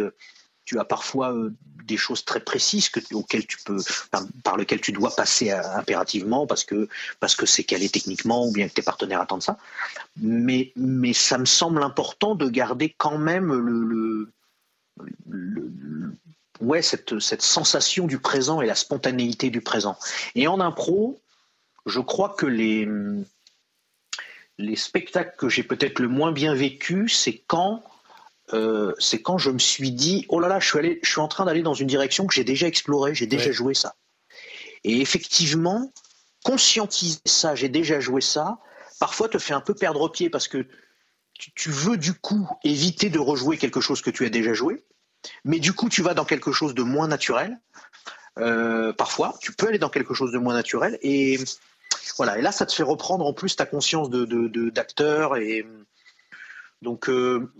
tu 0.70 0.78
as 0.78 0.84
parfois 0.84 1.32
euh, 1.32 1.52
des 1.84 1.96
choses 1.96 2.24
très 2.24 2.38
précises 2.38 2.90
que, 2.90 3.00
auxquelles 3.12 3.48
tu 3.48 3.58
peux, 3.64 3.82
par, 4.44 4.56
lesquelles 4.56 4.80
tu 4.80 4.92
dois 4.92 5.10
passer 5.16 5.50
euh, 5.50 5.60
impérativement 5.74 6.46
parce 6.46 6.62
que 6.62 6.88
parce 7.18 7.34
que 7.34 7.44
c'est 7.44 7.64
calé 7.64 7.88
techniquement 7.88 8.46
ou 8.46 8.52
bien 8.52 8.68
que 8.68 8.74
tes 8.74 8.82
partenaires 8.82 9.20
attendent 9.20 9.42
ça. 9.42 9.58
Mais 10.16 10.72
mais 10.76 11.12
ça 11.12 11.38
me 11.38 11.44
semble 11.44 11.82
important 11.82 12.36
de 12.36 12.48
garder 12.48 12.94
quand 12.96 13.18
même 13.18 13.52
le, 13.52 14.32
ouais 16.60 16.82
cette 16.82 17.18
cette 17.18 17.42
sensation 17.42 18.06
du 18.06 18.20
présent 18.20 18.60
et 18.60 18.66
la 18.66 18.76
spontanéité 18.76 19.50
du 19.50 19.60
présent. 19.60 19.98
Et 20.36 20.46
en 20.46 20.60
impro, 20.60 21.20
je 21.84 21.98
crois 21.98 22.28
que 22.38 22.46
les 22.46 22.88
les 24.56 24.76
spectacles 24.76 25.34
que 25.36 25.48
j'ai 25.48 25.64
peut-être 25.64 25.98
le 25.98 26.06
moins 26.06 26.30
bien 26.30 26.54
vécu, 26.54 27.08
c'est 27.08 27.42
quand 27.48 27.82
euh, 28.52 28.94
c'est 28.98 29.22
quand 29.22 29.38
je 29.38 29.50
me 29.50 29.58
suis 29.58 29.92
dit 29.92 30.26
oh 30.28 30.40
là 30.40 30.48
là, 30.48 30.58
je 30.60 30.66
suis, 30.66 30.78
allé, 30.78 31.00
je 31.02 31.10
suis 31.10 31.20
en 31.20 31.28
train 31.28 31.44
d'aller 31.44 31.62
dans 31.62 31.74
une 31.74 31.86
direction 31.86 32.26
que 32.26 32.34
j'ai 32.34 32.44
déjà 32.44 32.66
explorée, 32.66 33.14
j'ai 33.14 33.26
déjà 33.26 33.52
joué 33.52 33.74
ça. 33.74 33.94
Et 34.84 35.00
effectivement, 35.00 35.92
conscientiser 36.44 37.20
ça, 37.26 37.54
j'ai 37.54 37.68
déjà 37.68 38.00
joué 38.00 38.20
ça, 38.20 38.58
parfois 38.98 39.28
te 39.28 39.38
fait 39.38 39.54
un 39.54 39.60
peu 39.60 39.74
perdre 39.74 40.10
pied 40.10 40.30
parce 40.30 40.48
que 40.48 40.66
tu, 41.34 41.70
veux 41.70 41.96
du 41.96 42.12
coup 42.12 42.48
éviter 42.64 43.08
de 43.08 43.18
rejouer 43.18 43.56
quelque 43.56 43.80
chose 43.80 44.02
que 44.02 44.10
tu 44.10 44.26
as 44.26 44.30
déjà 44.30 44.52
joué, 44.52 44.84
mais 45.44 45.58
du 45.58 45.72
coup 45.72 45.88
tu 45.88 46.02
vas 46.02 46.14
dans 46.14 46.24
quelque 46.24 46.52
chose 46.52 46.74
de 46.74 46.82
moins 46.82 47.08
naturel. 47.08 47.58
Euh, 48.38 48.92
parfois, 48.92 49.34
tu 49.40 49.52
peux 49.52 49.68
aller 49.68 49.78
dans 49.78 49.88
quelque 49.88 50.14
chose 50.14 50.32
de 50.32 50.38
moins 50.38 50.54
naturel 50.54 50.98
et 51.02 51.38
voilà. 52.16 52.38
Et 52.38 52.42
là, 52.42 52.52
ça 52.52 52.66
te 52.66 52.72
fait 52.72 52.82
reprendre 52.82 53.26
en 53.26 53.32
plus 53.32 53.56
ta 53.56 53.66
conscience 53.66 54.10
de 54.10 54.70
d'acteur 54.70 55.36
et 55.36 55.66
donc, 56.82 57.08
euh, 57.10 57.52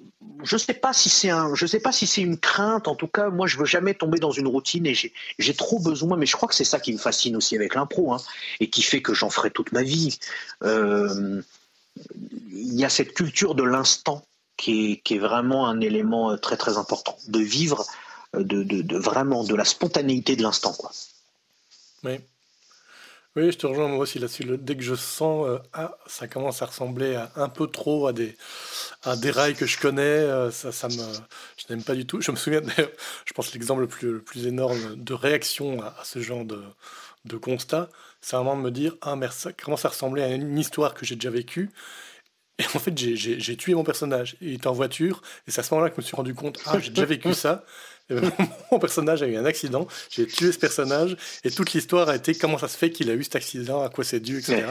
je 0.43 0.57
sais 0.57 0.75
pas 0.75 0.93
si 0.93 1.11
c'est 1.11 1.31
un, 1.31 1.55
je 1.55 1.67
sais 1.67 1.81
pas 1.81 1.93
si 1.93 2.07
c'est 2.07 2.23
une 2.23 2.39
crainte. 2.39 2.89
En 2.89 2.95
tout 2.95 3.07
cas, 3.07 3.29
moi, 3.29 3.47
je 3.47 3.59
veux 3.59 3.67
jamais 3.67 3.95
tomber 3.95 4.19
dans 4.19 4.31
une 4.31 4.47
routine 4.47 4.87
et 4.87 4.95
j'ai 4.95 5.55
trop 5.55 5.79
besoin. 5.79 6.17
Mais 6.17 6.27
je 6.27 6.37
crois 6.37 6.49
que 6.49 6.55
c'est 6.55 6.65
ça 6.65 6.81
qui 6.81 6.93
me 6.93 6.99
fascine 6.99 7.37
aussi 7.37 7.55
avec 7.55 7.75
l'impro, 7.75 8.13
hein, 8.15 8.21
et 8.61 8.71
qui 8.71 8.83
fait 8.83 9.03
que 9.03 9.13
j'en 9.13 9.31
ferai 9.31 9.51
toute 9.51 9.73
ma 9.73 9.83
vie. 9.83 10.19
Euh, 10.63 11.43
il 12.51 12.75
y 12.75 12.85
a 12.85 12.89
cette 12.89 13.13
culture 13.13 13.55
de 13.55 13.63
l'instant 13.63 14.25
qui 14.57 15.03
est, 15.09 15.19
vraiment 15.19 15.69
un 15.69 15.81
élément 15.81 16.37
très 16.39 16.57
très 16.57 16.79
important. 16.79 17.17
De 17.29 17.41
vivre, 17.41 17.87
de 18.35 18.97
vraiment 18.97 19.45
de 19.45 19.55
la 19.55 19.65
spontanéité 19.65 20.37
de 20.37 20.43
l'instant, 20.43 20.73
quoi. 20.73 20.93
Oui. 22.05 22.21
Oui, 23.37 23.53
je 23.53 23.59
te 23.59 23.67
rejoins 23.67 23.87
moi 23.87 23.99
aussi 23.99 24.19
là-dessus. 24.19 24.45
Dès 24.59 24.77
que 24.77 24.83
je 24.83 24.97
sens, 24.97 25.47
euh, 25.47 25.59
ah, 25.73 25.97
ça 26.07 26.27
commence 26.27 26.63
à 26.63 26.67
ressembler 26.67 27.17
un 27.37 27.49
peu 27.49 27.69
trop 27.69 28.09
à 28.09 28.13
des, 28.13 28.37
à 29.05 29.15
rails 29.15 29.55
que 29.55 29.67
je 29.67 29.79
connais, 29.79 30.03
euh, 30.03 30.51
ça, 30.51 30.73
ça 30.73 30.89
je 30.89 31.73
n'aime 31.73 31.85
pas 31.85 31.95
du 31.95 32.07
tout. 32.07 32.21
Je 32.21 32.33
me 32.33 32.37
souviens, 32.37 32.61
je 33.25 33.33
pense 33.33 33.53
l'exemple 33.55 33.83
le 33.83 34.21
plus, 34.21 34.47
énorme 34.49 34.97
de 34.97 35.15
réaction 35.15 35.81
à, 35.81 35.95
ce 36.03 36.19
genre 36.21 36.45
de, 36.45 37.37
constat, 37.37 37.89
c'est 38.21 38.35
vraiment 38.35 38.57
de 38.57 38.63
me 38.63 38.71
dire, 38.73 38.97
ah 39.01 39.15
merde, 39.15 39.33
ça 39.33 39.53
commence 39.53 39.85
à 39.85 39.91
ressembler 39.91 40.23
à 40.23 40.29
une 40.29 40.59
histoire 40.59 40.95
que 40.95 41.07
j'ai 41.07 41.15
déjà 41.15 41.31
vécue. 41.31 41.71
Et 42.59 42.65
en 42.75 42.81
fait, 42.81 42.97
j'ai 42.99 43.57
tué 43.57 43.75
mon 43.75 43.85
personnage. 43.85 44.37
Il 44.41 44.55
était 44.55 44.67
en 44.67 44.73
voiture, 44.73 45.23
et 45.47 45.53
c'est 45.53 45.61
à 45.61 45.65
ce 45.65 45.73
moment-là 45.75 45.91
que 45.91 45.97
je 45.97 46.01
me 46.01 46.07
suis 46.07 46.17
rendu 46.17 46.35
compte, 46.35 46.61
ah, 46.67 46.81
j'ai 46.81 46.91
déjà 46.91 47.07
vécu 47.07 47.33
ça. 47.33 47.65
mon 48.73 48.79
personnage 48.79 49.23
a 49.23 49.27
eu 49.27 49.37
un 49.37 49.45
accident, 49.45 49.87
j'ai 50.11 50.27
tué 50.27 50.53
ce 50.53 50.59
personnage, 50.59 51.17
et 51.45 51.51
toute 51.51 51.73
l'histoire 51.73 52.09
a 52.09 52.17
été 52.17 52.35
comment 52.35 52.59
ça 52.59 52.69
se 52.69 52.77
fait 52.77 52.91
qu'il 52.91 53.11
a 53.11 53.15
eu 53.15 53.25
cet 53.25 53.37
accident, 53.37 53.83
à 53.83 53.89
quoi 53.89 54.05
c'est 54.05 54.21
dû, 54.21 54.39
etc. 54.39 54.65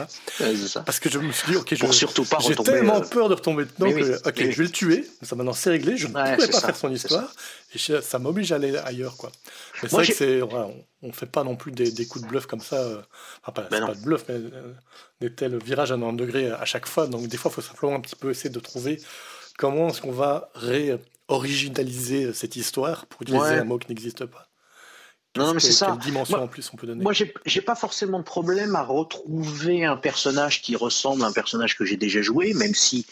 Parce 0.84 1.00
que 1.00 1.10
je 1.10 1.18
me 1.18 1.32
suis 1.32 1.52
dit, 1.52 1.56
ok, 1.56 1.74
je, 1.74 1.86
surtout 1.92 2.24
pas 2.24 2.38
j'ai 2.40 2.54
tellement 2.54 2.98
euh, 2.98 3.06
peur 3.06 3.28
de 3.28 3.34
retomber 3.34 3.64
dedans 3.64 3.92
que, 3.92 4.28
ok, 4.28 4.50
je 4.50 4.56
vais 4.56 4.64
le 4.64 4.70
tuer, 4.70 5.06
ça 5.22 5.36
maintenant 5.36 5.52
c'est 5.52 5.70
réglé, 5.70 5.96
je 5.96 6.06
ne 6.06 6.12
pourrais 6.12 6.36
pas 6.36 6.60
faire 6.60 6.76
son 6.76 6.92
histoire, 6.92 7.32
et 7.74 7.78
ça 7.78 8.18
m'oblige 8.18 8.52
à 8.52 8.56
aller 8.56 8.76
ailleurs, 8.76 9.16
quoi. 9.16 9.30
Mais 9.82 9.88
c'est 9.88 9.96
vrai 9.96 10.06
que 10.06 10.14
c'est, 10.14 10.42
on, 10.42 10.82
ne 11.02 11.12
fait 11.12 11.26
pas 11.26 11.44
non 11.44 11.56
plus 11.56 11.72
des, 11.72 12.06
coups 12.06 12.24
de 12.24 12.28
bluff 12.28 12.46
comme 12.46 12.60
ça, 12.60 12.76
euh, 12.76 13.00
enfin, 13.42 13.52
pas, 13.52 13.68
ben 13.70 13.86
pas 13.86 13.94
de 13.94 14.00
bluff, 14.00 14.24
mais 14.28 14.34
euh, 14.34 14.72
des 15.20 15.32
tels 15.32 15.58
virages 15.62 15.92
à 15.92 15.96
90 15.96 16.16
degrés 16.16 16.50
à 16.50 16.64
chaque 16.64 16.86
fois, 16.86 17.06
donc 17.06 17.26
des 17.26 17.36
fois, 17.36 17.50
il 17.50 17.54
faut 17.54 17.62
simplement 17.62 17.94
un 17.94 18.00
petit 18.00 18.16
peu 18.16 18.30
essayer 18.30 18.50
de 18.50 18.60
trouver 18.60 19.00
comment 19.60 19.88
est-ce 19.88 20.00
qu'on 20.00 20.10
va 20.10 20.50
ré 20.54 20.96
originaliser 21.28 22.32
cette 22.32 22.56
histoire 22.56 23.04
pour 23.06 23.22
utiliser 23.22 23.58
un 23.58 23.64
mot 23.64 23.78
qui 23.78 23.88
n'existe 23.88 24.24
pas? 24.24 24.48
Non, 25.36 25.52
mais 25.54 25.60
c'est 25.60 25.72
ça. 25.72 25.86
Quelle 25.86 25.98
dimension 25.98 26.42
en 26.42 26.48
plus 26.48 26.68
on 26.72 26.76
peut 26.76 26.86
donner? 26.86 27.04
Moi, 27.04 27.12
j'ai 27.12 27.60
pas 27.60 27.76
forcément 27.76 28.18
de 28.18 28.24
problème 28.24 28.74
à 28.74 28.82
retrouver 28.82 29.84
un 29.84 29.96
personnage 29.96 30.62
qui 30.62 30.74
ressemble 30.74 31.22
à 31.22 31.26
un 31.26 31.32
personnage 31.32 31.76
que 31.76 31.84
j'ai 31.84 31.98
déjà 31.98 32.22
joué, 32.22 32.54
même 32.54 32.74
si, 32.74 33.06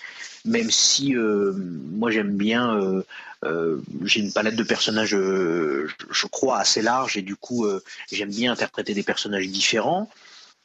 même 0.45 0.71
si 0.71 1.15
euh, 1.15 1.53
moi 1.55 2.11
j'aime 2.11 2.37
bien. 2.37 2.75
Euh, 2.77 3.03
euh, 3.45 3.77
j'ai 4.05 4.19
une 4.19 4.33
palette 4.33 4.57
de 4.57 4.65
personnages, 4.65 5.11
je 5.15 6.27
crois, 6.29 6.59
assez 6.59 6.83
large 6.83 7.17
et 7.17 7.23
du 7.23 7.37
coup, 7.37 7.69
j'aime 8.11 8.31
bien 8.31 8.51
interpréter 8.51 8.95
des 8.95 9.05
personnages 9.05 9.47
différents 9.47 10.11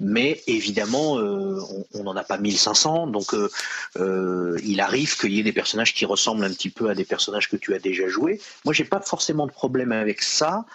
mais 0.04 0.42
évidemment, 0.48 1.18
euh, 1.18 1.60
on 1.94 2.04
n'en 2.04 2.16
a 2.16 2.24
pas 2.24 2.38
1500, 2.38 3.08
donc 3.08 3.34
euh, 3.34 3.50
euh, 3.98 4.60
il 4.64 4.82
arrive 4.82 5.18
qu'il 5.18 5.34
y 5.34 5.40
ait 5.40 5.44
des 5.44 5.54
personnages 5.54 5.94
qui 5.94 6.06
ressemblent 6.06 6.44
un 6.44 6.50
petit 6.50 6.70
peu 6.70 6.90
à 6.90 6.96
des 6.96 7.06
personnages 7.06 7.50
que 7.50 7.56
tu 7.56 7.74
as 7.74 7.80
déjà 7.80 8.08
joués. 8.08 8.42
Moi, 8.66 8.74
j'ai 8.74 8.84
pas 8.84 9.00
forcément 9.00 9.48
de 9.48 9.52
problème 9.52 9.92
avec 9.92 10.22
ça, 10.22 10.66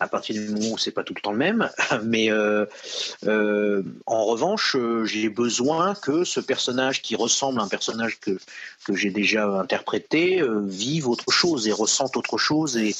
à 0.00 0.08
partir 0.08 0.34
du 0.34 0.48
moment 0.48 0.72
où 0.72 0.78
c'est 0.78 0.92
pas 0.92 1.04
tout 1.04 1.12
le 1.14 1.20
temps 1.20 1.32
le 1.32 1.38
même, 1.38 1.68
mais 2.04 2.32
en 2.32 4.24
revanche, 4.24 4.76
j'ai 5.04 5.28
besoin 5.28 5.94
que 5.94 6.24
ce 6.24 6.40
personnage 6.40 7.02
qui 7.02 7.14
ressemble 7.14 7.60
à 7.60 7.64
un 7.64 7.68
personnage 7.68 8.18
que, 8.20 8.38
que 8.86 8.94
j'ai 8.94 9.10
déjà 9.10 9.46
interprété 9.46 10.42
vive 10.64 11.08
autre 11.08 11.30
chose 11.30 11.68
et 11.68 11.72
ressente 11.72 12.16
autre 12.16 12.38
chose 12.38 12.76
et 12.76 12.94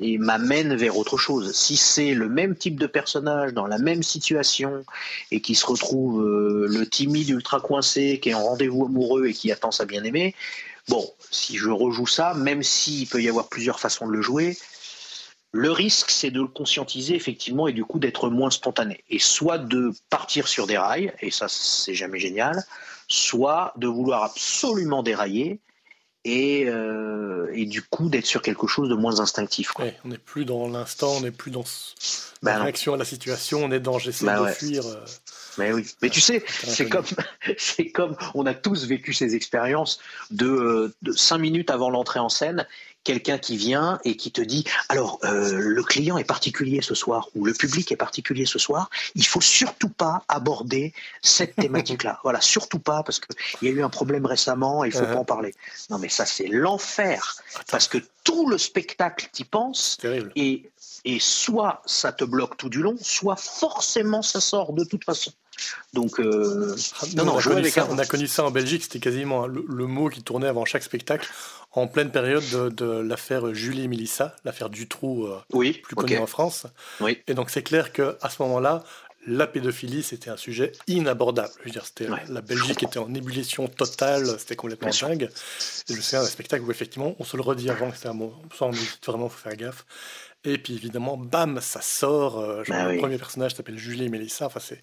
et 0.00 0.18
m'amène 0.18 0.74
vers 0.74 0.96
autre 0.96 1.18
chose. 1.18 1.52
Si 1.52 1.76
c'est 1.76 2.14
le 2.14 2.28
même 2.28 2.56
type 2.56 2.78
de 2.78 2.86
personnage 2.86 3.52
dans 3.52 3.66
la 3.66 3.78
même 3.78 4.02
situation 4.02 4.84
et 5.30 5.40
qui 5.40 5.54
se 5.54 5.66
retrouve 5.66 6.22
euh, 6.22 6.66
le 6.68 6.86
timide 6.86 7.28
ultra 7.28 7.60
coincé 7.60 8.18
qui 8.20 8.30
est 8.30 8.34
en 8.34 8.42
rendez-vous 8.42 8.86
amoureux 8.86 9.26
et 9.26 9.34
qui 9.34 9.52
attend 9.52 9.70
sa 9.70 9.84
bien-aimée, 9.84 10.34
bon, 10.88 11.12
si 11.30 11.56
je 11.56 11.68
rejoue 11.68 12.06
ça, 12.06 12.34
même 12.34 12.62
s'il 12.62 13.06
peut 13.06 13.22
y 13.22 13.28
avoir 13.28 13.48
plusieurs 13.48 13.80
façons 13.80 14.06
de 14.06 14.12
le 14.12 14.22
jouer, 14.22 14.56
le 15.54 15.70
risque, 15.70 16.10
c'est 16.10 16.30
de 16.30 16.40
le 16.40 16.48
conscientiser 16.48 17.14
effectivement 17.14 17.68
et 17.68 17.74
du 17.74 17.84
coup 17.84 17.98
d'être 17.98 18.30
moins 18.30 18.50
spontané. 18.50 19.04
Et 19.10 19.18
soit 19.18 19.58
de 19.58 19.92
partir 20.08 20.48
sur 20.48 20.66
des 20.66 20.78
rails, 20.78 21.12
et 21.20 21.30
ça 21.30 21.46
c'est 21.48 21.94
jamais 21.94 22.18
génial, 22.18 22.64
soit 23.08 23.74
de 23.76 23.86
vouloir 23.86 24.22
absolument 24.24 25.02
dérailler 25.02 25.60
et, 26.24 26.64
euh, 26.68 27.41
et 27.54 27.66
du 27.66 27.82
coup 27.82 28.08
d'être 28.08 28.26
sur 28.26 28.42
quelque 28.42 28.66
chose 28.66 28.88
de 28.88 28.94
moins 28.94 29.20
instinctif. 29.20 29.72
Quoi. 29.72 29.86
on 30.04 30.08
n'est 30.08 30.18
plus 30.18 30.44
dans 30.44 30.68
l'instant, 30.68 31.12
on 31.16 31.20
n'est 31.20 31.30
plus 31.30 31.50
dans 31.50 31.64
la 32.42 32.56
bah 32.56 32.62
réaction 32.62 32.94
à 32.94 32.96
la 32.96 33.04
situation, 33.04 33.64
on 33.64 33.70
est 33.70 33.80
dans 33.80 33.98
j'essaie 33.98 34.26
bah 34.26 34.40
de 34.40 34.52
fuir. 34.52 34.86
Euh, 34.86 34.96
mais 35.58 35.72
oui, 35.72 35.86
mais 36.00 36.08
tu 36.08 36.20
sais, 36.20 36.42
c'est 36.48 36.88
comme, 36.88 37.04
c'est 37.58 37.90
comme 37.90 38.16
on 38.34 38.46
a 38.46 38.54
tous 38.54 38.86
vécu 38.86 39.12
ces 39.12 39.34
expériences 39.34 40.00
de, 40.30 40.46
euh, 40.46 40.94
de 41.02 41.12
cinq 41.12 41.38
minutes 41.38 41.70
avant 41.70 41.90
l'entrée 41.90 42.20
en 42.20 42.28
scène 42.28 42.66
quelqu'un 43.04 43.38
qui 43.38 43.56
vient 43.56 43.98
et 44.04 44.16
qui 44.16 44.30
te 44.30 44.40
dit 44.40 44.64
alors 44.88 45.18
euh, 45.24 45.52
le 45.52 45.82
client 45.82 46.18
est 46.18 46.24
particulier 46.24 46.82
ce 46.82 46.94
soir 46.94 47.28
ou 47.34 47.44
le 47.44 47.52
public 47.52 47.90
est 47.92 47.96
particulier 47.96 48.46
ce 48.46 48.58
soir, 48.58 48.90
il 49.14 49.26
faut 49.26 49.40
surtout 49.40 49.88
pas 49.88 50.24
aborder 50.28 50.92
cette 51.22 51.56
thématique-là. 51.56 52.20
voilà, 52.22 52.40
surtout 52.40 52.78
pas 52.78 53.02
parce 53.02 53.20
qu'il 53.20 53.68
y 53.68 53.70
a 53.70 53.74
eu 53.74 53.82
un 53.82 53.90
problème 53.90 54.26
récemment 54.26 54.84
et 54.84 54.88
il 54.88 54.92
faut 54.92 55.04
pas 55.04 55.16
en 55.16 55.24
parler. 55.24 55.54
Non 55.90 55.98
mais 55.98 56.08
ça 56.08 56.26
c'est 56.26 56.48
l'enfer 56.48 57.36
parce 57.70 57.88
que 57.88 57.98
tout 58.24 58.48
le 58.48 58.58
spectacle 58.58 59.28
t'y 59.32 59.44
pense 59.44 59.98
et 60.36 60.70
et 61.04 61.18
soit 61.18 61.82
ça 61.84 62.12
te 62.12 62.24
bloque 62.24 62.56
tout 62.56 62.68
du 62.68 62.80
long, 62.80 62.96
soit 63.00 63.36
forcément 63.36 64.22
ça 64.22 64.40
sort 64.40 64.72
de 64.72 64.84
toute 64.84 65.04
façon. 65.04 65.32
Donc, 65.92 66.20
euh, 66.20 66.74
non, 67.16 67.24
non, 67.24 67.34
on, 67.34 67.38
a 67.38 67.64
ça, 67.64 67.86
on, 67.90 67.98
a 67.98 68.06
connu 68.06 68.26
ça, 68.26 68.44
en 68.44 68.50
Belgique, 68.50 68.82
c'était 68.84 68.98
quasiment 68.98 69.46
le, 69.46 69.86
mot 69.86 70.08
qui 70.08 70.22
tournait 70.22 70.46
avant 70.46 70.64
chaque 70.64 70.82
spectacle, 70.82 71.28
en 71.72 71.86
pleine 71.86 72.10
période 72.10 72.74
de, 72.74 73.00
l'affaire 73.00 73.54
Julie 73.54 73.84
et 73.84 73.88
Mélissa, 73.88 74.36
l'affaire 74.44 74.70
Dutroux, 74.70 75.26
euh, 75.26 75.38
oui, 75.52 75.80
plus 75.82 75.96
connue 75.96 76.18
en 76.18 76.26
France. 76.26 76.66
Oui. 77.00 77.18
Et 77.26 77.34
donc 77.34 77.50
c'est 77.50 77.62
clair 77.62 77.92
qu'à 77.92 78.16
ce 78.28 78.42
moment-là, 78.42 78.84
la 79.26 79.46
pédophilie, 79.46 80.02
c'était 80.02 80.30
un 80.30 80.36
sujet 80.36 80.72
inabordable. 80.88 81.52
Je 81.60 81.64
veux 81.64 81.70
dire, 81.70 81.86
c'était 81.86 82.08
la 82.28 82.40
Belgique 82.40 82.82
était 82.82 82.98
en 82.98 83.12
ébullition 83.14 83.68
totale, 83.68 84.26
c'était 84.38 84.56
complètement 84.56 84.90
dingue. 84.90 85.30
Et 85.88 85.94
je 85.94 86.00
sais 86.00 86.16
un 86.16 86.24
spectacle 86.24 86.64
où 86.64 86.70
effectivement, 86.70 87.14
on 87.18 87.24
se 87.24 87.36
le 87.36 87.42
redit 87.42 87.70
avant 87.70 87.90
que 87.90 87.96
c'était 87.96 88.08
un 88.08 88.14
mot, 88.14 88.34
ça 88.56 88.66
on 88.66 88.70
dit 88.70 88.88
vraiment, 89.06 89.28
faut 89.28 89.38
faire 89.38 89.56
gaffe. 89.56 89.84
Et 90.44 90.58
puis 90.58 90.74
évidemment, 90.74 91.16
bam, 91.16 91.60
ça 91.60 91.80
sort. 91.80 92.40
Euh, 92.40 92.64
genre, 92.64 92.76
bah 92.76 92.92
le 92.92 92.98
premier 92.98 93.16
personnage 93.16 93.54
s'appelle 93.54 93.78
Julie 93.78 94.06
et 94.06 94.08
Mélissa. 94.08 94.46
Enfin, 94.46 94.60
c'est. 94.60 94.82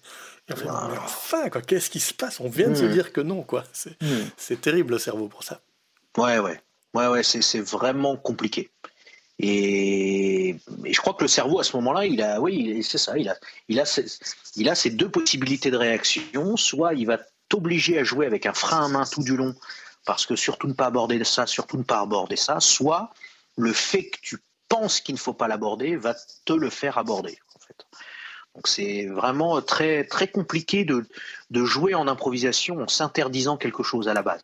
enfin, 0.50 1.50
quoi, 1.50 1.60
qu'est-ce 1.60 1.90
qui 1.90 2.00
se 2.00 2.14
passe? 2.14 2.40
On 2.40 2.48
vient 2.48 2.68
de 2.68 2.74
se 2.74 2.84
hmm. 2.84 2.92
dire 2.92 3.12
que 3.12 3.20
non, 3.20 3.42
quoi. 3.42 3.64
C'est 3.72 4.00
hmm. 4.00 4.56
terrible 4.56 4.94
le 4.94 4.98
cerveau 4.98 5.28
pour 5.28 5.44
ça. 5.44 5.60
Ouais, 6.16 6.38
ouais. 6.38 6.60
Ouais, 6.94 7.06
ouais, 7.06 7.22
c'est 7.22 7.60
vraiment 7.60 8.16
compliqué. 8.16 8.70
Et, 9.38 10.56
je 10.84 11.00
crois 11.00 11.14
que 11.14 11.22
le 11.22 11.28
cerveau, 11.28 11.60
à 11.60 11.64
ce 11.64 11.76
moment-là, 11.76 12.04
il 12.04 12.20
a, 12.20 12.40
oui, 12.40 12.82
c'est 12.82 12.98
ça, 12.98 13.16
il 13.16 13.28
a, 13.28 13.36
il, 13.68 13.80
a 13.80 13.84
ces, 13.84 14.04
il 14.56 14.68
a 14.68 14.74
ces 14.74 14.90
deux 14.90 15.08
possibilités 15.08 15.70
de 15.70 15.76
réaction. 15.76 16.56
Soit 16.56 16.94
il 16.94 17.06
va 17.06 17.18
t'obliger 17.48 17.98
à 17.98 18.04
jouer 18.04 18.26
avec 18.26 18.46
un 18.46 18.54
frein 18.54 18.86
à 18.86 18.88
main 18.88 19.04
tout 19.04 19.22
du 19.22 19.36
long, 19.36 19.54
parce 20.04 20.26
que 20.26 20.36
surtout 20.36 20.68
ne 20.68 20.72
pas 20.72 20.86
aborder 20.86 21.22
ça, 21.24 21.46
surtout 21.46 21.78
ne 21.78 21.84
pas 21.84 22.00
aborder 22.00 22.36
ça. 22.36 22.60
Soit 22.60 23.10
le 23.56 23.72
fait 23.72 24.04
que 24.04 24.18
tu 24.20 24.38
pense 24.70 25.00
qu'il 25.02 25.14
ne 25.16 25.20
faut 25.20 25.34
pas 25.34 25.48
l'aborder 25.48 25.96
va 25.96 26.14
te 26.46 26.54
le 26.54 26.70
faire 26.70 26.96
aborder. 26.96 27.38
En 27.54 27.58
fait. 27.58 27.86
Donc 28.54 28.66
c'est 28.66 29.06
vraiment 29.06 29.60
très 29.60 30.04
très 30.04 30.28
compliqué 30.28 30.84
de, 30.84 31.04
de, 31.50 31.64
jouer 31.64 31.94
en 31.94 32.08
improvisation 32.08 32.82
en 32.82 32.88
s'interdisant 32.88 33.58
quelque 33.58 33.82
chose 33.82 34.08
à 34.08 34.14
la 34.14 34.22
base. 34.22 34.40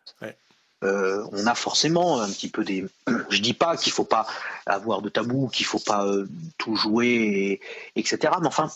Euh, 0.83 1.25
on 1.31 1.47
a 1.47 1.55
forcément 1.55 2.21
un 2.21 2.29
petit 2.29 2.49
peu 2.49 2.63
des. 2.63 2.85
Je 3.29 3.41
dis 3.41 3.53
pas 3.53 3.77
qu'il 3.77 3.91
faut 3.91 4.05
pas 4.05 4.27
avoir 4.67 5.01
de 5.01 5.09
tabou, 5.09 5.47
qu'il 5.47 5.65
faut 5.65 5.79
pas 5.79 6.05
euh, 6.05 6.27
tout 6.59 6.75
jouer, 6.75 7.59
etc. 7.95 8.33
Mais 8.41 8.47
enfin, 8.47 8.69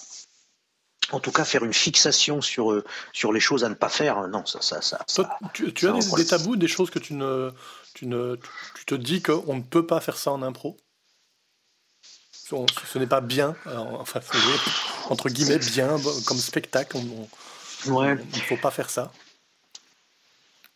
en 1.11 1.19
tout 1.19 1.31
cas, 1.31 1.45
faire 1.45 1.63
une 1.63 1.73
fixation 1.73 2.41
sur 2.41 2.71
euh, 2.71 2.83
sur 3.13 3.31
les 3.31 3.39
choses 3.39 3.63
à 3.63 3.69
ne 3.69 3.75
pas 3.75 3.89
faire, 3.89 4.27
non, 4.27 4.45
ça, 4.47 4.61
ça, 4.61 4.81
ça. 4.81 5.05
tu, 5.53 5.67
as 5.87 5.91
des, 5.91 6.15
des, 6.15 6.25
tabous, 6.25 6.55
des 6.55 6.67
choses 6.67 6.89
que 6.89 6.97
tu 6.97 7.13
ne, 7.13 7.51
tu 7.93 8.07
ne, 8.07 8.35
tu 8.75 8.85
te 8.85 8.95
dis 8.95 9.21
qu'on 9.21 9.55
ne 9.55 9.61
peut 9.61 9.85
pas 9.85 9.99
faire 9.99 10.17
ça 10.17 10.31
en 10.31 10.41
impro? 10.41 10.77
Ce 12.85 12.99
n'est 12.99 13.07
pas 13.07 13.21
bien, 13.21 13.55
euh, 13.67 13.77
enfin, 13.99 14.19
entre 15.09 15.29
guillemets, 15.29 15.59
bien 15.59 15.97
comme 16.25 16.37
spectacle. 16.37 16.97
Il 17.85 17.91
ne 17.91 18.17
faut 18.47 18.57
pas 18.57 18.71
faire 18.71 18.89
ça. 18.89 19.11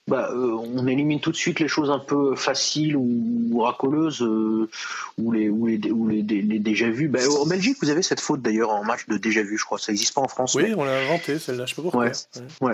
Bah, 0.08 0.30
euh, 0.32 0.52
on 0.52 0.86
élimine 0.86 1.20
tout 1.20 1.32
de 1.32 1.36
suite 1.36 1.60
les 1.60 1.68
choses 1.68 1.90
un 1.90 1.98
peu 1.98 2.36
faciles 2.36 2.96
ou 2.96 3.60
racoleuses 3.62 4.22
euh, 4.22 4.70
ou 5.18 5.32
les 5.32 5.50
ou 5.50 5.66
les, 5.66 5.80
ou 5.90 6.08
les, 6.08 6.22
déjà 6.22 6.88
vus. 6.92 7.08
Bah, 7.08 7.22
en 7.42 7.48
Belgique, 7.48 7.78
vous 7.82 7.90
avez 7.90 8.04
cette 8.04 8.20
faute 8.20 8.44
d'ailleurs 8.44 8.70
en 8.70 8.84
match 8.84 9.08
de 9.08 9.18
déjà 9.18 9.42
vu, 9.42 9.58
je 9.58 9.66
crois. 9.66 9.80
Ça 9.80 9.92
n'existe 9.92 10.14
pas 10.14 10.22
en 10.22 10.28
France. 10.28 10.54
Oui, 10.54 10.76
on 10.78 10.84
l'a 10.84 11.00
inventé 11.00 11.40
celle-là. 11.40 11.66
Je 11.66 11.72
sais 11.72 11.76
pas 11.76 11.82
pourquoi. 11.82 12.12
Ouais. 12.62 12.74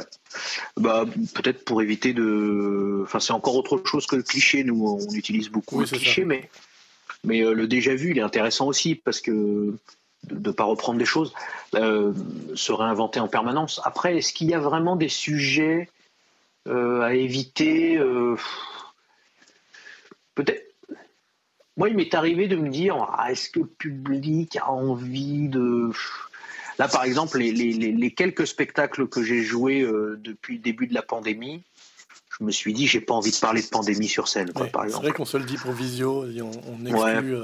Bah, 0.75 1.05
peut-être 1.33 1.63
pour 1.63 1.81
éviter 1.81 2.11
de. 2.11 3.03
Enfin, 3.03 3.21
c'est 3.21 3.33
encore 3.33 3.55
autre 3.55 3.81
chose 3.85 4.05
que 4.07 4.17
le 4.17 4.23
cliché. 4.23 4.65
Nous, 4.65 4.85
on 4.85 5.13
utilise 5.13 5.47
beaucoup 5.47 5.79
le 5.79 5.85
cliché, 5.85 6.25
mais 6.25 6.49
mais 7.23 7.41
euh, 7.41 7.53
le 7.53 7.67
déjà 7.67 7.93
vu, 7.95 8.11
il 8.11 8.17
est 8.17 8.23
intéressant 8.23 8.67
aussi 8.67 8.95
parce 8.95 9.21
que 9.21 9.75
de 10.23 10.49
ne 10.49 10.51
pas 10.51 10.63
reprendre 10.63 10.99
des 10.99 11.05
choses, 11.05 11.33
euh, 11.75 12.13
se 12.55 12.71
réinventer 12.71 13.19
en 13.19 13.27
permanence. 13.27 13.81
Après, 13.83 14.17
est-ce 14.17 14.33
qu'il 14.33 14.49
y 14.49 14.53
a 14.53 14.59
vraiment 14.59 14.95
des 14.95 15.09
sujets 15.09 15.89
euh, 16.67 17.01
à 17.01 17.13
éviter 17.13 17.99
Peut-être? 20.35 20.63
Moi, 21.77 21.89
il 21.89 21.95
m'est 21.95 22.13
arrivé 22.13 22.47
de 22.47 22.55
me 22.55 22.69
dire 22.69 22.95
ah, 23.17 23.31
est-ce 23.31 23.49
que 23.49 23.61
le 23.61 23.65
public 23.65 24.57
a 24.57 24.69
envie 24.69 25.47
de. 25.47 25.91
Là, 26.77 26.87
par 26.87 27.03
exemple, 27.03 27.39
les, 27.39 28.11
quelques 28.11 28.45
spectacles 28.45 29.07
que 29.07 29.23
j'ai 29.23 29.41
joués 29.41 29.81
depuis 30.17 30.55
le 30.55 30.61
début 30.61 30.87
de 30.87 30.93
la 30.93 31.01
pandémie, 31.01 31.63
je 32.41 32.45
me 32.45 32.51
suis 32.51 32.73
dit, 32.73 32.87
j'ai 32.87 33.01
pas 33.01 33.13
envie 33.13 33.31
de 33.31 33.37
parler 33.37 33.61
de 33.61 33.67
pandémie 33.67 34.07
sur 34.07 34.27
scène, 34.27 34.51
par 34.51 34.65
exemple. 34.65 34.89
C'est 34.89 34.97
vrai 34.97 35.11
qu'on 35.11 35.25
se 35.25 35.37
le 35.37 35.45
dit 35.45 35.57
pour 35.57 35.71
Visio, 35.73 36.25
on, 36.25 36.51
on 36.67 36.85
exclut 36.85 37.37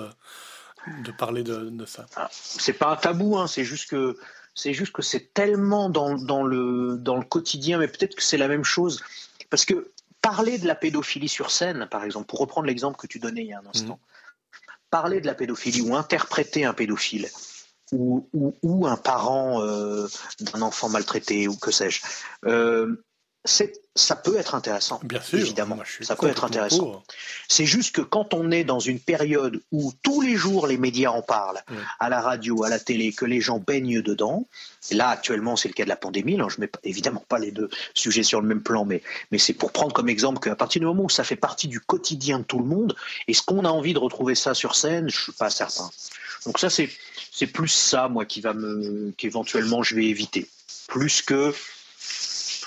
de 1.03 1.11
parler 1.11 1.43
de, 1.43 1.85
ça. 1.85 2.07
Ah, 2.15 2.29
c'est 2.31 2.73
pas 2.73 2.91
un 2.91 2.95
tabou, 2.95 3.37
hein, 3.37 3.47
c'est 3.47 3.63
juste 3.63 3.89
que 3.89 4.17
c'est 4.55 4.73
juste 4.73 4.91
que 4.91 5.03
c'est 5.03 5.33
tellement 5.33 5.89
dans, 5.89 6.15
le, 6.43 6.97
dans 6.97 7.15
le 7.15 7.23
quotidien, 7.23 7.77
mais 7.77 7.87
peut-être 7.87 8.15
que 8.15 8.23
c'est 8.23 8.37
la 8.37 8.47
même 8.47 8.63
chose. 8.63 9.03
Parce 9.51 9.65
que 9.65 9.91
parler 10.21 10.57
de 10.57 10.65
la 10.65 10.73
pédophilie 10.73 11.29
sur 11.29 11.51
scène, 11.51 11.87
par 11.91 12.03
exemple, 12.03 12.25
pour 12.25 12.39
reprendre 12.39 12.65
l'exemple 12.65 12.97
que 12.97 13.05
tu 13.05 13.19
donnais 13.19 13.41
il 13.41 13.47
y 13.47 13.53
a 13.53 13.59
un 13.59 13.69
instant, 13.69 13.99
mhm. 14.01 14.59
parler 14.89 15.21
de 15.21 15.27
la 15.27 15.35
pédophilie 15.35 15.81
ou 15.81 15.95
interpréter 15.95 16.65
un 16.65 16.73
pédophile 16.73 17.29
ou, 17.91 18.27
ou, 18.63 18.87
un 18.87 18.97
parent 18.97 19.61
euh, 19.61 20.07
d'un 20.39 20.61
enfant 20.61 20.89
maltraité 20.89 21.47
ou 21.47 21.55
que 21.55 21.71
sais-je, 21.71 22.01
euh, 22.45 23.05
ça 23.47 24.15
peut 24.15 24.37
être 24.37 24.55
intéressant. 24.55 24.99
Bien 25.03 25.21
sûr, 25.21 25.39
évidemment, 25.39 25.79
ça 26.01 26.15
peut 26.15 26.27
être 26.27 26.43
intéressant. 26.43 27.03
C'est 27.47 27.65
juste 27.65 27.95
que 27.95 28.01
quand 28.01 28.33
on 28.33 28.51
est 28.51 28.63
dans 28.63 28.79
une 28.79 28.99
période 28.99 29.59
où 29.71 29.93
tous 30.03 30.21
les 30.21 30.35
jours 30.35 30.67
les 30.67 30.77
médias 30.77 31.11
en 31.11 31.21
parlent, 31.21 31.61
à 31.99 32.09
la 32.09 32.21
radio, 32.21 32.63
à 32.63 32.69
la 32.69 32.79
télé, 32.79 33.11
que 33.11 33.25
les 33.25 33.41
gens 33.41 33.59
baignent 33.59 34.01
dedans, 34.01 34.45
là 34.91 35.09
actuellement 35.09 35.55
c'est 35.55 35.67
le 35.67 35.73
cas 35.73 35.83
de 35.83 35.89
la 35.89 35.95
pandémie, 35.95 36.37
là, 36.37 36.47
je 36.49 36.61
mets 36.61 36.69
évidemment 36.83 37.23
pas 37.27 37.39
les 37.39 37.51
deux 37.51 37.69
sujets 37.93 38.23
sur 38.23 38.41
le 38.41 38.47
même 38.47 38.61
plan, 38.61 38.85
mais, 38.85 39.01
mais 39.31 39.37
c'est 39.37 39.53
pour 39.53 39.71
prendre 39.71 39.93
comme 39.93 40.09
exemple 40.09 40.39
qu'à 40.39 40.55
partir 40.55 40.79
du 40.79 40.85
moment 40.85 41.05
où 41.05 41.09
ça 41.09 41.23
fait 41.23 41.35
partie 41.35 41.67
du 41.67 41.79
quotidien 41.79 42.39
de 42.39 42.43
tout 42.43 42.59
le 42.59 42.65
monde, 42.65 42.95
est-ce 43.27 43.41
qu'on 43.41 43.65
a 43.65 43.69
envie 43.69 43.93
de 43.93 43.99
retrouver 43.99 44.35
ça 44.35 44.53
sur 44.53 44.75
scène? 44.75 45.09
Je 45.09 45.21
suis 45.23 45.31
pas 45.31 45.49
certain. 45.49 45.89
Donc 46.45 46.59
ça 46.59 46.69
c'est 46.69 46.89
c'est 47.31 47.47
plus 47.47 47.67
ça 47.67 48.07
moi 48.07 48.25
qui 48.25 48.41
va 48.41 48.53
me 48.53 49.11
qu'éventuellement 49.17 49.83
je 49.83 49.95
vais 49.95 50.05
éviter, 50.05 50.47
plus 50.87 51.21
que 51.21 51.53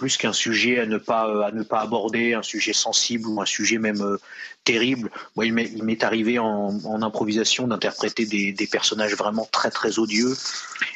plus 0.01 0.17
qu'un 0.17 0.33
sujet 0.33 0.81
à 0.81 0.87
ne 0.87 0.97
pas 0.97 1.29
euh, 1.29 1.43
à 1.43 1.53
ne 1.53 1.63
pas 1.63 1.81
aborder, 1.81 2.33
un 2.33 2.43
sujet 2.43 2.73
sensible 2.73 3.29
ou 3.29 3.43
un 3.43 3.45
sujet 3.45 3.77
même 3.77 4.01
euh, 4.01 4.17
terrible. 4.65 5.11
Moi, 5.37 5.45
il 5.45 5.53
m'est 5.53 6.03
arrivé 6.03 6.39
en, 6.39 7.03
improvisation 7.03 7.69
d'interpréter 7.69 8.25
des, 8.25 8.67
personnages 8.67 9.15
vraiment 9.15 9.47
très 9.53 9.71
très 9.71 9.99
odieux 9.99 10.35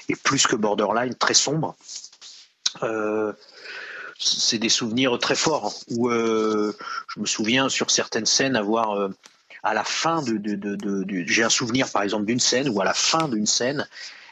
et 0.09 0.17
plus 0.17 0.47
que 0.47 0.57
borderline, 0.57 1.15
très 1.17 1.35
sombres. 1.35 1.77
Euh, 2.83 3.35
c'est 4.19 4.57
des 4.59 4.71
souvenirs 4.71 5.19
très 5.19 5.35
forts 5.35 5.75
où 5.91 6.11
je 6.11 7.21
me 7.21 7.27
souviens 7.27 7.69
sur 7.69 7.91
certaines 7.91 8.27
scènes 8.27 8.57
avoir 8.57 9.11
à 9.63 9.75
la 9.75 9.85
fin 9.85 10.23
de, 10.23 10.39
de 10.39 11.25
j'ai 11.27 11.43
un 11.43 11.51
souvenir 11.51 11.91
par 11.91 12.03
exemple 12.03 12.25
d'une 12.25 12.41
scène 12.41 12.71
où 12.71 12.81
à 12.81 12.85
la 12.85 12.95
fin 12.95 13.29
d'une 13.29 13.47
scène 13.47 13.87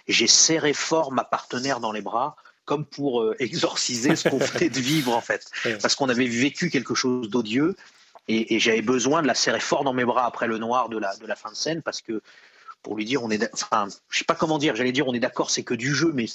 j'ai 0.09 0.29
serré 0.29 0.73
fort 0.73 1.13
ma 1.13 1.25
partenaire 1.25 1.81
dans 1.81 1.93
les 1.93 2.01
bras 2.01 2.37
comme 2.65 2.85
pour 2.85 3.23
euh, 3.23 3.37
exorciser 3.39 4.17
ce 4.17 4.29
qu'on 4.29 4.39
venait 4.39 4.71
de 4.71 4.81
vivre 4.81 5.15
en 5.15 5.21
fait, 5.21 5.51
parce 5.81 5.95
qu'on 5.95 6.09
avait 6.09 6.27
vécu 6.27 6.71
quelque 6.71 6.95
chose 6.95 7.29
d'odieux 7.29 7.77
et, 8.29 8.61
j'avais 8.61 8.83
besoin 8.83 9.23
de 9.23 9.27
la 9.27 9.35
serrer 9.35 9.61
fort 9.61 9.85
dans 9.85 9.93
mes 9.93 10.05
bras 10.05 10.27
après 10.27 10.47
le 10.47 10.59
noir 10.59 10.89
de 10.89 10.99
la, 10.99 11.17
de 11.17 11.27
la 11.27 11.35
fin 11.35 11.51
de 11.51 11.57
scène 11.57 11.83
parce 11.83 12.01
que 12.01 12.23
pour 12.83 12.97
lui 12.97 13.05
dire 13.05 13.23
on 13.23 13.31
est 13.31 13.49
enfin 13.53 13.89
je 14.11 14.19
sais 14.19 14.25
pas 14.25 14.35
comment 14.35 14.59
dire 14.59 14.77
j'allais 14.77 14.93
dire 14.93 15.07
on 15.07 15.15
est 15.15 15.21
d'accord 15.21 15.51
c'est 15.51 15.63
que 15.63 15.75
du 15.75 15.95
jeu 15.95 16.13
mais 16.15 16.27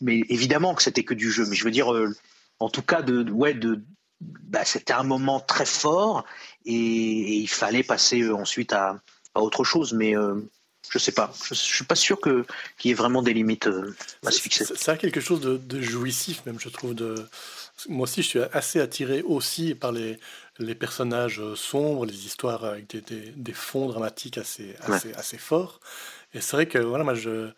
mais 0.00 0.22
évidemment 0.28 0.74
que 0.74 0.82
c'était 0.82 1.04
que 1.04 1.14
du 1.14 1.30
jeu. 1.30 1.46
Mais 1.48 1.56
je 1.56 1.64
veux 1.64 1.70
dire 1.70 1.92
euh, 1.92 2.14
en 2.58 2.68
tout 2.68 2.82
cas 2.82 3.02
de, 3.02 3.30
ouais 3.30 3.54
de 3.54 3.82
bah, 4.20 4.64
c'était 4.64 4.92
un 4.92 5.02
moment 5.02 5.40
très 5.40 5.66
fort 5.66 6.24
et, 6.64 7.38
il 7.38 7.48
fallait 7.48 7.82
passer 7.82 8.22
euh, 8.22 8.34
ensuite 8.34 8.72
à, 8.72 9.00
à, 9.34 9.40
autre 9.40 9.64
chose. 9.64 9.92
Mais 9.92 10.14
je 10.90 10.98
sais 10.98 11.12
pas. 11.12 11.32
Je, 11.44 11.54
ne 11.54 11.56
suis 11.56 11.84
pas 11.84 11.94
sûr 11.94 12.20
que 12.20 12.44
qu'il 12.78 12.90
y 12.90 12.92
ait 12.92 12.96
vraiment 12.96 13.22
des 13.22 13.32
limites 13.32 13.66
euh, 13.66 13.94
à 14.26 14.30
se 14.30 14.40
fixer. 14.40 14.64
Ça 14.64 14.92
a 14.92 14.96
quelque 14.96 15.20
chose 15.20 15.40
de, 15.40 15.80
jouissif 15.80 16.44
même, 16.46 16.58
je 16.60 16.68
trouve. 16.68 16.94
De... 16.94 17.14
Moi 17.88 18.04
aussi, 18.04 18.22
je 18.22 18.28
suis 18.28 18.40
assez 18.52 18.80
attiré 18.80 19.22
aussi 19.22 19.74
par 19.74 19.92
les, 19.92 20.18
les 20.58 20.74
personnages 20.74 21.40
euh, 21.40 21.56
sombres, 21.56 22.04
les 22.04 22.26
histoires 22.26 22.64
avec 22.64 22.88
des, 22.90 23.32
des, 23.34 23.52
fonds 23.52 23.86
dramatiques 23.86 24.38
assez, 24.38 24.76
assez, 24.82 25.12
assez 25.14 25.38
forts. 25.38 25.80
Et 26.34 26.40
c'est 26.40 26.56
vrai 26.56 26.66
que 26.66 26.78
voilà, 26.78 27.04
moi, 27.04 27.14
je 27.14 27.50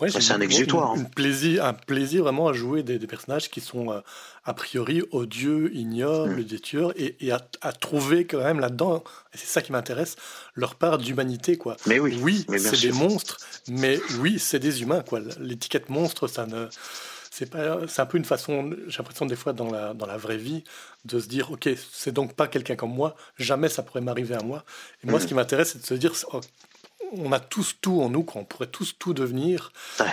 Ouais, 0.00 0.10
c'est 0.10 0.32
un 0.32 0.40
exutoire. 0.40 0.92
Un, 0.92 1.00
hein. 1.00 1.04
plaisir, 1.14 1.64
un 1.64 1.72
plaisir 1.72 2.24
vraiment 2.24 2.48
à 2.48 2.52
jouer 2.52 2.82
des, 2.82 2.98
personnages 3.06 3.48
qui 3.48 3.60
sont 3.60 3.92
euh, 3.92 4.00
a 4.44 4.54
priori 4.54 5.02
odieux, 5.12 5.72
ignobles, 5.74 6.40
mm. 6.40 6.44
des 6.44 6.58
tueurs, 6.58 6.92
et, 6.96 7.16
à, 7.30 7.72
trouver 7.72 8.26
quand 8.26 8.42
même 8.42 8.60
là-dedans, 8.60 9.04
et 9.32 9.38
c'est 9.38 9.46
ça 9.46 9.62
qui 9.62 9.72
m'intéresse, 9.72 10.16
leur 10.54 10.74
part 10.74 10.98
d'humanité. 10.98 11.56
quoi. 11.56 11.76
Mais 11.86 12.00
oui, 12.00 12.18
oui 12.22 12.44
c'est 12.58 12.80
des 12.80 12.92
monstres, 12.92 13.38
mais 13.68 14.00
oui, 14.18 14.38
c'est 14.38 14.58
des 14.58 14.82
humains. 14.82 15.02
quoi. 15.02 15.20
L'étiquette 15.38 15.90
monstre, 15.90 16.26
ça 16.26 16.46
ne. 16.46 16.66
C'est 17.30 17.50
pas, 17.50 17.80
c'est 17.86 18.00
un 18.00 18.06
peu 18.06 18.16
une 18.16 18.24
façon, 18.24 18.70
j'ai 18.86 18.96
l'impression 18.96 19.26
des 19.26 19.36
fois 19.36 19.52
dans 19.52 19.70
la, 19.70 19.92
dans 19.92 20.06
la 20.06 20.16
vraie 20.16 20.38
vie, 20.38 20.64
de 21.04 21.20
se 21.20 21.28
dire, 21.28 21.50
ok, 21.50 21.68
c'est 21.92 22.12
donc 22.12 22.32
pas 22.32 22.48
quelqu'un 22.48 22.76
comme 22.76 22.94
moi, 22.94 23.14
jamais 23.38 23.68
ça 23.68 23.82
pourrait 23.82 24.00
m'arriver 24.00 24.34
à 24.34 24.42
moi. 24.42 24.64
Et 25.04 25.10
moi, 25.10 25.20
ce 25.20 25.26
qui 25.26 25.34
m'intéresse, 25.34 25.72
c'est 25.72 25.82
de 25.82 25.86
se 25.86 25.92
dire, 25.92 26.14
oh, 26.32 26.40
on 27.12 27.32
a 27.32 27.40
tous 27.40 27.76
tout 27.80 28.00
en 28.00 28.10
nous, 28.10 28.22
qu'on 28.22 28.44
pourrait 28.44 28.66
tous 28.66 28.96
tout 28.98 29.14
devenir. 29.14 29.72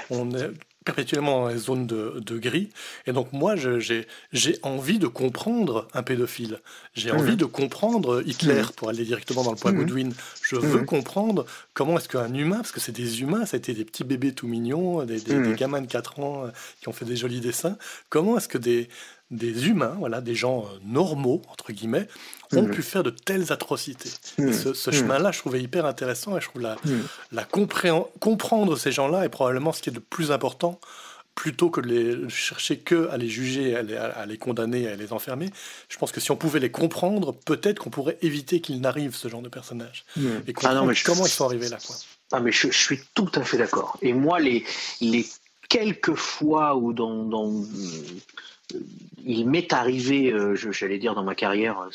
On 0.10 0.32
est 0.32 0.52
perpétuellement 0.84 1.44
dans 1.44 1.48
les 1.48 1.58
zones 1.58 1.88
de, 1.88 2.38
gris. 2.38 2.70
Et 3.08 3.14
donc 3.14 3.32
moi, 3.34 3.56
j'ai 3.56 4.60
envie 4.64 5.00
de 5.00 5.08
comprendre 5.08 5.88
un 5.94 6.04
pédophile. 6.04 6.60
J'ai 6.94 7.12
mmh. 7.12 7.16
envie 7.16 7.38
de 7.38 7.46
comprendre 7.46 8.22
Hitler, 8.26 8.62
mmh. 8.62 8.72
pour 8.76 8.90
aller 8.90 9.06
directement 9.06 9.44
dans 9.44 9.52
le 9.52 9.58
point 9.58 9.72
mmh. 9.72 9.78
Goodwin. 9.78 10.14
Je 10.42 10.56
veux 10.56 10.84
comprendre 10.84 11.46
comment 11.74 11.98
est-ce 11.98 12.10
qu'un 12.10 12.34
humain, 12.34 12.58
parce 12.58 12.72
que 12.72 12.80
c'est 12.80 12.92
des 12.92 13.22
humains, 13.22 13.46
ça 13.46 13.56
a 13.56 13.60
été 13.60 13.74
des 13.74 13.86
petits 13.86 14.04
bébés 14.04 14.34
tout 14.34 14.48
mignons, 14.48 15.04
des, 15.04 15.20
des 15.20 15.54
gamins 15.56 15.82
de 15.82 15.88
4 15.88 16.20
ans 16.20 16.46
euh, 16.46 16.50
qui 16.82 16.90
ont 16.90 16.94
fait 16.94 17.06
des 17.06 17.16
jolis 17.16 17.40
dessins, 17.40 17.78
comment 18.10 18.38
est-ce 18.38 18.48
que 18.48 18.58
des, 18.58 18.90
des 19.32 19.67
humains, 19.67 19.95
voilà, 19.97 20.21
des 20.21 20.36
gens 20.36 20.65
euh, 20.65 20.80
normaux, 20.86 21.41
entre 21.49 21.71
guillemets, 21.74 22.07
ont 22.51 22.63
mm. 22.63 22.71
pu 22.71 22.82
faire 22.82 23.03
de 23.03 23.09
telles 23.09 23.51
atrocités. 23.51 24.11
Mm. 24.38 24.51
Ce, 24.53 24.89
mm. 24.89 24.93
chemin-là, 24.93 25.32
je 25.32 25.39
trouvais 25.39 25.61
hyper 25.61 25.86
intéressant 25.86 26.38
et 26.38 26.41
je 26.41 26.49
trouve 26.49 26.61
la, 26.61 26.76
la 27.32 27.43
comprendre 27.45 28.78
ces 28.78 28.91
gens-là 28.91 29.26
est 29.26 29.30
probablement 29.30 29.71
ce 29.71 29.82
qui 29.82 29.89
est 29.89 29.93
le 29.93 30.01
plus 30.01 30.32
important 30.32 30.80
plutôt 31.36 31.69
que 31.69 31.82
de 31.82 31.88
les 31.88 32.30
chercher 32.30 32.78
que 32.78 33.09
à 33.09 33.17
les 33.17 33.28
juger, 33.28 33.76
à 33.76 34.26
les, 34.26 34.38
condamner, 34.38 34.88
à 34.88 34.95
les 34.95 35.13
enfermer. 35.13 35.49
Je 35.89 35.97
pense 35.97 36.11
que 36.11 36.19
si 36.19 36.32
on 36.32 36.36
pouvait 36.36 36.59
les 36.59 36.71
comprendre, 36.71 37.34
peut-être 37.34 37.80
qu'on 37.80 37.89
pourrait 37.89 38.17
éviter 38.21 38.61
qu'il 38.61 38.80
n'arrive 38.82 39.15
ce 39.15 39.28
genre 39.28 39.41
de 39.41 39.49
personnage. 39.49 40.05
Et 40.17 40.21
ah 40.21 40.51
comprendre 40.53 40.93
comment 41.03 41.26
ils 41.26 41.30
sont 41.30 41.45
arrivés 41.45 41.69
là. 41.69 41.78
Quoi. 41.86 41.95
Ah 42.32 42.39
mais 42.39 42.51
je, 42.51 42.69
suis 42.69 42.99
tout 43.13 43.32
à 43.36 43.43
fait 43.43 43.57
d'accord. 43.57 43.97
Et 44.01 44.13
moi, 44.13 44.39
les, 44.39 44.63
les 45.01 45.26
quelques 45.69 46.15
fois 46.15 46.76
où 46.76 46.93
dans, 46.93 47.26
dans 47.26 47.63
il 49.26 49.49
m'est 49.49 49.71
arrivé, 49.74 50.32
euh, 50.32 50.55
j'allais 50.55 50.97
dire 50.97 51.15
dans 51.15 51.24
ma 51.24 51.36
carrière, 51.36 51.88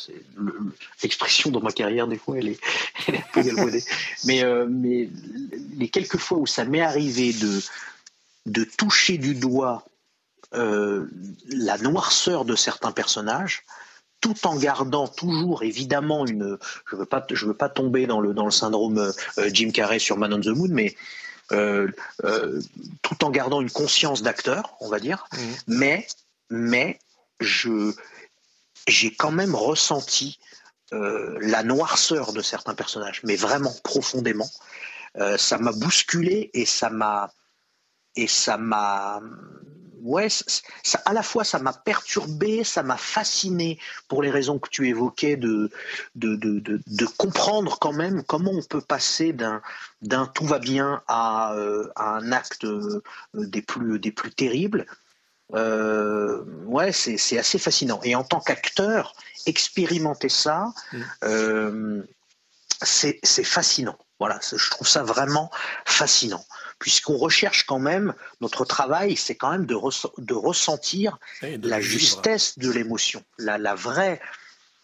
l'expression 1.03 1.51
dans 1.51 1.61
ma 1.61 1.73
carrière 1.73 2.07
des 2.07 2.19
fois 2.19 2.37
elle 2.39 2.49
est, 2.49 2.61
un 3.09 3.21
peu 3.33 3.43
galvaudée, 3.43 3.85
mais, 4.25 4.45
euh, 4.45 4.67
mais 4.69 5.09
les 5.77 5.89
quelques 5.89 6.19
fois 6.19 6.39
où 6.39 6.47
ça 6.47 6.65
m'est 6.65 6.81
arrivé 6.81 7.33
de, 7.33 7.61
de 8.47 8.65
toucher 8.65 9.19
du 9.19 9.35
doigt 9.35 9.85
euh, 10.55 11.07
la 11.51 11.77
noirceur 11.79 12.45
de 12.45 12.57
certains 12.57 12.93
personnages, 12.93 13.65
tout 14.21 14.47
en 14.47 14.57
gardant 14.57 15.07
toujours 15.07 15.63
évidemment 15.63 16.27
une, 16.27 16.59
je 16.91 16.97
veux 16.97 17.05
pas, 17.05 17.25
je 17.31 17.47
veux 17.47 17.55
pas 17.55 17.69
tomber 17.69 18.07
dans 18.07 18.21
le 18.21 18.35
dans 18.35 18.47
le 18.47 18.51
syndrome 18.51 19.13
Jim 19.53 19.71
Carrey 19.71 20.01
sur 20.01 20.17
Man 20.17 20.35
on 20.35 20.41
the 20.41 20.49
Moon, 20.49 20.71
mais 20.71 20.97
tout 21.51 23.25
en 23.25 23.31
gardant 23.31 23.61
une 23.61 23.71
conscience 23.71 24.23
d'acteur, 24.23 24.75
on 24.81 24.89
va 24.89 24.99
dire, 24.99 25.27
mmh. 25.33 25.39
mais 25.69 26.07
mais 26.51 26.99
je 27.41 27.93
j'ai 28.87 29.15
quand 29.15 29.31
même 29.31 29.55
ressenti 29.55 30.39
euh, 30.93 31.37
la 31.43 31.63
noirceur 31.63 32.33
de 32.33 32.41
certains 32.41 32.75
personnages, 32.75 33.21
mais 33.23 33.37
vraiment 33.37 33.75
profondément. 33.85 34.49
Euh, 35.17 35.37
ça 35.37 35.59
m'a 35.59 35.73
bousculé 35.73 36.51
et 36.55 36.65
ça 36.65 36.89
m'a 36.89 37.31
et 38.17 38.27
ça 38.27 38.57
m'a 38.57 39.21
ouais 40.01 40.29
ça, 40.31 41.03
à 41.05 41.13
la 41.13 41.23
fois 41.23 41.45
ça 41.45 41.59
m'a 41.59 41.73
perturbé, 41.73 42.65
ça 42.65 42.83
m'a 42.83 42.97
fasciné 42.97 43.79
pour 44.09 44.23
les 44.23 44.31
raisons 44.31 44.59
que 44.59 44.71
tu 44.71 44.89
évoquais 44.89 45.37
de 45.37 45.71
de, 46.15 46.37
de, 46.37 46.81
de, 46.87 47.07
comprendre 47.19 47.79
quand 47.79 47.93
même 47.93 48.23
comment 48.23 48.53
on 48.53 48.63
peut 48.63 48.81
passer 48.81 49.33
d'un 49.33 49.61
d'un 50.01 50.27
tout 50.27 50.47
va 50.47 50.59
bien 50.59 51.03
à, 51.07 51.55
euh, 51.55 51.91
à 51.97 52.17
un 52.17 52.33
acte 52.33 52.67
des 53.35 53.63
plus 53.63 53.99
des 53.99 54.13
plus 54.13 54.33
terribles 54.33 54.87
euh, 55.55 56.45
ouais, 56.67 56.93
c'est 56.93 57.39
assez 57.39 57.59
fascinant. 57.59 58.01
Et 58.03 58.15
en 58.15 58.25
tant 58.25 58.41
qu'acteur, 58.41 59.15
expérimenter 59.47 60.29
ça, 60.29 60.73
mm. 60.93 61.03
euh, 61.25 62.03
c'est 62.83 63.45
fascinant. 63.45 63.99
Voilà, 64.19 64.41
je 64.43 64.71
trouve 64.71 64.89
ça 64.89 65.05
vraiment 65.05 65.49
fascinant, 65.85 66.45
puisqu'on 66.81 67.17
recherche 67.17 67.65
quand 67.67 67.79
même, 67.79 68.15
notre 68.41 68.65
travail, 68.65 69.17
c'est 69.17 69.37
quand 69.37 69.53
même 69.53 69.65
de, 69.65 69.77
de 70.19 70.35
ressentir 70.35 71.19
la 71.41 71.81
justesse 71.81 72.59
de 72.59 72.69
l'émotion, 72.69 73.23
la, 73.39 73.59
la, 73.59 73.77
vraie, 73.77 74.21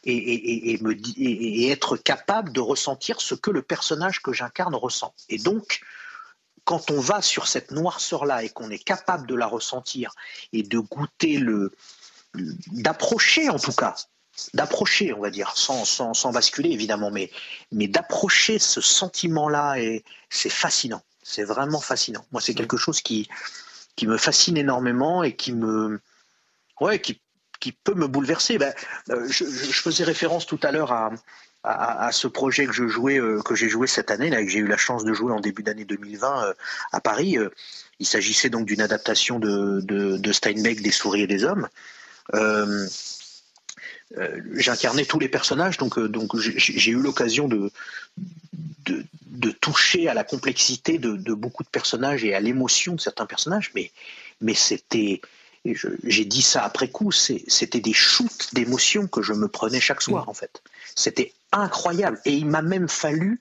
et, 0.04 0.14
et, 0.14 0.72
et, 0.72 0.78
me, 0.82 0.94
et, 1.16 1.70
être 1.70 1.96
capable 1.96 2.52
de 2.52 2.60
ressentir 2.60 3.20
ce 3.20 3.34
que 3.34 3.50
le 3.50 3.62
personnage 3.62 4.22
que 4.22 4.32
j'incarne 4.32 4.76
ressent. 4.76 5.12
Et 5.28 5.38
donc, 5.38 5.80
quand 6.64 6.90
on 6.90 7.00
va 7.00 7.22
sur 7.22 7.46
cette 7.46 7.70
noirceur-là 7.70 8.42
et 8.42 8.48
qu'on 8.48 8.70
est 8.70 8.82
capable 8.82 9.26
de 9.26 9.34
la 9.34 9.46
ressentir 9.46 10.14
et 10.52 10.62
de 10.62 10.78
goûter 10.78 11.38
le, 11.38 11.72
d'approcher 12.72 13.48
en 13.48 13.58
tout 13.58 13.72
cas, 13.72 13.94
d'approcher, 14.54 15.12
on 15.12 15.20
va 15.20 15.30
dire, 15.30 15.52
sans, 15.56 15.84
sans, 15.84 16.32
basculer 16.32 16.70
évidemment, 16.70 17.10
mais, 17.10 17.30
mais 17.70 17.86
d'approcher 17.86 18.58
ce 18.58 18.80
sentiment-là, 18.80 19.76
c'est 20.30 20.50
fascinant. 20.50 21.02
C'est 21.22 21.44
vraiment 21.44 21.80
fascinant. 21.80 22.24
Moi, 22.32 22.40
c'est 22.40 22.54
quelque 22.54 22.76
chose 22.76 23.00
qui, 23.00 23.28
qui 23.96 24.06
me 24.06 24.18
fascine 24.18 24.56
énormément 24.56 25.22
et 25.22 25.36
qui 25.36 25.52
me, 25.52 26.00
ouais, 26.80 27.00
qui, 27.00 27.20
qui 27.60 27.72
peut 27.72 27.94
me 27.94 28.06
bouleverser. 28.06 28.58
Ben, 28.58 28.74
euh, 29.10 29.26
je, 29.28 29.44
faisais 29.44 30.04
référence 30.04 30.46
tout 30.46 30.60
à 30.62 30.72
l'heure 30.72 30.92
à, 30.92 31.10
à, 31.64 32.12
ce 32.12 32.26
projet 32.26 32.66
que 32.66 32.72
je 32.72 32.86
jouais, 32.86 33.18
euh, 33.18 33.40
que 33.42 33.54
j'ai 33.54 33.68
joué 33.68 33.86
cette 33.86 34.10
année, 34.10 34.28
là, 34.28 34.42
que 34.42 34.48
j'ai 34.48 34.58
eu 34.58 34.66
la 34.66 34.76
chance 34.76 35.04
de 35.04 35.12
jouer 35.14 35.32
en 35.32 35.40
début 35.40 35.62
d'année 35.62 35.84
2020 35.84 36.44
euh, 36.44 36.54
à 36.92 37.00
Paris. 37.00 37.36
il 37.98 38.06
s'agissait 38.06 38.50
donc 38.50 38.66
d'une 38.66 38.82
adaptation 38.82 39.38
de, 39.38 39.80
de, 39.80 40.18
de, 40.18 40.32
Steinbeck 40.32 40.82
des 40.82 40.90
souris 40.90 41.22
et 41.22 41.26
des 41.26 41.44
hommes. 41.44 41.68
J'incarnais 44.52 45.06
tous 45.06 45.18
les 45.18 45.28
personnages, 45.28 45.78
donc, 45.78 45.98
donc 45.98 46.36
j'ai 46.36 46.92
eu 46.92 47.00
l'occasion 47.00 47.48
de, 47.48 47.70
de, 48.84 49.04
de, 49.26 49.50
toucher 49.50 50.08
à 50.08 50.14
la 50.14 50.22
complexité 50.22 50.98
de, 50.98 51.16
de 51.16 51.34
beaucoup 51.34 51.64
de 51.64 51.68
personnages 51.68 52.24
et 52.24 52.34
à 52.34 52.40
l'émotion 52.40 52.94
de 52.94 53.00
certains 53.00 53.26
personnages, 53.26 53.72
mais, 53.74 53.90
mais 54.40 54.54
c'était 54.54 55.20
j'ai 56.04 56.24
dit 56.24 56.42
ça 56.42 56.62
après 56.62 56.88
coup, 56.88 57.10
c'était 57.10 57.80
des 57.80 57.92
shoots 57.92 58.50
d'émotions 58.52 59.06
que 59.06 59.22
je 59.22 59.32
me 59.32 59.48
prenais 59.48 59.80
chaque 59.80 60.02
soir, 60.02 60.26
mm. 60.26 60.28
en 60.28 60.34
fait. 60.34 60.62
C'était 60.94 61.32
incroyable. 61.60 62.20
Et 62.24 62.32
il 62.32 62.46
m'a 62.46 62.62
même 62.62 62.88
fallu 62.88 63.40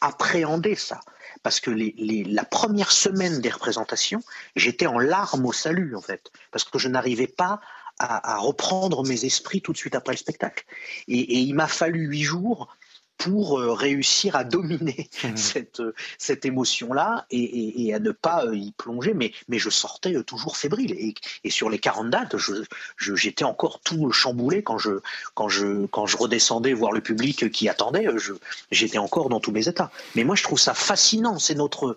appréhender 0.00 0.74
ça. 0.74 1.00
Parce 1.42 1.60
que 1.60 1.70
la 1.70 2.44
première 2.44 2.92
semaine 2.92 3.40
des 3.40 3.50
représentations, 3.50 4.22
j'étais 4.56 4.86
en 4.86 4.98
larmes 4.98 5.46
au 5.46 5.52
salut, 5.52 5.96
en 5.96 6.00
fait. 6.00 6.30
Parce 6.50 6.64
que 6.64 6.78
je 6.78 6.88
n'arrivais 6.88 7.26
pas 7.26 7.60
à, 7.98 8.38
reprendre 8.38 9.06
mes 9.06 9.24
esprits 9.24 9.62
tout 9.62 9.72
de 9.72 9.76
suite 9.76 9.94
après 9.94 10.12
le 10.12 10.18
spectacle. 10.18 10.64
et 11.08 11.38
il 11.38 11.54
m'a 11.54 11.68
fallu 11.68 12.06
huit 12.06 12.24
jours 12.24 12.76
pour 13.22 13.60
euh, 13.60 13.72
réussir 13.72 14.34
à 14.34 14.42
dominer 14.42 15.08
mmh. 15.24 15.36
cette, 15.36 15.80
euh, 15.80 15.94
cette 16.18 16.44
émotion-là 16.44 17.26
et, 17.30 17.94
à 17.94 18.00
ne 18.00 18.10
pas 18.10 18.44
euh, 18.46 18.56
y 18.56 18.72
plonger. 18.72 19.14
Mais, 19.14 19.32
mais 19.48 19.58
je 19.58 19.70
sortais 19.70 20.20
toujours 20.24 20.56
fébrile. 20.56 20.92
Et, 20.92 21.14
et 21.44 21.50
sur 21.50 21.70
les 21.70 21.78
40 21.78 22.10
dates, 22.10 22.34
j'étais 22.98 23.44
encore 23.44 23.80
tout 23.80 24.10
chamboulé 24.10 24.62
quand 24.62 24.78
je, 24.78 25.00
quand, 25.34 25.48
je, 25.48 25.86
quand 25.86 26.06
je 26.06 26.16
redescendais 26.16 26.72
voir 26.72 26.90
le 26.90 27.00
public 27.00 27.50
qui 27.50 27.68
attendait. 27.68 28.06
J'étais 28.70 28.98
encore 28.98 29.28
dans 29.28 29.40
tous 29.40 29.52
mes 29.52 29.68
états. 29.68 29.92
Mais 30.16 30.24
moi, 30.24 30.34
je 30.34 30.42
trouve 30.42 30.58
ça 30.58 30.74
fascinant. 30.74 31.38
C'est 31.38 31.54
notre. 31.54 31.96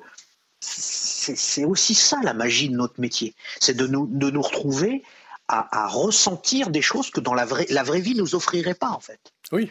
C'est 0.60 1.66
aussi 1.66 1.94
ça 1.94 2.20
la 2.24 2.34
magie 2.34 2.70
de 2.70 2.76
notre 2.76 3.00
métier. 3.00 3.36
C'est 3.60 3.76
de 3.76 3.88
nous, 3.88 4.08
de 4.08 4.30
nous 4.30 4.42
retrouver 4.42 5.04
à, 5.48 5.88
ressentir 5.88 6.70
des 6.70 6.82
choses 6.82 7.12
que 7.12 7.20
dans 7.20 7.34
la 7.34 7.46
vraie, 7.46 7.68
la 7.70 7.84
vraie 7.84 8.02
vie 8.02 8.16
nous 8.16 8.36
offrirait 8.36 8.74
pas 8.74 8.90
en 8.90 9.00
fait. 9.00 9.20
Oui, 9.52 9.70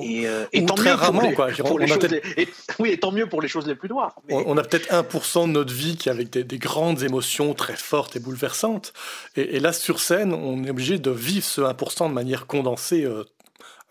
et, 0.00 0.28
euh, 0.28 0.44
tant 0.66 0.80
mieux 0.80 0.92
rarement, 0.92 1.32
pour 1.32 1.46
les, 1.46 1.54
pour 1.54 1.78
les 1.80 1.88
choses 1.88 2.04
et, 2.36 2.48
oui, 2.78 2.90
et 2.90 2.98
tant 2.98 3.10
mieux 3.10 3.26
pour 3.26 3.42
les 3.42 3.48
choses 3.48 3.66
les 3.66 3.74
plus 3.74 3.88
noires. 3.88 4.14
On 4.30 4.56
a 4.56 4.62
peut-être 4.62 4.88
1% 4.88 5.48
de 5.48 5.52
notre 5.52 5.74
vie 5.74 5.96
qui 5.96 6.08
est 6.08 6.12
avec 6.12 6.30
des, 6.30 6.58
grandes 6.58 7.02
émotions 7.02 7.52
très 7.54 7.76
fortes 7.76 8.14
et 8.14 8.20
bouleversantes. 8.20 8.92
Et, 9.34 9.58
là, 9.58 9.72
sur 9.72 9.98
scène, 9.98 10.32
on 10.32 10.62
est 10.64 10.70
obligé 10.70 10.98
de 10.98 11.10
vivre 11.10 11.44
ce 11.44 11.60
1% 11.60 12.08
de 12.08 12.14
manière 12.14 12.46
condensée 12.46 13.04
euh, 13.04 13.24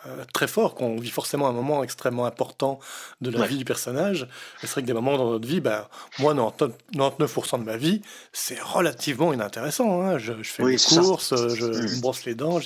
euh, 0.06 0.24
très 0.34 0.48
fort, 0.48 0.76
qu'on 0.76 0.98
vit 0.98 1.10
forcément 1.10 1.50
un 1.50 1.52
moment 1.52 1.84
extrêmement 1.84 2.26
important 2.26 2.80
de 3.20 3.30
la 3.32 3.46
vie 3.46 3.58
du 3.58 3.66
personnage. 3.66 4.30
C'est 4.62 4.70
vrai 4.70 4.82
que 4.82 4.88
des 4.88 4.94
moments 4.94 5.18
dans 5.18 5.30
notre 5.30 5.48
vie, 5.48 5.60
ben, 5.60 5.86
moi, 6.20 6.34
99% 6.34 7.60
de 7.60 7.66
ma 7.66 7.76
vie, 7.76 8.02
c'est 8.32 8.62
relativement 8.62 9.34
inintéressant. 9.34 10.02
Hein. 10.02 10.18
Je, 10.18 10.32
fais 10.42 10.64
des 10.64 10.78
courses, 10.78 11.36
je 11.36 11.66
me 11.66 11.98
mm. 11.98 12.00
brosse 12.00 12.24
les 12.24 12.34
dents, 12.34 12.62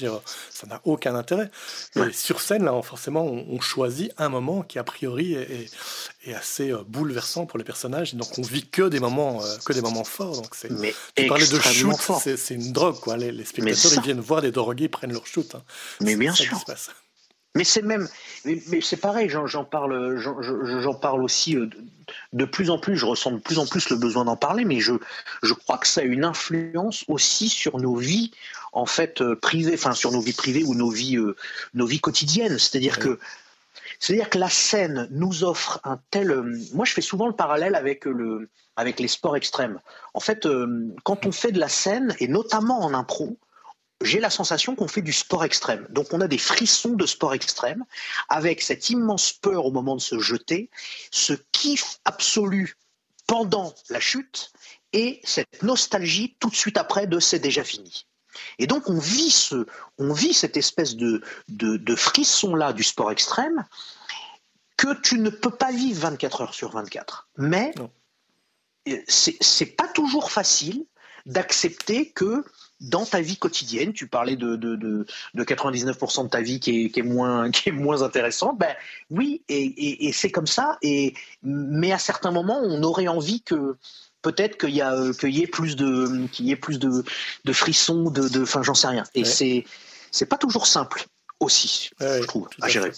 ça 0.51 0.67
n'a 0.67 0.79
aucun 0.85 1.15
intérêt. 1.15 1.49
Mais 1.95 2.11
sur 2.11 2.39
scène, 2.39 2.65
là, 2.65 2.79
forcément, 2.83 3.25
on, 3.25 3.59
choisit 3.59 4.11
un 4.19 4.29
moment 4.29 4.61
qui, 4.61 4.77
a 4.77 4.83
priori, 4.83 5.33
est, 5.33 5.69
assez 6.35 6.71
euh, 6.71 6.83
bouleversant 6.87 7.45
pour 7.47 7.57
les 7.57 7.65
personnages. 7.65 8.13
donc, 8.13 8.27
on 8.37 8.41
vit 8.43 8.67
que 8.67 8.83
des 8.89 8.99
moments, 8.99 9.43
euh, 9.43 9.57
que 9.65 9.73
des 9.73 9.81
moments 9.81 10.03
forts. 10.03 10.35
Donc, 10.35 10.53
c'est, 10.53 10.69
tu 11.15 11.27
parlais 11.27 11.47
de 11.47 11.59
shoot, 11.59 11.95
c'est, 12.19 12.53
une 12.53 12.71
drogue. 12.71 12.99
Quoi. 12.99 13.17
Les, 13.17 13.43
spectateurs, 13.43 13.93
ils 13.95 14.01
viennent 14.01 14.19
voir 14.19 14.41
des 14.41 14.51
drogués, 14.51 14.87
prennent 14.87 15.13
leur 15.13 15.25
shoot. 15.25 15.55
Hein. 15.55 15.63
Mais 16.01 16.15
bien 16.15 16.33
sûr. 16.33 16.63
Mais 17.55 17.63
c'est 17.63 17.83
même, 17.83 18.07
mais, 18.45 18.81
c'est 18.81 18.97
pareil, 18.97 19.29
j'en 19.29 19.63
parle, 19.63 20.17
j'en 20.17 20.93
parle 20.95 21.23
aussi 21.23 21.55
euh, 21.55 21.69
de, 22.33 22.45
plus 22.45 22.71
en 22.71 22.79
plus, 22.79 22.97
je 22.97 23.05
ressens 23.05 23.31
de 23.31 23.37
plus 23.37 23.59
en 23.59 23.67
plus 23.67 23.89
le 23.89 23.95
besoin 23.95 24.25
d'en 24.25 24.35
parler, 24.35 24.65
mais 24.65 24.79
je, 24.79 24.93
je 25.43 25.53
crois 25.53 25.77
que 25.77 25.87
ça 25.87 26.01
a 26.01 26.03
une 26.03 26.25
influence 26.25 27.05
aussi 27.07 27.49
sur 27.49 27.77
nos 27.77 27.95
vies, 27.95 28.31
en 28.71 28.87
fait, 28.87 29.21
euh, 29.21 29.35
privées, 29.35 29.75
enfin, 29.75 29.93
sur 29.93 30.11
nos 30.11 30.19
vies 30.19 30.33
privées 30.33 30.63
ou 30.63 30.73
nos 30.73 30.89
vies, 30.89 31.17
euh, 31.17 31.35
nos 31.75 31.85
vies 31.85 31.99
quotidiennes. 31.99 32.57
C'est-à-dire 32.57 32.97
que, 32.97 33.19
c'est-à-dire 33.99 34.31
que 34.31 34.39
la 34.39 34.49
scène 34.49 35.07
nous 35.11 35.43
offre 35.43 35.79
un 35.83 35.99
tel. 36.09 36.41
Moi, 36.73 36.85
je 36.85 36.93
fais 36.93 37.01
souvent 37.01 37.27
le 37.27 37.33
parallèle 37.33 37.75
avec 37.75 38.05
le, 38.05 38.49
avec 38.77 38.99
les 38.99 39.07
sports 39.07 39.37
extrêmes. 39.37 39.79
En 40.15 40.19
fait, 40.19 40.47
quand 41.03 41.27
on 41.27 41.31
fait 41.31 41.51
de 41.51 41.59
la 41.59 41.69
scène, 41.69 42.15
et 42.19 42.27
notamment 42.27 42.81
en 42.81 42.95
impro, 42.95 43.37
j'ai 44.03 44.19
la 44.19 44.29
sensation 44.29 44.75
qu'on 44.75 44.87
fait 44.87 45.01
du 45.01 45.13
sport 45.13 45.43
extrême. 45.43 45.87
Donc 45.89 46.13
on 46.13 46.21
a 46.21 46.27
des 46.27 46.37
frissons 46.37 46.93
de 46.93 47.05
sport 47.05 47.33
extrême 47.33 47.83
avec 48.29 48.61
cette 48.61 48.89
immense 48.89 49.31
peur 49.33 49.65
au 49.65 49.71
moment 49.71 49.95
de 49.95 50.01
se 50.01 50.19
jeter, 50.19 50.69
ce 51.11 51.33
kiff 51.51 51.99
absolu 52.05 52.75
pendant 53.27 53.73
la 53.89 53.99
chute 53.99 54.51
et 54.91 55.21
cette 55.23 55.63
nostalgie 55.63 56.35
tout 56.39 56.49
de 56.49 56.55
suite 56.55 56.77
après 56.77 57.07
de 57.07 57.19
c'est 57.19 57.39
déjà 57.39 57.63
fini. 57.63 58.05
Et 58.59 58.67
donc 58.67 58.89
on 58.89 58.99
vit, 58.99 59.31
ce, 59.31 59.65
on 59.97 60.13
vit 60.13 60.33
cette 60.33 60.57
espèce 60.57 60.95
de, 60.95 61.21
de, 61.47 61.95
frisson-là 61.95 62.73
du 62.73 62.83
sport 62.83 63.11
extrême 63.11 63.65
que 64.77 64.99
tu 65.01 65.19
ne 65.19 65.29
peux 65.29 65.51
pas 65.51 65.71
vivre 65.71 66.01
24 66.01 66.41
heures 66.41 66.53
sur 66.53 66.71
24. 66.71 67.29
Mais 67.37 67.73
c'est 69.07 69.75
pas 69.77 69.87
toujours 69.87 70.31
facile 70.31 70.85
d'accepter 71.25 72.11
que 72.11 72.43
dans 72.83 73.05
ta 73.05 73.21
vie 73.21 73.37
quotidienne, 73.37 73.93
tu 73.93 74.07
parlais 74.07 74.35
de, 74.35 74.55
de, 74.57 74.75
de, 74.75 75.05
99% 75.35 76.25
de 76.25 76.29
ta 76.29 76.41
vie 76.41 76.59
qui 76.59 76.85
est, 76.85 76.89
qui 76.89 76.99
est, 76.99 77.03
moins, 77.03 77.49
qui 77.51 77.69
est 77.69 77.71
moins 77.71 78.03
intéressante, 78.03 78.59
ben 78.59 78.75
oui, 79.09 79.41
et, 79.49 80.07
et, 80.07 80.11
c'est 80.11 80.29
comme 80.29 80.47
ça, 80.47 80.77
et, 80.81 81.13
mais 81.41 81.91
à 81.91 81.97
certains 81.97 82.31
moments, 82.31 82.59
on 82.61 82.83
aurait 82.83 83.07
envie 83.07 83.41
que 83.41 83.77
peut-être 84.21 84.57
qu'il 84.57 84.75
y, 84.75 84.81
a, 84.81 84.95
y 85.23 85.41
ait 85.41 85.47
plus 85.47 85.75
de, 85.75 86.27
qu'il 86.27 86.45
y 86.45 86.51
ait 86.51 86.57
plus 86.57 86.77
de, 86.77 87.03
de 87.45 87.53
frissons, 87.53 88.11
de, 88.11 88.41
enfin, 88.41 88.61
j'en 88.63 88.75
sais 88.75 88.87
rien. 88.87 89.03
Et 89.15 89.23
c'est, 89.23 89.63
c'est 90.11 90.25
pas 90.25 90.37
toujours 90.37 90.67
simple 90.67 91.05
aussi, 91.39 91.89
je 91.99 92.23
trouve, 92.25 92.49
à, 92.61 92.67
gérer. 92.67 92.91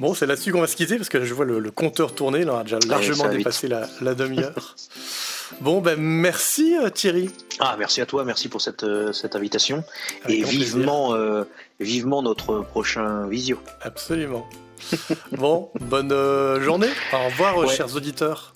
Bon, 0.00 0.14
c'est 0.14 0.26
là-dessus 0.26 0.52
qu'on 0.52 0.60
va 0.60 0.66
se 0.66 0.76
quitter 0.76 0.96
parce 0.96 1.08
que 1.08 1.24
je 1.24 1.32
vois 1.32 1.44
le, 1.44 1.70
compteur 1.70 2.14
tourner, 2.14 2.44
là, 2.44 2.54
on 2.54 2.58
a 2.58 2.62
déjà 2.64 2.78
largement 2.86 3.28
dépassé 3.28 3.68
la, 3.68 3.88
la 4.00 4.14
demi-heure. 4.14 4.74
Bon, 5.60 5.80
ben 5.80 5.96
merci 5.98 6.76
euh, 6.76 6.90
Thierry. 6.90 7.30
Ah, 7.58 7.76
merci 7.78 8.00
à 8.00 8.06
toi, 8.06 8.24
merci 8.24 8.48
pour 8.48 8.60
cette, 8.60 8.84
euh, 8.84 9.12
cette 9.12 9.36
invitation. 9.36 9.84
et 10.28 10.42
vivement, 10.42 11.14
euh, 11.14 11.44
vivement 11.80 12.22
notre 12.22 12.60
prochain 12.60 13.26
visio. 13.26 13.58
Absolument. 13.82 14.46
bon, 15.32 15.70
bonne 15.80 16.12
journée. 16.60 16.90
Au 17.12 17.26
revoir, 17.26 17.68
chers 17.70 17.96
auditeurs. 17.96 18.54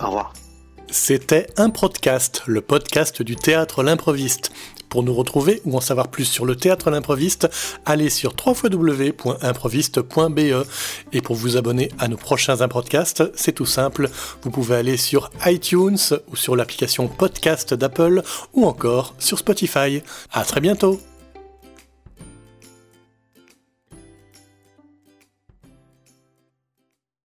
Au 0.00 0.06
revoir. 0.06 0.32
C'était 0.90 1.46
un 1.56 1.70
podcast, 1.70 2.42
le 2.46 2.60
podcast 2.60 3.22
du 3.22 3.36
théâtre 3.36 3.82
L'improviste. 3.82 4.52
Pour 4.88 5.02
nous 5.02 5.14
retrouver 5.14 5.60
ou 5.64 5.76
en 5.76 5.80
savoir 5.80 6.08
plus 6.08 6.24
sur 6.24 6.46
le 6.46 6.54
théâtre 6.54 6.88
l'improviste, 6.88 7.48
allez 7.84 8.10
sur 8.10 8.32
www.improviste.be. 8.46 10.66
Et 11.12 11.20
pour 11.20 11.34
vous 11.34 11.56
abonner 11.56 11.90
à 11.98 12.06
nos 12.06 12.16
prochains 12.16 12.68
podcasts, 12.68 13.24
c'est 13.34 13.50
tout 13.50 13.66
simple. 13.66 14.08
Vous 14.42 14.50
pouvez 14.50 14.76
aller 14.76 14.96
sur 14.96 15.32
iTunes 15.46 15.98
ou 16.30 16.36
sur 16.36 16.54
l'application 16.54 17.08
podcast 17.08 17.74
d'Apple 17.74 18.22
ou 18.52 18.66
encore 18.66 19.16
sur 19.18 19.40
Spotify. 19.40 20.00
À 20.32 20.44
très 20.44 20.60
bientôt! 20.60 21.00